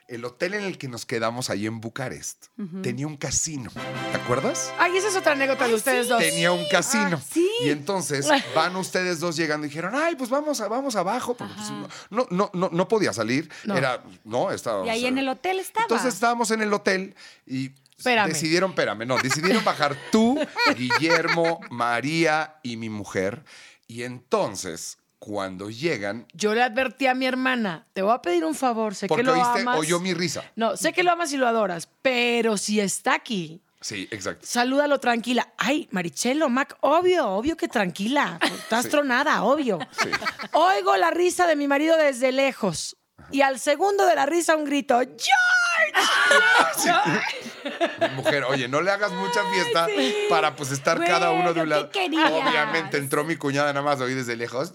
el 0.07 0.25
hotel 0.25 0.53
en 0.53 0.63
el 0.63 0.77
que 0.77 0.87
nos 0.87 1.05
quedamos 1.05 1.49
ahí 1.49 1.65
en 1.65 1.79
Bucarest 1.81 2.47
tenía 2.81 3.07
un 3.07 3.17
casino. 3.17 3.71
¿Te 4.11 4.17
acuerdas? 4.17 4.73
Ay, 4.77 4.97
esa 4.97 5.07
es 5.07 5.15
otra 5.15 5.33
anécdota 5.33 5.67
de 5.67 5.73
ustedes 5.73 6.07
dos. 6.07 6.19
Tenía 6.19 6.51
un 6.51 6.65
casino. 6.69 7.19
Ah, 7.21 7.25
sí. 7.31 7.49
Y 7.61 7.69
entonces 7.69 8.27
van 8.55 8.75
ustedes 8.75 9.19
dos 9.19 9.35
llegando 9.35 9.65
y 9.65 9.69
dijeron, 9.69 9.93
ay, 9.95 10.15
pues 10.15 10.29
vamos, 10.29 10.61
a, 10.61 10.67
vamos 10.67 10.95
abajo. 10.95 11.35
Porque 11.35 11.53
pues, 11.55 11.69
no, 12.09 12.27
no, 12.29 12.49
no, 12.53 12.69
no 12.71 12.87
podía 12.87 13.13
salir. 13.13 13.49
No. 13.65 13.77
Era, 13.77 14.03
no, 14.23 14.51
estaba. 14.51 14.85
Y 14.85 14.89
ahí 14.89 15.05
en 15.05 15.17
el 15.17 15.27
hotel 15.27 15.59
estaba. 15.59 15.85
Entonces 15.85 16.13
estábamos 16.13 16.51
en 16.51 16.61
el 16.61 16.73
hotel 16.73 17.15
y 17.45 17.71
Espérame. 17.97 18.27
decidieron, 18.27 18.71
espérame, 18.71 19.05
no, 19.05 19.17
decidieron 19.17 19.63
bajar 19.63 19.95
tú, 20.11 20.39
Guillermo, 20.77 21.59
María 21.69 22.59
y 22.63 22.77
mi 22.77 22.89
mujer. 22.89 23.43
Y 23.87 24.03
entonces, 24.03 24.97
cuando 25.25 25.69
llegan, 25.69 26.27
Yo 26.33 26.53
le 26.53 26.61
advertí 26.61 27.07
a 27.07 27.13
mi 27.13 27.25
hermana, 27.25 27.85
te 27.93 28.01
voy 28.01 28.11
a 28.13 28.21
pedir 28.21 28.43
un 28.43 28.53
favor, 28.55 28.93
sé 28.93 29.07
porque 29.07 29.21
que 29.23 29.27
lo 29.27 29.33
oíste, 29.33 29.61
amas. 29.61 29.79
oyó 29.79 30.01
mi 30.01 30.13
risa. 30.13 30.43
No, 30.57 30.75
sé 30.75 30.91
que 30.91 31.01
lo 31.01 31.11
amas 31.11 31.31
y 31.31 31.37
lo 31.37 31.47
adoras, 31.47 31.87
pero 32.01 32.57
si 32.57 32.81
está 32.81 33.13
aquí, 33.15 33.61
Sí, 33.79 34.05
exacto. 34.11 34.45
salúdalo 34.45 34.99
tranquila. 34.99 35.53
Ay, 35.57 35.87
Marichelo, 35.91 36.49
Mac, 36.49 36.75
obvio, 36.81 37.29
obvio 37.29 37.55
que 37.55 37.69
tranquila. 37.69 38.37
Estás 38.41 38.83
Sí. 38.85 38.89
tronada, 38.91 39.43
obvio. 39.43 39.79
Sí. 40.01 40.09
Oigo 40.51 40.97
la 40.97 41.09
risa 41.11 41.47
de 41.47 41.55
mi 41.55 41.69
marido 41.69 41.95
desde 41.95 42.33
lejos. 42.33 42.97
Y 43.31 43.41
al 43.41 43.59
segundo 43.61 44.05
de 44.05 44.15
la 44.15 44.25
risa 44.25 44.57
un 44.57 44.65
grito, 44.65 44.99
¡George! 44.99 45.23
Mi 46.83 47.52
mujer, 48.15 48.43
oye, 48.45 48.67
no 48.67 48.81
le 48.81 48.91
hagas 48.91 49.11
mucha 49.11 49.41
fiesta 49.51 49.87
para 50.29 50.55
pues 50.55 50.71
estar 50.71 51.03
cada 51.03 51.31
uno 51.31 51.53
de 51.53 51.61
un 51.61 51.69
lado. 51.69 51.89
¿qué 51.89 52.03
querías? 52.05 52.31
Obviamente 52.31 52.97
entró 52.97 53.23
mi 53.23 53.35
cuñada 53.35 53.73
nada 53.73 53.83
más 53.85 53.99
oí 54.01 54.13
desde 54.13 54.35
lejos. 54.35 54.73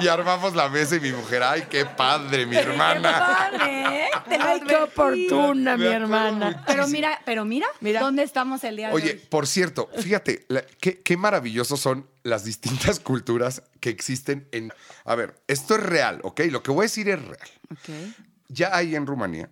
y 0.00 0.08
armamos 0.08 0.54
la 0.54 0.68
mesa 0.68 0.96
y 0.96 1.00
mi 1.00 1.12
mujer, 1.12 1.42
ay, 1.42 1.64
qué 1.70 1.84
padre, 1.84 2.46
mi 2.46 2.56
hermana. 2.56 3.12
Padre, 3.52 4.04
¿eh? 4.04 4.08
Te 4.28 4.34
Ay, 4.40 4.60
qué 4.66 4.76
oportuna, 4.76 5.76
mi 5.76 5.86
hermana. 5.86 6.62
Pero 6.66 6.86
mira, 6.88 7.20
pero 7.24 7.44
mira, 7.44 7.66
Mira. 7.80 8.00
dónde 8.00 8.22
estamos 8.22 8.62
el 8.64 8.76
día 8.76 8.88
de 8.88 8.94
Oye, 8.94 9.10
hoy. 9.12 9.22
por 9.28 9.46
cierto, 9.46 9.88
fíjate, 9.98 10.44
la- 10.48 10.62
qué, 10.80 11.00
qué 11.02 11.16
maravillosos 11.16 11.80
son 11.80 12.06
las 12.22 12.44
distintas 12.44 13.00
culturas 13.00 13.62
que 13.80 13.90
existen 13.90 14.48
en... 14.52 14.72
A 15.04 15.14
ver, 15.14 15.34
esto 15.48 15.74
es 15.74 15.82
real, 15.82 16.20
¿ok? 16.22 16.40
Lo 16.50 16.62
que 16.62 16.70
voy 16.70 16.82
a 16.82 16.86
decir 16.88 17.08
es 17.08 17.20
real. 17.22 18.14
Ya 18.48 18.74
ahí 18.76 18.94
en 18.94 19.06
Rumanía 19.06 19.48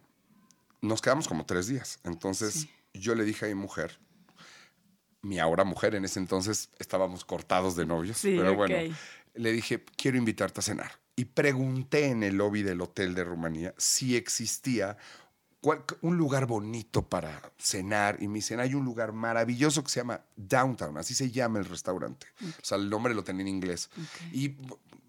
nos 0.83 1.01
quedamos 1.01 1.27
como 1.29 1.47
tres 1.47 1.67
días. 1.69 1.99
Entonces 2.05 2.67
yo 2.93 3.15
le 3.15 3.25
dije 3.25 3.47
a 3.47 3.49
mi 3.49 3.55
mujer, 3.55 3.99
mi 5.23 5.39
ahora 5.39 5.65
mujer, 5.65 5.95
en 5.95 6.05
ese 6.05 6.19
entonces 6.19 6.69
estábamos 6.79 7.25
cortados 7.25 7.77
de 7.77 7.87
novios, 7.87 8.19
Sí, 8.19 8.35
pero 8.37 8.55
bueno, 8.55 8.75
le 9.35 9.53
dije, 9.53 9.85
quiero 9.97 10.19
invitarte 10.19 10.61
a 10.61 10.63
cenar. 10.63 10.93
Y 11.15 11.27
pregunté 11.27 12.07
en 12.07 12.23
el 12.23 12.37
lobby 12.37 12.63
del 12.63 12.81
hotel 12.81 13.15
de 13.15 13.23
Rumanía 13.25 13.75
si 13.79 14.17
existía 14.17 14.97
cual- 15.61 15.85
un 16.01 16.17
lugar 16.17 16.47
bonito 16.47 17.09
para 17.09 17.53
cenar. 17.59 18.17
Y 18.21 18.27
me 18.29 18.37
dicen, 18.37 18.59
hay 18.61 18.75
un 18.75 18.85
lugar 18.85 19.13
maravilloso 19.13 19.85
que 19.85 19.91
se 19.91 20.01
llama 20.01 20.23
Downtown, 20.37 20.99
así 20.99 21.15
se 21.15 21.31
llama 21.31 21.61
el 21.61 21.67
restaurante. 21.67 22.27
O 22.43 22.65
sea, 22.65 22.79
el 22.79 22.91
nombre 22.91 23.15
lo 23.15 23.23
tenía 23.23 23.43
en 23.43 23.49
inglés. 23.49 23.91
Y 24.33 24.57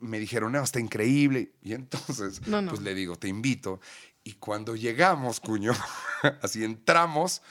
me 0.03 0.19
dijeron, 0.19 0.51
no, 0.51 0.61
está 0.63 0.79
increíble. 0.79 1.51
Y 1.61 1.73
entonces, 1.73 2.45
No, 2.47 2.61
no. 2.61 2.71
pues 2.71 2.81
le 2.81 2.93
digo, 2.93 3.15
te 3.15 3.27
invito. 3.27 3.79
Y 4.23 4.33
cuando 4.33 4.75
llegamos, 4.75 5.39
cuño, 5.39 5.73
así 6.41 6.63
entramos. 6.63 7.41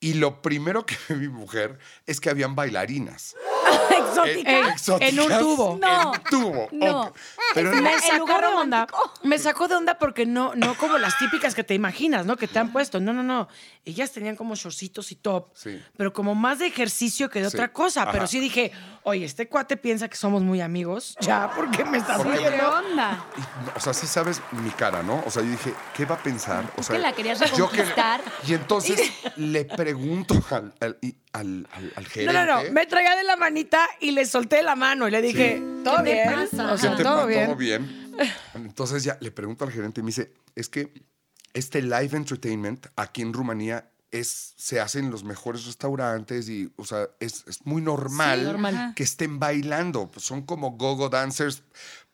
Y 0.00 0.14
lo 0.14 0.40
primero 0.42 0.86
que 0.86 0.96
ve 1.08 1.16
mi 1.16 1.28
mujer 1.28 1.78
es 2.06 2.20
que 2.20 2.30
habían 2.30 2.54
bailarinas. 2.54 3.34
Exótica. 3.90 4.50
Ey, 4.50 4.68
Exóticas 4.72 5.12
en 5.12 5.20
un 5.20 5.38
tubo. 5.38 5.78
No, 5.80 6.14
En 6.14 6.22
tubo. 6.24 6.68
no. 6.72 7.00
ok. 7.02 7.16
Pero 7.54 7.74
no- 7.74 7.82
me 7.82 7.94
el 7.94 8.00
sacó 8.00 8.18
lugar 8.18 8.40
de 8.42 8.46
onda. 8.48 8.86
Me 9.22 9.38
sacó 9.38 9.68
de 9.68 9.74
onda 9.76 9.98
porque 9.98 10.24
no, 10.26 10.54
no 10.54 10.74
como 10.76 10.98
las 10.98 11.18
típicas 11.18 11.54
que 11.54 11.64
te 11.64 11.74
imaginas, 11.74 12.26
¿no? 12.26 12.36
Que 12.36 12.46
te 12.48 12.58
han 12.58 12.72
puesto. 12.72 13.00
No, 13.00 13.12
no, 13.12 13.22
no. 13.22 13.48
Ellas 13.84 14.12
tenían 14.12 14.36
como 14.36 14.54
shortcitos 14.54 15.10
y 15.12 15.16
top. 15.16 15.48
Sí. 15.54 15.82
Pero 15.96 16.12
como 16.12 16.34
más 16.34 16.58
de 16.60 16.66
ejercicio 16.66 17.28
que 17.28 17.40
de 17.42 17.50
Sí. 17.50 17.56
otra 17.56 17.72
cosa. 17.72 18.10
Pero 18.12 18.26
sí 18.26 18.38
dije, 18.40 18.72
oye, 19.02 19.24
este 19.24 19.48
cuate 19.48 19.76
piensa 19.76 20.08
que 20.08 20.16
somos 20.16 20.42
muy 20.42 20.60
amigos. 20.60 21.16
Ya, 21.28 21.50
porque 21.54 21.84
me 21.84 22.00
Porque- 22.00 22.38
¿Qué 22.38 22.46
oyendo. 22.48 22.70
onda? 22.70 23.26
Y, 23.36 23.76
o 23.78 23.80
sea, 23.80 23.92
sí 23.92 24.06
sabes 24.06 24.40
mi 24.52 24.70
cara, 24.70 25.02
¿no? 25.02 25.22
O 25.26 25.30
sea, 25.30 25.42
yo 25.42 25.50
dije, 25.50 25.74
¿qué 25.94 26.04
va 26.06 26.14
a 26.14 26.22
pensar? 26.22 26.64
O 26.76 26.82
sea, 26.82 26.96
que 26.96 27.02
la 27.02 27.12
querías 27.12 27.38
yo 27.56 27.68
que- 27.68 27.76
reconquistar. 27.78 28.20
y 28.46 28.54
entonces 28.54 29.00
le 29.36 29.64
pregunto 29.92 30.34
al, 30.50 30.74
al, 30.80 30.98
al- 31.32 31.68
al- 31.72 31.92
al 31.96 32.04
No, 32.04 32.10
gerente. 32.10 32.32
no, 32.32 32.46
no. 32.64 32.72
Me 32.72 32.86
traía 32.86 33.16
de 33.16 33.24
la 33.24 33.36
manita 33.36 33.86
y 34.00 34.10
le 34.12 34.26
solté 34.26 34.62
la 34.62 34.76
mano 34.76 35.08
y 35.08 35.10
le 35.10 35.22
dije, 35.22 35.62
¿todo 35.84 35.98
¿Qué 36.04 36.12
bien? 36.14 36.32
pasa? 36.34 36.72
O 36.72 36.76
¿Qué 36.76 36.82
sea, 36.82 36.96
te 36.96 37.02
todo 37.02 37.26
bien. 37.26 37.46
¿Todo 37.46 37.56
bien? 37.56 38.12
Entonces 38.54 39.04
ya 39.04 39.16
le 39.20 39.30
pregunto 39.30 39.64
al 39.64 39.72
gerente 39.72 40.00
y 40.00 40.04
me 40.04 40.08
dice, 40.08 40.32
es 40.54 40.68
que 40.68 40.92
este 41.54 41.80
live 41.82 42.10
entertainment 42.16 42.86
aquí 42.96 43.22
en 43.22 43.32
Rumanía 43.32 43.90
es, 44.10 44.54
se 44.56 44.80
hace 44.80 44.98
en 45.00 45.10
los 45.10 45.22
mejores 45.24 45.66
restaurantes 45.66 46.48
y, 46.48 46.72
o 46.76 46.84
sea, 46.84 47.08
es, 47.20 47.44
es 47.46 47.64
muy 47.66 47.82
normal, 47.82 48.40
Sí, 48.40 48.44
normal. 48.46 48.92
que 48.94 49.02
estén 49.02 49.38
bailando. 49.38 50.10
Pues 50.10 50.24
son 50.24 50.42
como 50.42 50.72
go-go 50.72 51.08
dancers, 51.08 51.62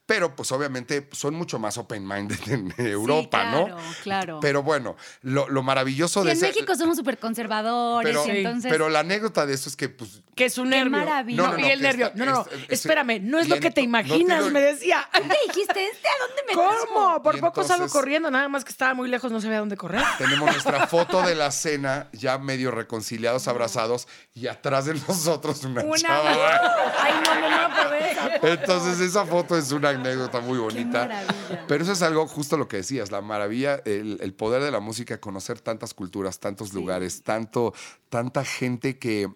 pero 0.07 0.37
pues 0.37 0.53
obviamente 0.53 1.01
pues, 1.03 1.19
son 1.19 1.35
mucho 1.35 1.59
más 1.59 1.79
open-minded 1.79 2.39
en 2.49 2.75
Europa, 2.79 3.41
claro, 3.43 3.69
¿no? 3.69 3.77
claro. 4.03 4.39
Pero 4.41 4.63
bueno, 4.63 4.97
lo, 5.23 5.49
lo 5.49 5.63
maravilloso 5.63 6.21
Sí, 6.21 6.27
de 6.27 6.33
en 6.33 6.37
ese- 6.39 6.47
México 6.49 6.75
somos 6.77 6.97
súper 6.97 7.19
conservadores 7.19 8.17
pero, 8.17 8.27
y 8.35 8.39
entonces... 8.39 8.71
pero 8.71 8.89
la 8.89 9.01
anécdota 9.01 9.47
de 9.47 9.55
eso 9.55 9.69
es 9.69 9.77
que, 9.77 9.89
pues, 9.89 10.23
Que 10.35 10.47
es 10.47 10.59
un 10.59 10.65
Qué 10.71 10.77
nervio. 10.77 10.91
maravilla. 10.91 11.43
No, 11.43 11.49
No, 11.53 11.59
no, 11.59 11.67
y 11.67 11.71
el 11.71 11.81
nervio. 11.81 12.07
está- 12.07 12.19
no, 12.19 12.25
no, 12.27 12.33
no. 12.33 12.47
es- 12.51 12.63
es- 12.65 12.71
Espérame, 12.81 13.21
no 13.23 13.39
es 13.39 13.49
lo 13.49 13.59
que 13.61 13.71
te 13.71 13.81
imaginas, 13.81 14.41
te 14.41 14.45
lo- 14.47 14.51
me 14.51 14.61
decía. 14.61 15.09
¿Qué 15.13 15.23
dijiste? 15.49 15.87
¿Este 15.87 16.09
a 16.09 16.27
dónde 16.27 16.43
me 16.49 16.55
¿Cómo? 16.55 17.23
Por 17.23 17.37
Y 17.37 17.41
poco 17.41 17.65
salgo 17.65 17.89
corriendo, 17.89 18.31
nada 18.31 18.49
más 18.49 18.65
que 18.65 18.71
estaba 18.71 18.95
muy 18.95 19.09
lejos, 19.09 19.31
no 19.33 19.41
sabía 19.41 19.59
dónde 19.61 19.77
correr. 19.77 20.03
Tenemos 20.19 20.51
nuestra 20.51 20.87
foto 20.89 21.23
de 21.23 21.35
la 21.35 21.51
cena, 21.51 22.09
ya 22.13 22.37
medio 22.39 22.71
reconciliados, 22.71 23.49
abrazados, 23.49 24.07
y 24.35 24.47
atrás 24.49 24.85
de 24.87 24.95
nosotros 24.95 25.63
una, 25.65 25.83
Una... 25.83 25.97
chava. 25.97 26.93
Ay, 27.01 27.13
no, 27.25 27.35
no, 27.41 27.69
no, 27.69 27.95
esa. 27.95 28.37
Entonces 28.43 29.01
esa 29.01 29.25
foto 29.25 29.57
es 29.57 29.71
una 29.73 29.94
anécdota 29.95 30.41
muy 30.41 30.59
bonita. 30.59 31.25
Pero 31.67 31.83
eso 31.83 31.93
es 31.93 32.03
algo 32.03 32.27
justo 32.27 32.57
lo 32.57 32.69
que 32.69 32.79
decías, 32.79 33.11
la 33.11 33.21
maravilla, 33.21 33.81
el, 33.85 34.19
el 34.21 34.35
poder 34.35 34.63
de 34.63 34.71
la 34.71 34.81
música, 34.81 35.21
conocer 35.21 35.61
tantas 35.61 35.95
culturas, 35.95 36.41
tantos 36.41 36.73
lugares, 36.73 37.23
tanto, 37.23 37.75
tanta 38.09 38.45
gente 38.45 38.99
que 38.99 39.33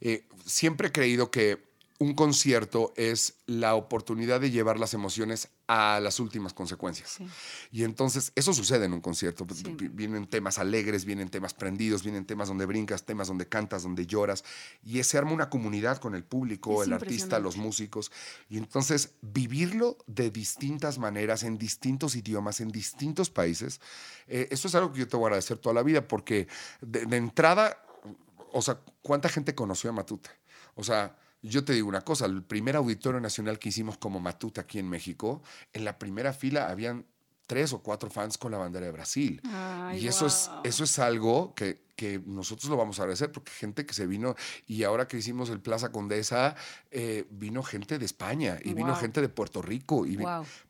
eh, 0.00 0.26
siempre 0.44 0.88
he 0.88 0.92
creído 0.92 1.30
que 1.30 1.73
un 2.04 2.14
concierto 2.14 2.92
es 2.96 3.34
la 3.46 3.74
oportunidad 3.74 4.40
de 4.40 4.50
llevar 4.50 4.78
las 4.78 4.94
emociones 4.94 5.48
a 5.66 5.98
las 6.00 6.20
últimas 6.20 6.52
consecuencias. 6.52 7.18
Y 7.72 7.84
entonces 7.84 8.32
eso 8.34 8.52
sucede 8.52 8.84
en 8.84 8.92
un 8.92 9.00
concierto. 9.00 9.46
Sí. 9.54 9.62
Vi- 9.76 9.88
Vienen 9.88 10.26
temas 10.26 10.58
alegres, 10.58 11.04
vienen 11.06 11.30
temas 11.30 11.54
prendidos, 11.54 12.02
vienen 12.02 12.26
temas 12.26 12.48
donde 12.48 12.66
brincas, 12.66 13.04
temas 13.06 13.28
donde 13.28 13.48
cantas, 13.48 13.82
donde 13.82 14.06
lloras. 14.06 14.44
Y 14.84 15.02
se 15.02 15.16
arma 15.16 15.32
una 15.32 15.48
comunidad 15.48 15.96
con 15.98 16.14
el 16.14 16.22
público, 16.24 16.82
Es 16.82 16.88
el 16.88 16.92
artista, 16.92 17.38
los 17.38 17.56
músicos. 17.56 18.12
Y 18.50 18.58
entonces 18.58 19.14
vivirlo 19.22 19.96
de 20.06 20.30
distintas 20.30 20.98
maneras, 20.98 21.42
en 21.42 21.56
distintos 21.56 22.14
idiomas, 22.16 22.60
en 22.60 22.68
distintos 22.68 23.30
países, 23.30 23.80
eh, 24.28 24.48
eso 24.50 24.68
es 24.68 24.74
algo 24.74 24.92
que 24.92 25.00
yo 25.00 25.08
te 25.08 25.16
voy 25.16 25.24
a 25.24 25.26
agradecer 25.28 25.56
toda 25.58 25.74
la 25.74 25.82
vida, 25.82 26.06
porque 26.06 26.46
de, 26.82 27.06
de 27.06 27.16
entrada, 27.16 27.78
o 28.52 28.60
sea, 28.60 28.78
¿cuánta 29.02 29.28
gente 29.28 29.54
conoció 29.54 29.90
a 29.90 29.92
Matute? 29.94 30.30
O 30.74 30.84
sea, 30.84 31.16
yo 31.50 31.64
te 31.64 31.74
digo 31.74 31.88
una 31.88 32.00
cosa, 32.00 32.26
el 32.26 32.42
primer 32.42 32.76
auditorio 32.76 33.20
nacional 33.20 33.58
que 33.58 33.68
hicimos 33.68 33.98
como 33.98 34.18
Matute 34.18 34.60
aquí 34.60 34.78
en 34.78 34.88
México, 34.88 35.42
en 35.72 35.84
la 35.84 35.98
primera 35.98 36.32
fila 36.32 36.70
habían 36.70 37.04
tres 37.46 37.74
o 37.74 37.82
cuatro 37.82 38.08
fans 38.08 38.38
con 38.38 38.52
la 38.52 38.58
bandera 38.58 38.86
de 38.86 38.92
Brasil. 38.92 39.42
Ay, 39.44 40.02
y 40.02 40.08
eso, 40.08 40.26
es, 40.26 40.50
eso 40.64 40.84
es 40.84 40.98
algo 40.98 41.54
que, 41.54 41.82
que 41.96 42.18
nosotros 42.24 42.70
lo 42.70 42.76
vamos 42.78 42.98
a 42.98 43.02
agradecer, 43.02 43.30
porque 43.30 43.52
gente 43.52 43.84
que 43.84 43.92
se 43.92 44.06
vino, 44.06 44.34
y 44.66 44.84
ahora 44.84 45.06
que 45.06 45.18
hicimos 45.18 45.50
el 45.50 45.60
Plaza 45.60 45.92
Condesa, 45.92 46.56
eh, 46.90 47.26
vino 47.30 47.62
gente 47.62 47.98
de 47.98 48.06
España, 48.06 48.58
y 48.64 48.72
vino 48.72 48.96
gente 48.96 49.20
de 49.20 49.28
Puerto 49.28 49.60
Rico, 49.60 50.06
y 50.06 50.18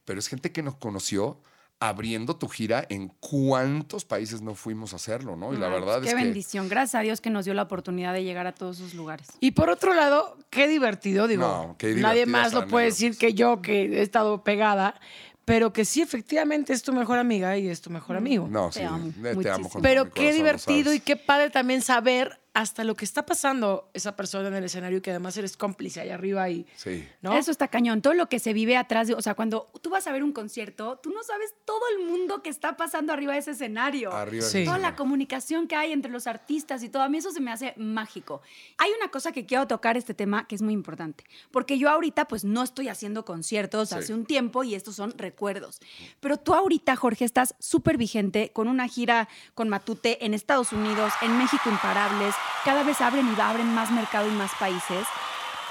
pero 0.05 0.19
es 0.19 0.29
gente 0.29 0.51
que 0.51 0.63
nos 0.63 0.75
conoció 0.77 1.41
abriendo 1.81 2.37
tu 2.37 2.49
gira 2.49 2.87
en 2.89 3.09
cuántos 3.21 4.05
países 4.05 4.41
no 4.41 4.55
fuimos 4.55 4.93
a 4.93 4.97
hacerlo, 4.97 5.37
¿no? 5.37 5.53
Y 5.53 5.59
la 5.59 5.69
verdad 5.69 6.01
qué 6.01 6.09
es 6.09 6.15
que... 6.15 6.23
bendición. 6.23 6.69
Gracias 6.69 6.95
a 6.95 7.01
Dios 7.01 7.21
que 7.21 7.31
nos 7.31 7.45
dio 7.45 7.55
la 7.55 7.63
oportunidad 7.63 8.13
de 8.13 8.25
llegar 8.25 8.47
a 8.47 8.53
todos 8.53 8.79
esos 8.79 8.95
lugares. 8.95 9.29
Y 9.41 9.51
por 9.51 9.69
otro 9.71 9.95
lado, 9.95 10.39
qué 10.51 10.67
divertido, 10.69 11.27
digo. 11.27 11.43
No, 11.43 11.77
qué 11.79 11.89
nadie 11.89 12.25
divertidas 12.25 12.29
más 12.29 12.53
lo 12.55 12.69
puede 12.69 12.87
decir 12.87 13.19
que 13.19 13.35
yo, 13.35 13.61
que 13.61 13.99
he 13.99 14.03
estado 14.03 14.43
pegada, 14.45 14.99
pero 15.45 15.73
que 15.73 15.85
sí, 15.85 16.01
efectivamente 16.01 16.73
es 16.73 16.83
tu 16.83 16.93
mejor 16.93 17.19
amiga 17.19 17.57
y 17.59 17.69
es 17.69 17.81
tu 17.81 17.91
mejor 17.91 18.17
amigo. 18.17 18.49
No, 18.49 18.71
Te 18.71 18.81
sí, 18.81 18.85
amo, 18.85 19.13
te 19.43 19.51
amo 19.51 19.69
con 19.69 19.73
todo 19.73 19.83
Pero 19.83 20.05
mi 20.07 20.11
qué 20.13 20.33
divertido 20.33 20.95
y 20.95 21.01
qué 21.01 21.17
padre 21.17 21.51
también 21.51 21.83
saber 21.83 22.41
hasta 22.55 22.85
lo 22.85 22.95
que 22.95 23.05
está 23.05 23.27
pasando 23.27 23.91
esa 23.95 24.15
persona 24.15 24.47
en 24.49 24.55
el 24.55 24.65
escenario 24.65 25.03
que 25.03 25.11
además 25.11 25.37
eres 25.37 25.57
cómplice 25.57 26.01
allá 26.01 26.15
arriba 26.15 26.49
y 26.49 26.65
Sí. 26.77 27.05
¿no? 27.21 27.35
Eso 27.37 27.51
está 27.51 27.67
cañón. 27.67 28.01
Todo 28.01 28.15
lo 28.15 28.29
que 28.29 28.39
se 28.39 28.53
vive 28.53 28.77
atrás, 28.77 29.09
de, 29.09 29.15
o 29.15 29.21
sea, 29.23 29.35
cuando 29.35 29.71
tú 29.83 29.91
vas 29.91 30.07
a 30.07 30.13
ver 30.13 30.23
un 30.23 30.33
concierto, 30.33 30.99
tú 31.03 31.11
no 31.11 31.23
sabes 31.25 31.53
todo 31.65 31.81
el 31.99 32.07
mundo 32.07 32.43
que 32.43 32.51
está 32.51 32.77
pasando 32.77 33.13
arriba 33.13 33.33
de 33.33 33.41
ese 33.41 33.51
escenario. 33.51 34.13
Arriba 34.13 34.45
Sí. 34.47 34.65
Toda 34.65 34.79
la 34.79 34.95
comunicación 34.95 35.67
que 35.67 35.75
hay 35.75 35.91
entre 35.93 36.13
los 36.13 36.29
artistas 36.29 36.83
y 36.85 36.89
todo, 36.89 37.03
a 37.03 37.09
mí 37.09 37.19
eso 37.19 37.33
se 37.33 37.41
me 37.41 37.51
hace 37.51 37.75
mágico. 37.77 38.41
Hay 38.79 38.93
una 38.99 39.11
cosa 39.11 39.33
que 39.33 39.47
quiero 39.47 39.67
tocar 39.67 39.97
este 39.97 40.15
tema 40.15 40.47
que 40.47 40.55
es 40.55 40.63
muy 40.63 40.75
importante, 40.75 41.25
porque 41.51 41.77
yo 41.77 41.91
ahorita 41.91 42.27
pues 42.29 42.45
no 42.45 42.63
estoy 42.63 42.89
haciendo 42.89 43.25
conciertos 43.25 43.89
Sí. 43.89 43.97
hace 43.97 44.15
un 44.15 44.27
tiempo 44.27 44.63
y 44.63 44.77
estos 44.77 44.95
son 44.95 45.13
recuerdos. 45.19 45.81
Pero 46.21 46.37
tú 46.37 46.55
ahorita, 46.55 46.95
Jorge, 46.95 47.25
estás 47.25 47.57
súper 47.59 47.97
vigente 47.99 48.51
con 48.53 48.69
una 48.69 48.87
gira 48.87 49.29
con 49.55 49.69
Matute 49.69 50.25
en 50.25 50.35
Estados 50.35 50.73
Unidos, 50.73 51.13
en 51.21 51.37
México 51.37 51.69
Imparables, 51.69 52.35
cada 52.65 52.83
vez 52.83 53.01
abren 53.01 53.35
y 53.37 53.41
abren 53.41 53.75
más 53.75 53.91
mercado 53.91 54.29
y 54.29 54.33
más 54.33 54.53
países. 54.59 55.07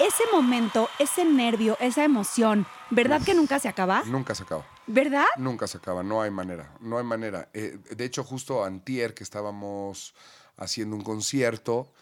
Ese 0.00 0.24
momento, 0.32 0.88
ese 0.98 1.24
nervio, 1.24 1.76
esa 1.80 2.02
emoción, 2.04 2.66
¿verdad 2.90 3.22
que 3.22 3.32
nunca 3.34 3.60
se 3.60 3.68
acaba? 3.68 4.02
Nunca 4.06 4.34
se 4.34 4.42
acaba. 4.42 4.66
¿Verdad? 4.86 5.24
Nunca 5.36 5.66
se 5.68 5.78
acaba, 5.78 6.02
no 6.02 6.20
hay 6.20 6.30
manera, 6.30 6.72
no 6.80 6.98
hay 6.98 7.04
manera. 7.04 7.48
Eh, 7.54 7.78
de 7.90 8.04
hecho, 8.04 8.24
justo 8.24 8.64
antier 8.64 9.14
que 9.14 9.22
estábamos 9.22 10.14
haciendo 10.56 10.96
un 10.96 11.02
concierto, 11.02 11.92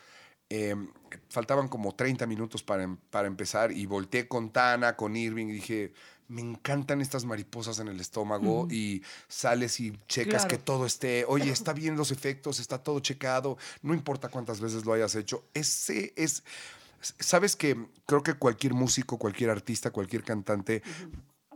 eh, 0.48 0.74
faltaban 1.28 1.68
como 1.68 1.94
30 1.94 2.26
minutos 2.26 2.62
para, 2.62 2.82
em- 2.82 2.96
para 3.10 3.26
empezar 3.28 3.72
y 3.72 3.84
volteé 3.86 4.26
con 4.26 4.50
Tana, 4.50 4.96
con 4.96 5.14
Irving 5.16 5.46
y 5.46 5.52
dije, 5.52 5.92
me 6.32 6.40
encantan 6.40 7.00
estas 7.00 7.24
mariposas 7.24 7.78
en 7.78 7.88
el 7.88 8.00
estómago 8.00 8.66
y 8.70 9.02
sales 9.28 9.78
y 9.80 9.92
checas 10.08 10.42
Claro. 10.42 10.48
que 10.48 10.58
todo 10.58 10.86
esté, 10.86 11.24
oye, 11.28 11.50
está 11.52 11.72
bien 11.72 11.96
los 11.96 12.10
efectos, 12.10 12.58
está 12.58 12.82
todo 12.82 13.00
checado, 13.00 13.58
no 13.82 13.94
importa 13.94 14.28
cuántas 14.28 14.60
veces 14.60 14.84
lo 14.84 14.94
hayas 14.94 15.14
hecho. 15.14 15.44
Ese 15.54 16.12
es... 16.16 16.42
Sabes 17.00 17.56
que 17.56 17.76
creo 18.06 18.22
que 18.22 18.34
cualquier 18.34 18.74
músico, 18.74 19.18
cualquier 19.18 19.50
artista, 19.50 19.90
cualquier 19.90 20.22
cantante 20.22 20.82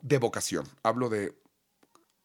de 0.03 0.19
vocación, 0.19 0.69
hablo 0.83 1.09
de 1.09 1.35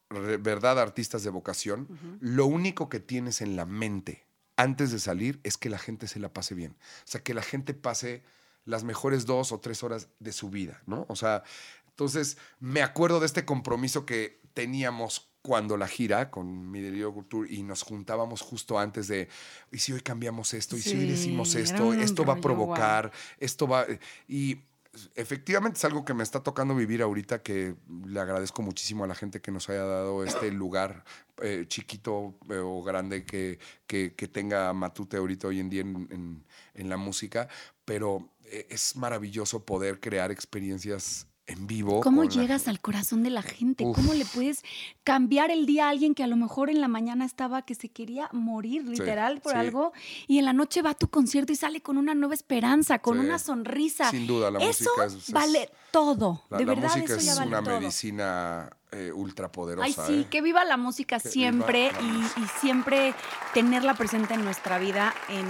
verdad 0.09 0.79
artistas 0.79 1.23
de 1.23 1.29
vocación, 1.29 1.87
lo 2.19 2.47
único 2.47 2.89
que 2.89 2.99
tienes 2.99 3.41
en 3.41 3.55
la 3.55 3.65
mente 3.65 4.25
antes 4.57 4.91
de 4.91 4.99
salir 4.99 5.39
es 5.43 5.57
que 5.57 5.69
la 5.69 5.77
gente 5.77 6.07
se 6.07 6.19
la 6.19 6.33
pase 6.33 6.55
bien. 6.55 6.71
O 6.71 7.07
sea, 7.07 7.21
que 7.23 7.33
la 7.33 7.43
gente 7.43 7.73
pase 7.73 8.23
las 8.65 8.83
mejores 8.83 9.25
dos 9.25 9.51
o 9.51 9.59
tres 9.59 9.83
horas 9.83 10.09
de 10.19 10.31
su 10.31 10.49
vida, 10.49 10.81
¿no? 10.85 11.05
O 11.09 11.15
sea, 11.15 11.43
entonces 11.91 12.37
me 12.59 12.81
acuerdo 12.81 13.19
de 13.19 13.25
este 13.27 13.45
compromiso 13.45 14.05
que 14.05 14.41
teníamos 14.53 15.29
cuando 15.41 15.75
la 15.77 15.87
gira 15.87 16.29
con 16.29 16.69
mi 16.69 16.81
Delirio 16.81 17.13
Tour 17.27 17.49
y 17.51 17.63
nos 17.63 17.81
juntábamos 17.83 18.41
justo 18.41 18.77
antes 18.77 19.07
de, 19.07 19.27
¿y 19.71 19.79
si 19.79 19.91
hoy 19.93 20.01
cambiamos 20.01 20.53
esto? 20.53 20.77
¿Y 20.77 20.81
si 20.81 20.91
hoy 20.97 21.05
decimos 21.07 21.55
esto? 21.55 21.93
Esto 22.03 22.25
va 22.25 22.33
a 22.33 22.35
provocar, 22.41 23.11
esto 23.39 23.67
va... 23.67 23.85
Y 24.27 24.59
efectivamente 25.15 25.77
es 25.77 25.85
algo 25.85 26.05
que 26.05 26.13
me 26.13 26.21
está 26.21 26.43
tocando 26.43 26.75
vivir 26.75 27.01
ahorita, 27.01 27.41
que 27.41 27.75
le 28.05 28.19
agradezco 28.19 28.61
muchísimo 28.61 29.03
a 29.03 29.07
la 29.07 29.15
gente 29.15 29.41
que 29.41 29.51
nos 29.51 29.67
haya 29.69 29.83
dado 29.83 30.23
este 30.23 30.51
lugar 30.51 31.05
eh, 31.41 31.65
chiquito 31.67 32.35
eh, 32.49 32.57
o 32.57 32.83
grande 32.83 33.25
que, 33.25 33.57
que, 33.87 34.13
que 34.13 34.27
tenga 34.27 34.71
Matute 34.73 35.17
ahorita 35.17 35.47
hoy 35.47 35.59
en 35.59 35.69
día 35.69 35.81
en, 35.81 36.07
en- 36.11 36.45
en 36.75 36.89
la 36.89 36.97
música, 36.97 37.47
pero 37.83 38.29
eh, 38.45 38.67
es 38.69 38.95
maravilloso 38.95 39.65
poder 39.65 39.99
crear 39.99 40.29
experiencias 40.31 41.25
en 41.47 41.67
vivo. 41.67 42.01
¿Cómo 42.01 42.23
la 42.23 42.29
llegas 42.29 42.67
al 42.67 42.79
corazón 42.79 43.23
de 43.23 43.29
la 43.29 43.41
gente? 43.41 43.83
Uf. 43.83 43.95
¿Cómo 43.95 44.13
le 44.13 44.25
puedes 44.25 44.63
cambiar 45.03 45.51
el 45.51 45.65
día 45.65 45.87
a 45.87 45.89
alguien 45.89 46.13
que 46.15 46.23
a 46.23 46.27
lo 46.27 46.37
mejor 46.37 46.69
en 46.69 46.79
la 46.79 46.87
mañana 46.87 47.25
estaba 47.25 47.63
que 47.63 47.75
se 47.75 47.89
quería 47.89 48.29
morir 48.31 48.85
literal 48.87 49.41
por 49.41 49.53
sí. 49.53 49.57
algo 49.57 49.91
y 50.27 50.37
en 50.39 50.45
la 50.45 50.53
noche 50.53 50.81
va 50.81 50.91
a 50.91 50.93
tu 50.95 51.09
concierto 51.09 51.51
y 51.51 51.55
sale 51.55 51.81
con 51.81 51.97
una 51.97 52.13
nueva 52.13 52.35
esperanza, 52.35 52.99
con 52.99 53.19
Sí. 53.19 53.25
una 53.25 53.39
sonrisa? 53.39 54.09
Sin 54.11 54.27
duda, 54.27 54.49
la 54.51 54.59
eso 54.59 54.89
música 54.97 55.05
es- 55.05 55.27
es- 55.27 55.33
vale 55.33 55.69
todo. 55.91 56.43
La, 56.49 56.57
de 56.59 56.65
la 56.65 56.73
verdad, 56.75 56.89
música 56.95 57.13
eso 57.15 57.25
ya 57.25 57.31
es 57.33 57.37
vale 57.37 57.49
una 57.49 57.63
todo. 57.63 57.79
medicina 57.79 58.69
eh, 58.93 59.11
ultrapoderosa. 59.13 59.85
Ay, 59.85 59.93
sí, 60.07 60.21
¿eh? 60.21 60.27
que 60.29 60.41
viva 60.41 60.63
la 60.65 60.75
música 60.77 61.19
Que 61.19 61.29
siempre 61.29 61.91
y, 62.01 62.59
siempre 62.59 63.13
tenerla 63.53 63.93
presente 63.95 64.33
en 64.33 64.43
nuestra 64.43 64.79
vida 64.79 65.13
en, 65.29 65.45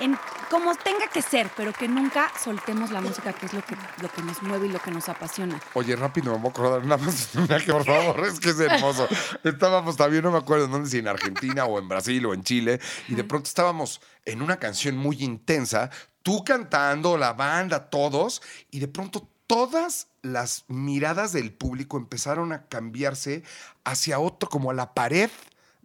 en 0.00 0.18
como 0.54 0.76
tenga 0.76 1.08
que 1.08 1.20
ser, 1.20 1.50
pero 1.56 1.72
que 1.72 1.88
nunca 1.88 2.32
soltemos 2.38 2.92
la 2.92 3.00
música, 3.00 3.32
que 3.32 3.46
es 3.46 3.52
lo 3.52 3.60
que, 3.62 3.74
lo 4.00 4.08
que 4.08 4.22
nos 4.22 4.40
mueve 4.40 4.68
y 4.68 4.70
lo 4.70 4.78
que 4.78 4.92
nos 4.92 5.08
apasiona. 5.08 5.60
Oye, 5.72 5.96
rápido, 5.96 6.30
me 6.34 6.38
voy 6.38 6.46
a 6.46 6.50
acordar 6.50 6.84
nada 6.86 7.04
más. 7.04 7.30
Que 7.64 7.72
por 7.72 7.84
favor, 7.84 8.24
es 8.24 8.38
que 8.38 8.50
es 8.50 8.60
hermoso. 8.60 9.08
Estábamos 9.42 9.96
también, 9.96 10.22
no 10.22 10.30
me 10.30 10.38
acuerdo 10.38 10.66
en 10.66 10.70
dónde, 10.70 10.88
si 10.88 10.98
en 10.98 11.08
Argentina 11.08 11.64
o 11.64 11.80
en 11.80 11.88
Brasil 11.88 12.24
o 12.26 12.34
en 12.34 12.44
Chile, 12.44 12.78
y 13.08 13.16
de 13.16 13.24
pronto 13.24 13.48
estábamos 13.48 14.00
en 14.24 14.42
una 14.42 14.58
canción 14.58 14.96
muy 14.96 15.24
intensa, 15.24 15.90
tú 16.22 16.44
cantando, 16.44 17.18
la 17.18 17.32
banda, 17.32 17.90
todos, 17.90 18.40
y 18.70 18.78
de 18.78 18.86
pronto 18.86 19.28
todas 19.48 20.06
las 20.22 20.66
miradas 20.68 21.32
del 21.32 21.52
público 21.52 21.96
empezaron 21.96 22.52
a 22.52 22.66
cambiarse 22.68 23.42
hacia 23.82 24.20
otro, 24.20 24.48
como 24.48 24.70
a 24.70 24.74
la 24.74 24.94
pared. 24.94 25.30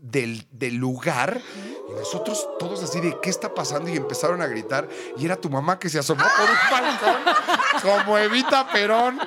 Del, 0.02 0.48
del 0.52 0.76
lugar. 0.76 1.42
Y 1.90 1.92
nosotros 1.94 2.48
todos 2.58 2.84
así 2.84 3.00
de 3.02 3.18
qué 3.22 3.30
está 3.30 3.54
pasando 3.54 3.90
y 3.90 3.98
empezaron 3.98 4.42
a 4.42 4.48
gritar. 4.48 4.88
Y 5.18 5.26
era 5.26 5.36
tu 5.36 5.50
mamá 5.50 5.78
que 5.78 5.90
se 5.90 6.00
asomó 6.00 6.24
por 6.24 6.50
un 6.50 6.58
balcón 6.72 8.02
como 8.04 8.18
Evita 8.18 8.68
Perón 8.72 9.20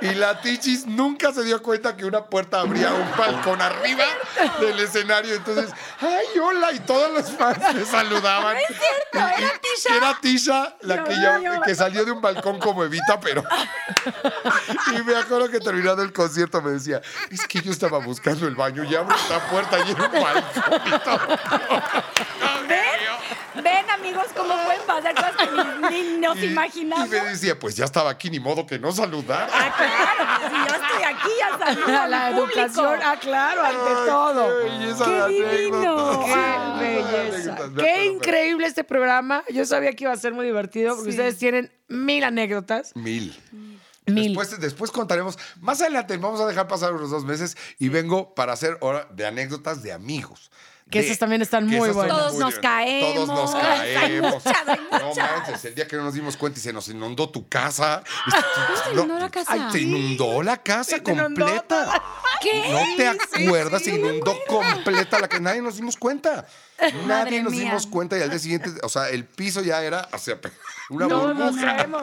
y 0.00 0.14
la 0.14 0.40
Tichis 0.40 0.86
nunca 0.86 1.32
se 1.32 1.44
dio 1.44 1.62
cuenta 1.62 1.96
que 1.96 2.04
una 2.04 2.24
puerta 2.24 2.60
abría 2.60 2.92
un 2.92 3.16
balcón 3.16 3.60
arriba 3.60 4.04
del 4.60 4.78
escenario. 4.80 5.34
Entonces, 5.34 5.70
¡ay, 6.00 6.38
hola! 6.38 6.72
Y 6.72 6.80
todos 6.80 7.12
los 7.12 7.30
fans 7.32 7.58
me 7.74 7.84
saludaban. 7.90 8.56
es 8.56 8.66
cierto, 8.66 9.18
era 9.38 9.58
Tisha. 9.60 9.96
Era 9.96 10.18
Tisha 10.20 10.76
la 10.80 11.04
que, 11.04 11.14
yo, 11.14 11.62
que 11.62 11.74
salió 11.74 12.04
de 12.04 12.12
un 12.12 12.20
balcón 12.20 12.58
como 12.58 12.84
Evita 12.84 13.20
Perón. 13.20 13.44
y 14.96 15.02
me 15.02 15.16
acuerdo 15.16 15.48
que 15.48 15.60
terminando 15.60 16.02
el 16.02 16.12
concierto 16.12 16.62
me 16.62 16.72
decía, 16.72 17.00
es 17.30 17.46
que 17.46 17.60
yo 17.60 17.72
estaba 17.72 17.98
buscando 17.98 18.46
el 18.46 18.56
baño 18.56 18.84
y 18.84 18.94
abro 18.94 19.14
esta 19.14 19.40
puerta 19.48 19.78
y 19.80 19.90
era 19.90 20.04
un 20.06 20.12
balcón 20.12 20.82
y 20.86 20.98
todo. 21.00 21.38
¿Ven? 22.68 23.62
¿Ven, 23.62 23.90
amigos, 23.90 24.26
cómo 24.34 24.54
pueden 24.64 24.81
pasar 24.96 25.14
cosas 25.14 25.36
que 25.36 25.90
ni, 25.90 26.02
ni 26.02 26.18
nos 26.18 26.38
Y- 26.38 26.46
imaginamos? 26.46 27.06
Y 27.08 27.10
me 27.10 27.20
decía, 27.24 27.58
pues 27.58 27.76
ya 27.76 27.84
estaba 27.84 28.10
aquí, 28.10 28.30
ni 28.30 28.40
modo 28.40 28.66
que 28.66 28.78
no 28.78 28.92
saludara. 28.92 29.48
Ah, 29.52 29.74
claro, 29.76 30.40
pues, 30.40 30.52
si 30.52 30.58
yo 30.68 30.84
estoy 30.84 31.02
aquí, 31.02 31.28
ya 31.38 31.58
saludo 31.66 31.98
a 32.00 32.08
la 32.08 32.30
público. 32.30 32.60
educación, 32.60 33.00
ah, 33.04 33.16
claro, 33.20 33.62
ante 33.62 33.78
Ay, 34.00 34.06
todo. 34.06 34.48
Qué 34.48 34.64
belleza 34.70 35.04
¡Qué 35.04 35.10
de 35.10 35.28
divino! 35.60 36.24
Qué 36.24 36.84
belleza. 36.84 37.58
Qué 37.78 38.04
increíble 38.06 38.66
este 38.66 38.84
programa. 38.84 39.44
Yo 39.52 39.64
sabía 39.64 39.92
que 39.92 40.04
iba 40.04 40.12
a 40.12 40.16
ser 40.16 40.32
muy 40.32 40.44
divertido 40.46 40.94
porque 40.96 41.12
Sí. 41.12 41.16
ustedes 41.18 41.38
tienen 41.38 41.72
mil 41.88 42.24
anécdotas. 42.24 42.94
Mil. 42.94 43.36
Mil. 44.06 44.34
Después, 44.34 44.60
después 44.60 44.90
contaremos. 44.90 45.38
Más 45.60 45.80
adelante 45.80 46.16
vamos 46.16 46.40
a 46.40 46.46
dejar 46.46 46.66
pasar 46.66 46.92
unos 46.92 47.10
dos 47.10 47.24
meses 47.24 47.56
y 47.78 47.88
vengo 47.88 48.34
para 48.34 48.52
hacer 48.52 48.76
hora 48.80 49.06
de 49.12 49.26
anécdotas 49.26 49.82
de 49.84 49.92
amigos. 49.92 50.50
Que 50.92 51.00
De- 51.00 51.06
esas 51.06 51.18
también 51.18 51.42
están 51.42 51.66
muy 51.66 51.90
buenas. 51.90 52.06
Todos 52.16 52.34
nos 52.34 52.54
divertidas. 52.60 53.14
Todos 53.14 53.28
nos 53.28 53.50
caemos. 53.52 53.66
Hay 53.80 53.94
caemos. 53.94 54.34
muchas, 54.44 54.68
hay 54.68 54.80
No 54.90 55.14
manches, 55.14 55.64
el 55.64 55.74
día 55.74 55.88
que 55.88 55.96
no 55.96 56.04
nos 56.04 56.14
dimos 56.14 56.36
cuenta 56.36 56.58
y 56.60 56.62
se 56.62 56.72
nos 56.72 56.86
inundó 56.88 57.28
tu 57.30 57.48
casa. 57.48 58.02
se 58.84 58.92
inundó 58.92 59.18
la 59.18 59.30
casa? 59.30 59.52
Ay, 59.52 59.60
se 59.72 59.80
inundó 59.80 60.42
la 60.42 60.56
casa 60.58 61.02
completa. 61.02 62.02
¿Qué? 62.40 62.68
¿No 62.70 62.96
te 62.96 63.08
acuerdas? 63.08 63.82
Se 63.82 63.90
inundó 63.90 64.36
completa 64.46 65.18
la 65.18 65.28
que 65.28 65.40
nadie 65.40 65.62
nos 65.62 65.76
dimos 65.76 65.96
cuenta. 65.96 66.46
Nadie 66.80 67.02
Madre 67.06 67.42
nos 67.44 67.52
mía. 67.52 67.60
dimos 67.62 67.86
cuenta 67.86 68.18
y 68.18 68.22
al 68.22 68.30
día 68.30 68.40
siguiente, 68.40 68.70
o 68.82 68.88
sea, 68.88 69.08
el 69.08 69.24
piso 69.24 69.60
ya 69.62 69.80
era 69.84 70.00
hacia 70.10 70.40
una 70.90 71.06
Todos 71.06 71.36
nos 71.36 71.52
burbuja. 71.52 71.76
caemos. 71.76 72.02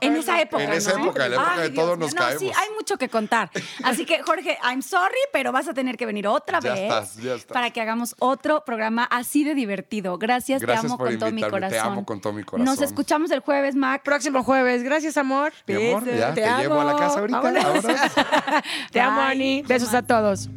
En 0.00 0.16
esa 0.16 0.40
época, 0.40 0.62
En 0.62 0.72
esa 0.74 0.92
¿no? 0.96 1.04
época, 1.06 1.24
en 1.26 1.32
la 1.32 1.36
época 1.38 1.60
de 1.62 1.70
todos 1.70 1.98
nos 1.98 2.14
no, 2.14 2.20
caemos. 2.20 2.40
Sí, 2.40 2.48
hay 2.54 2.68
mucho 2.76 2.96
que 2.96 3.08
contar. 3.08 3.50
Así 3.82 4.06
que, 4.06 4.22
Jorge, 4.22 4.56
I'm 4.62 4.80
sorry, 4.80 5.16
pero 5.32 5.50
vas 5.50 5.66
a 5.66 5.74
tener 5.74 5.96
que 5.96 6.06
venir 6.06 6.28
otra 6.28 6.60
Ya 6.60 6.70
vez 6.72 6.82
estás, 6.82 7.16
ya 7.16 7.34
estás. 7.34 7.52
para 7.52 7.70
que 7.70 7.80
hagamos 7.80 8.14
otro 8.22 8.64
programa 8.64 9.04
así 9.04 9.42
de 9.44 9.54
divertido. 9.54 10.16
Gracias, 10.16 10.62
Gracias 10.62 10.82
te 10.82 10.86
amo 10.86 10.98
por 10.98 11.08
con 11.08 11.18
todo 11.18 11.30
mi 11.30 11.40
invitarme, 11.40 11.66
te 11.66 11.72
corazón. 11.72 11.92
amo 11.92 12.04
con 12.06 12.20
todo 12.20 12.32
mi 12.32 12.42
corazón. 12.44 12.64
Nos 12.64 12.80
escuchamos 12.80 13.30
el 13.32 13.40
jueves, 13.40 13.74
Mac. 13.74 14.02
Próximo 14.02 14.44
jueves. 14.44 14.82
Gracias, 14.82 15.16
amor. 15.16 15.52
Mi 15.66 15.74
amor, 15.74 16.04
ya 16.04 16.32
te, 16.32 16.40
llevo 16.40 16.80
a 16.80 16.84
la 16.84 16.96
casa 16.96 17.18
ahorita. 17.18 17.42
Te 18.92 19.00
amo. 19.00 19.20
Ani. 19.20 19.62
Besos 19.62 19.92
a 19.94 20.02
todos. 20.02 20.48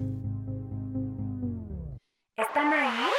¿Están 2.38 2.74
ahí? 2.74 3.10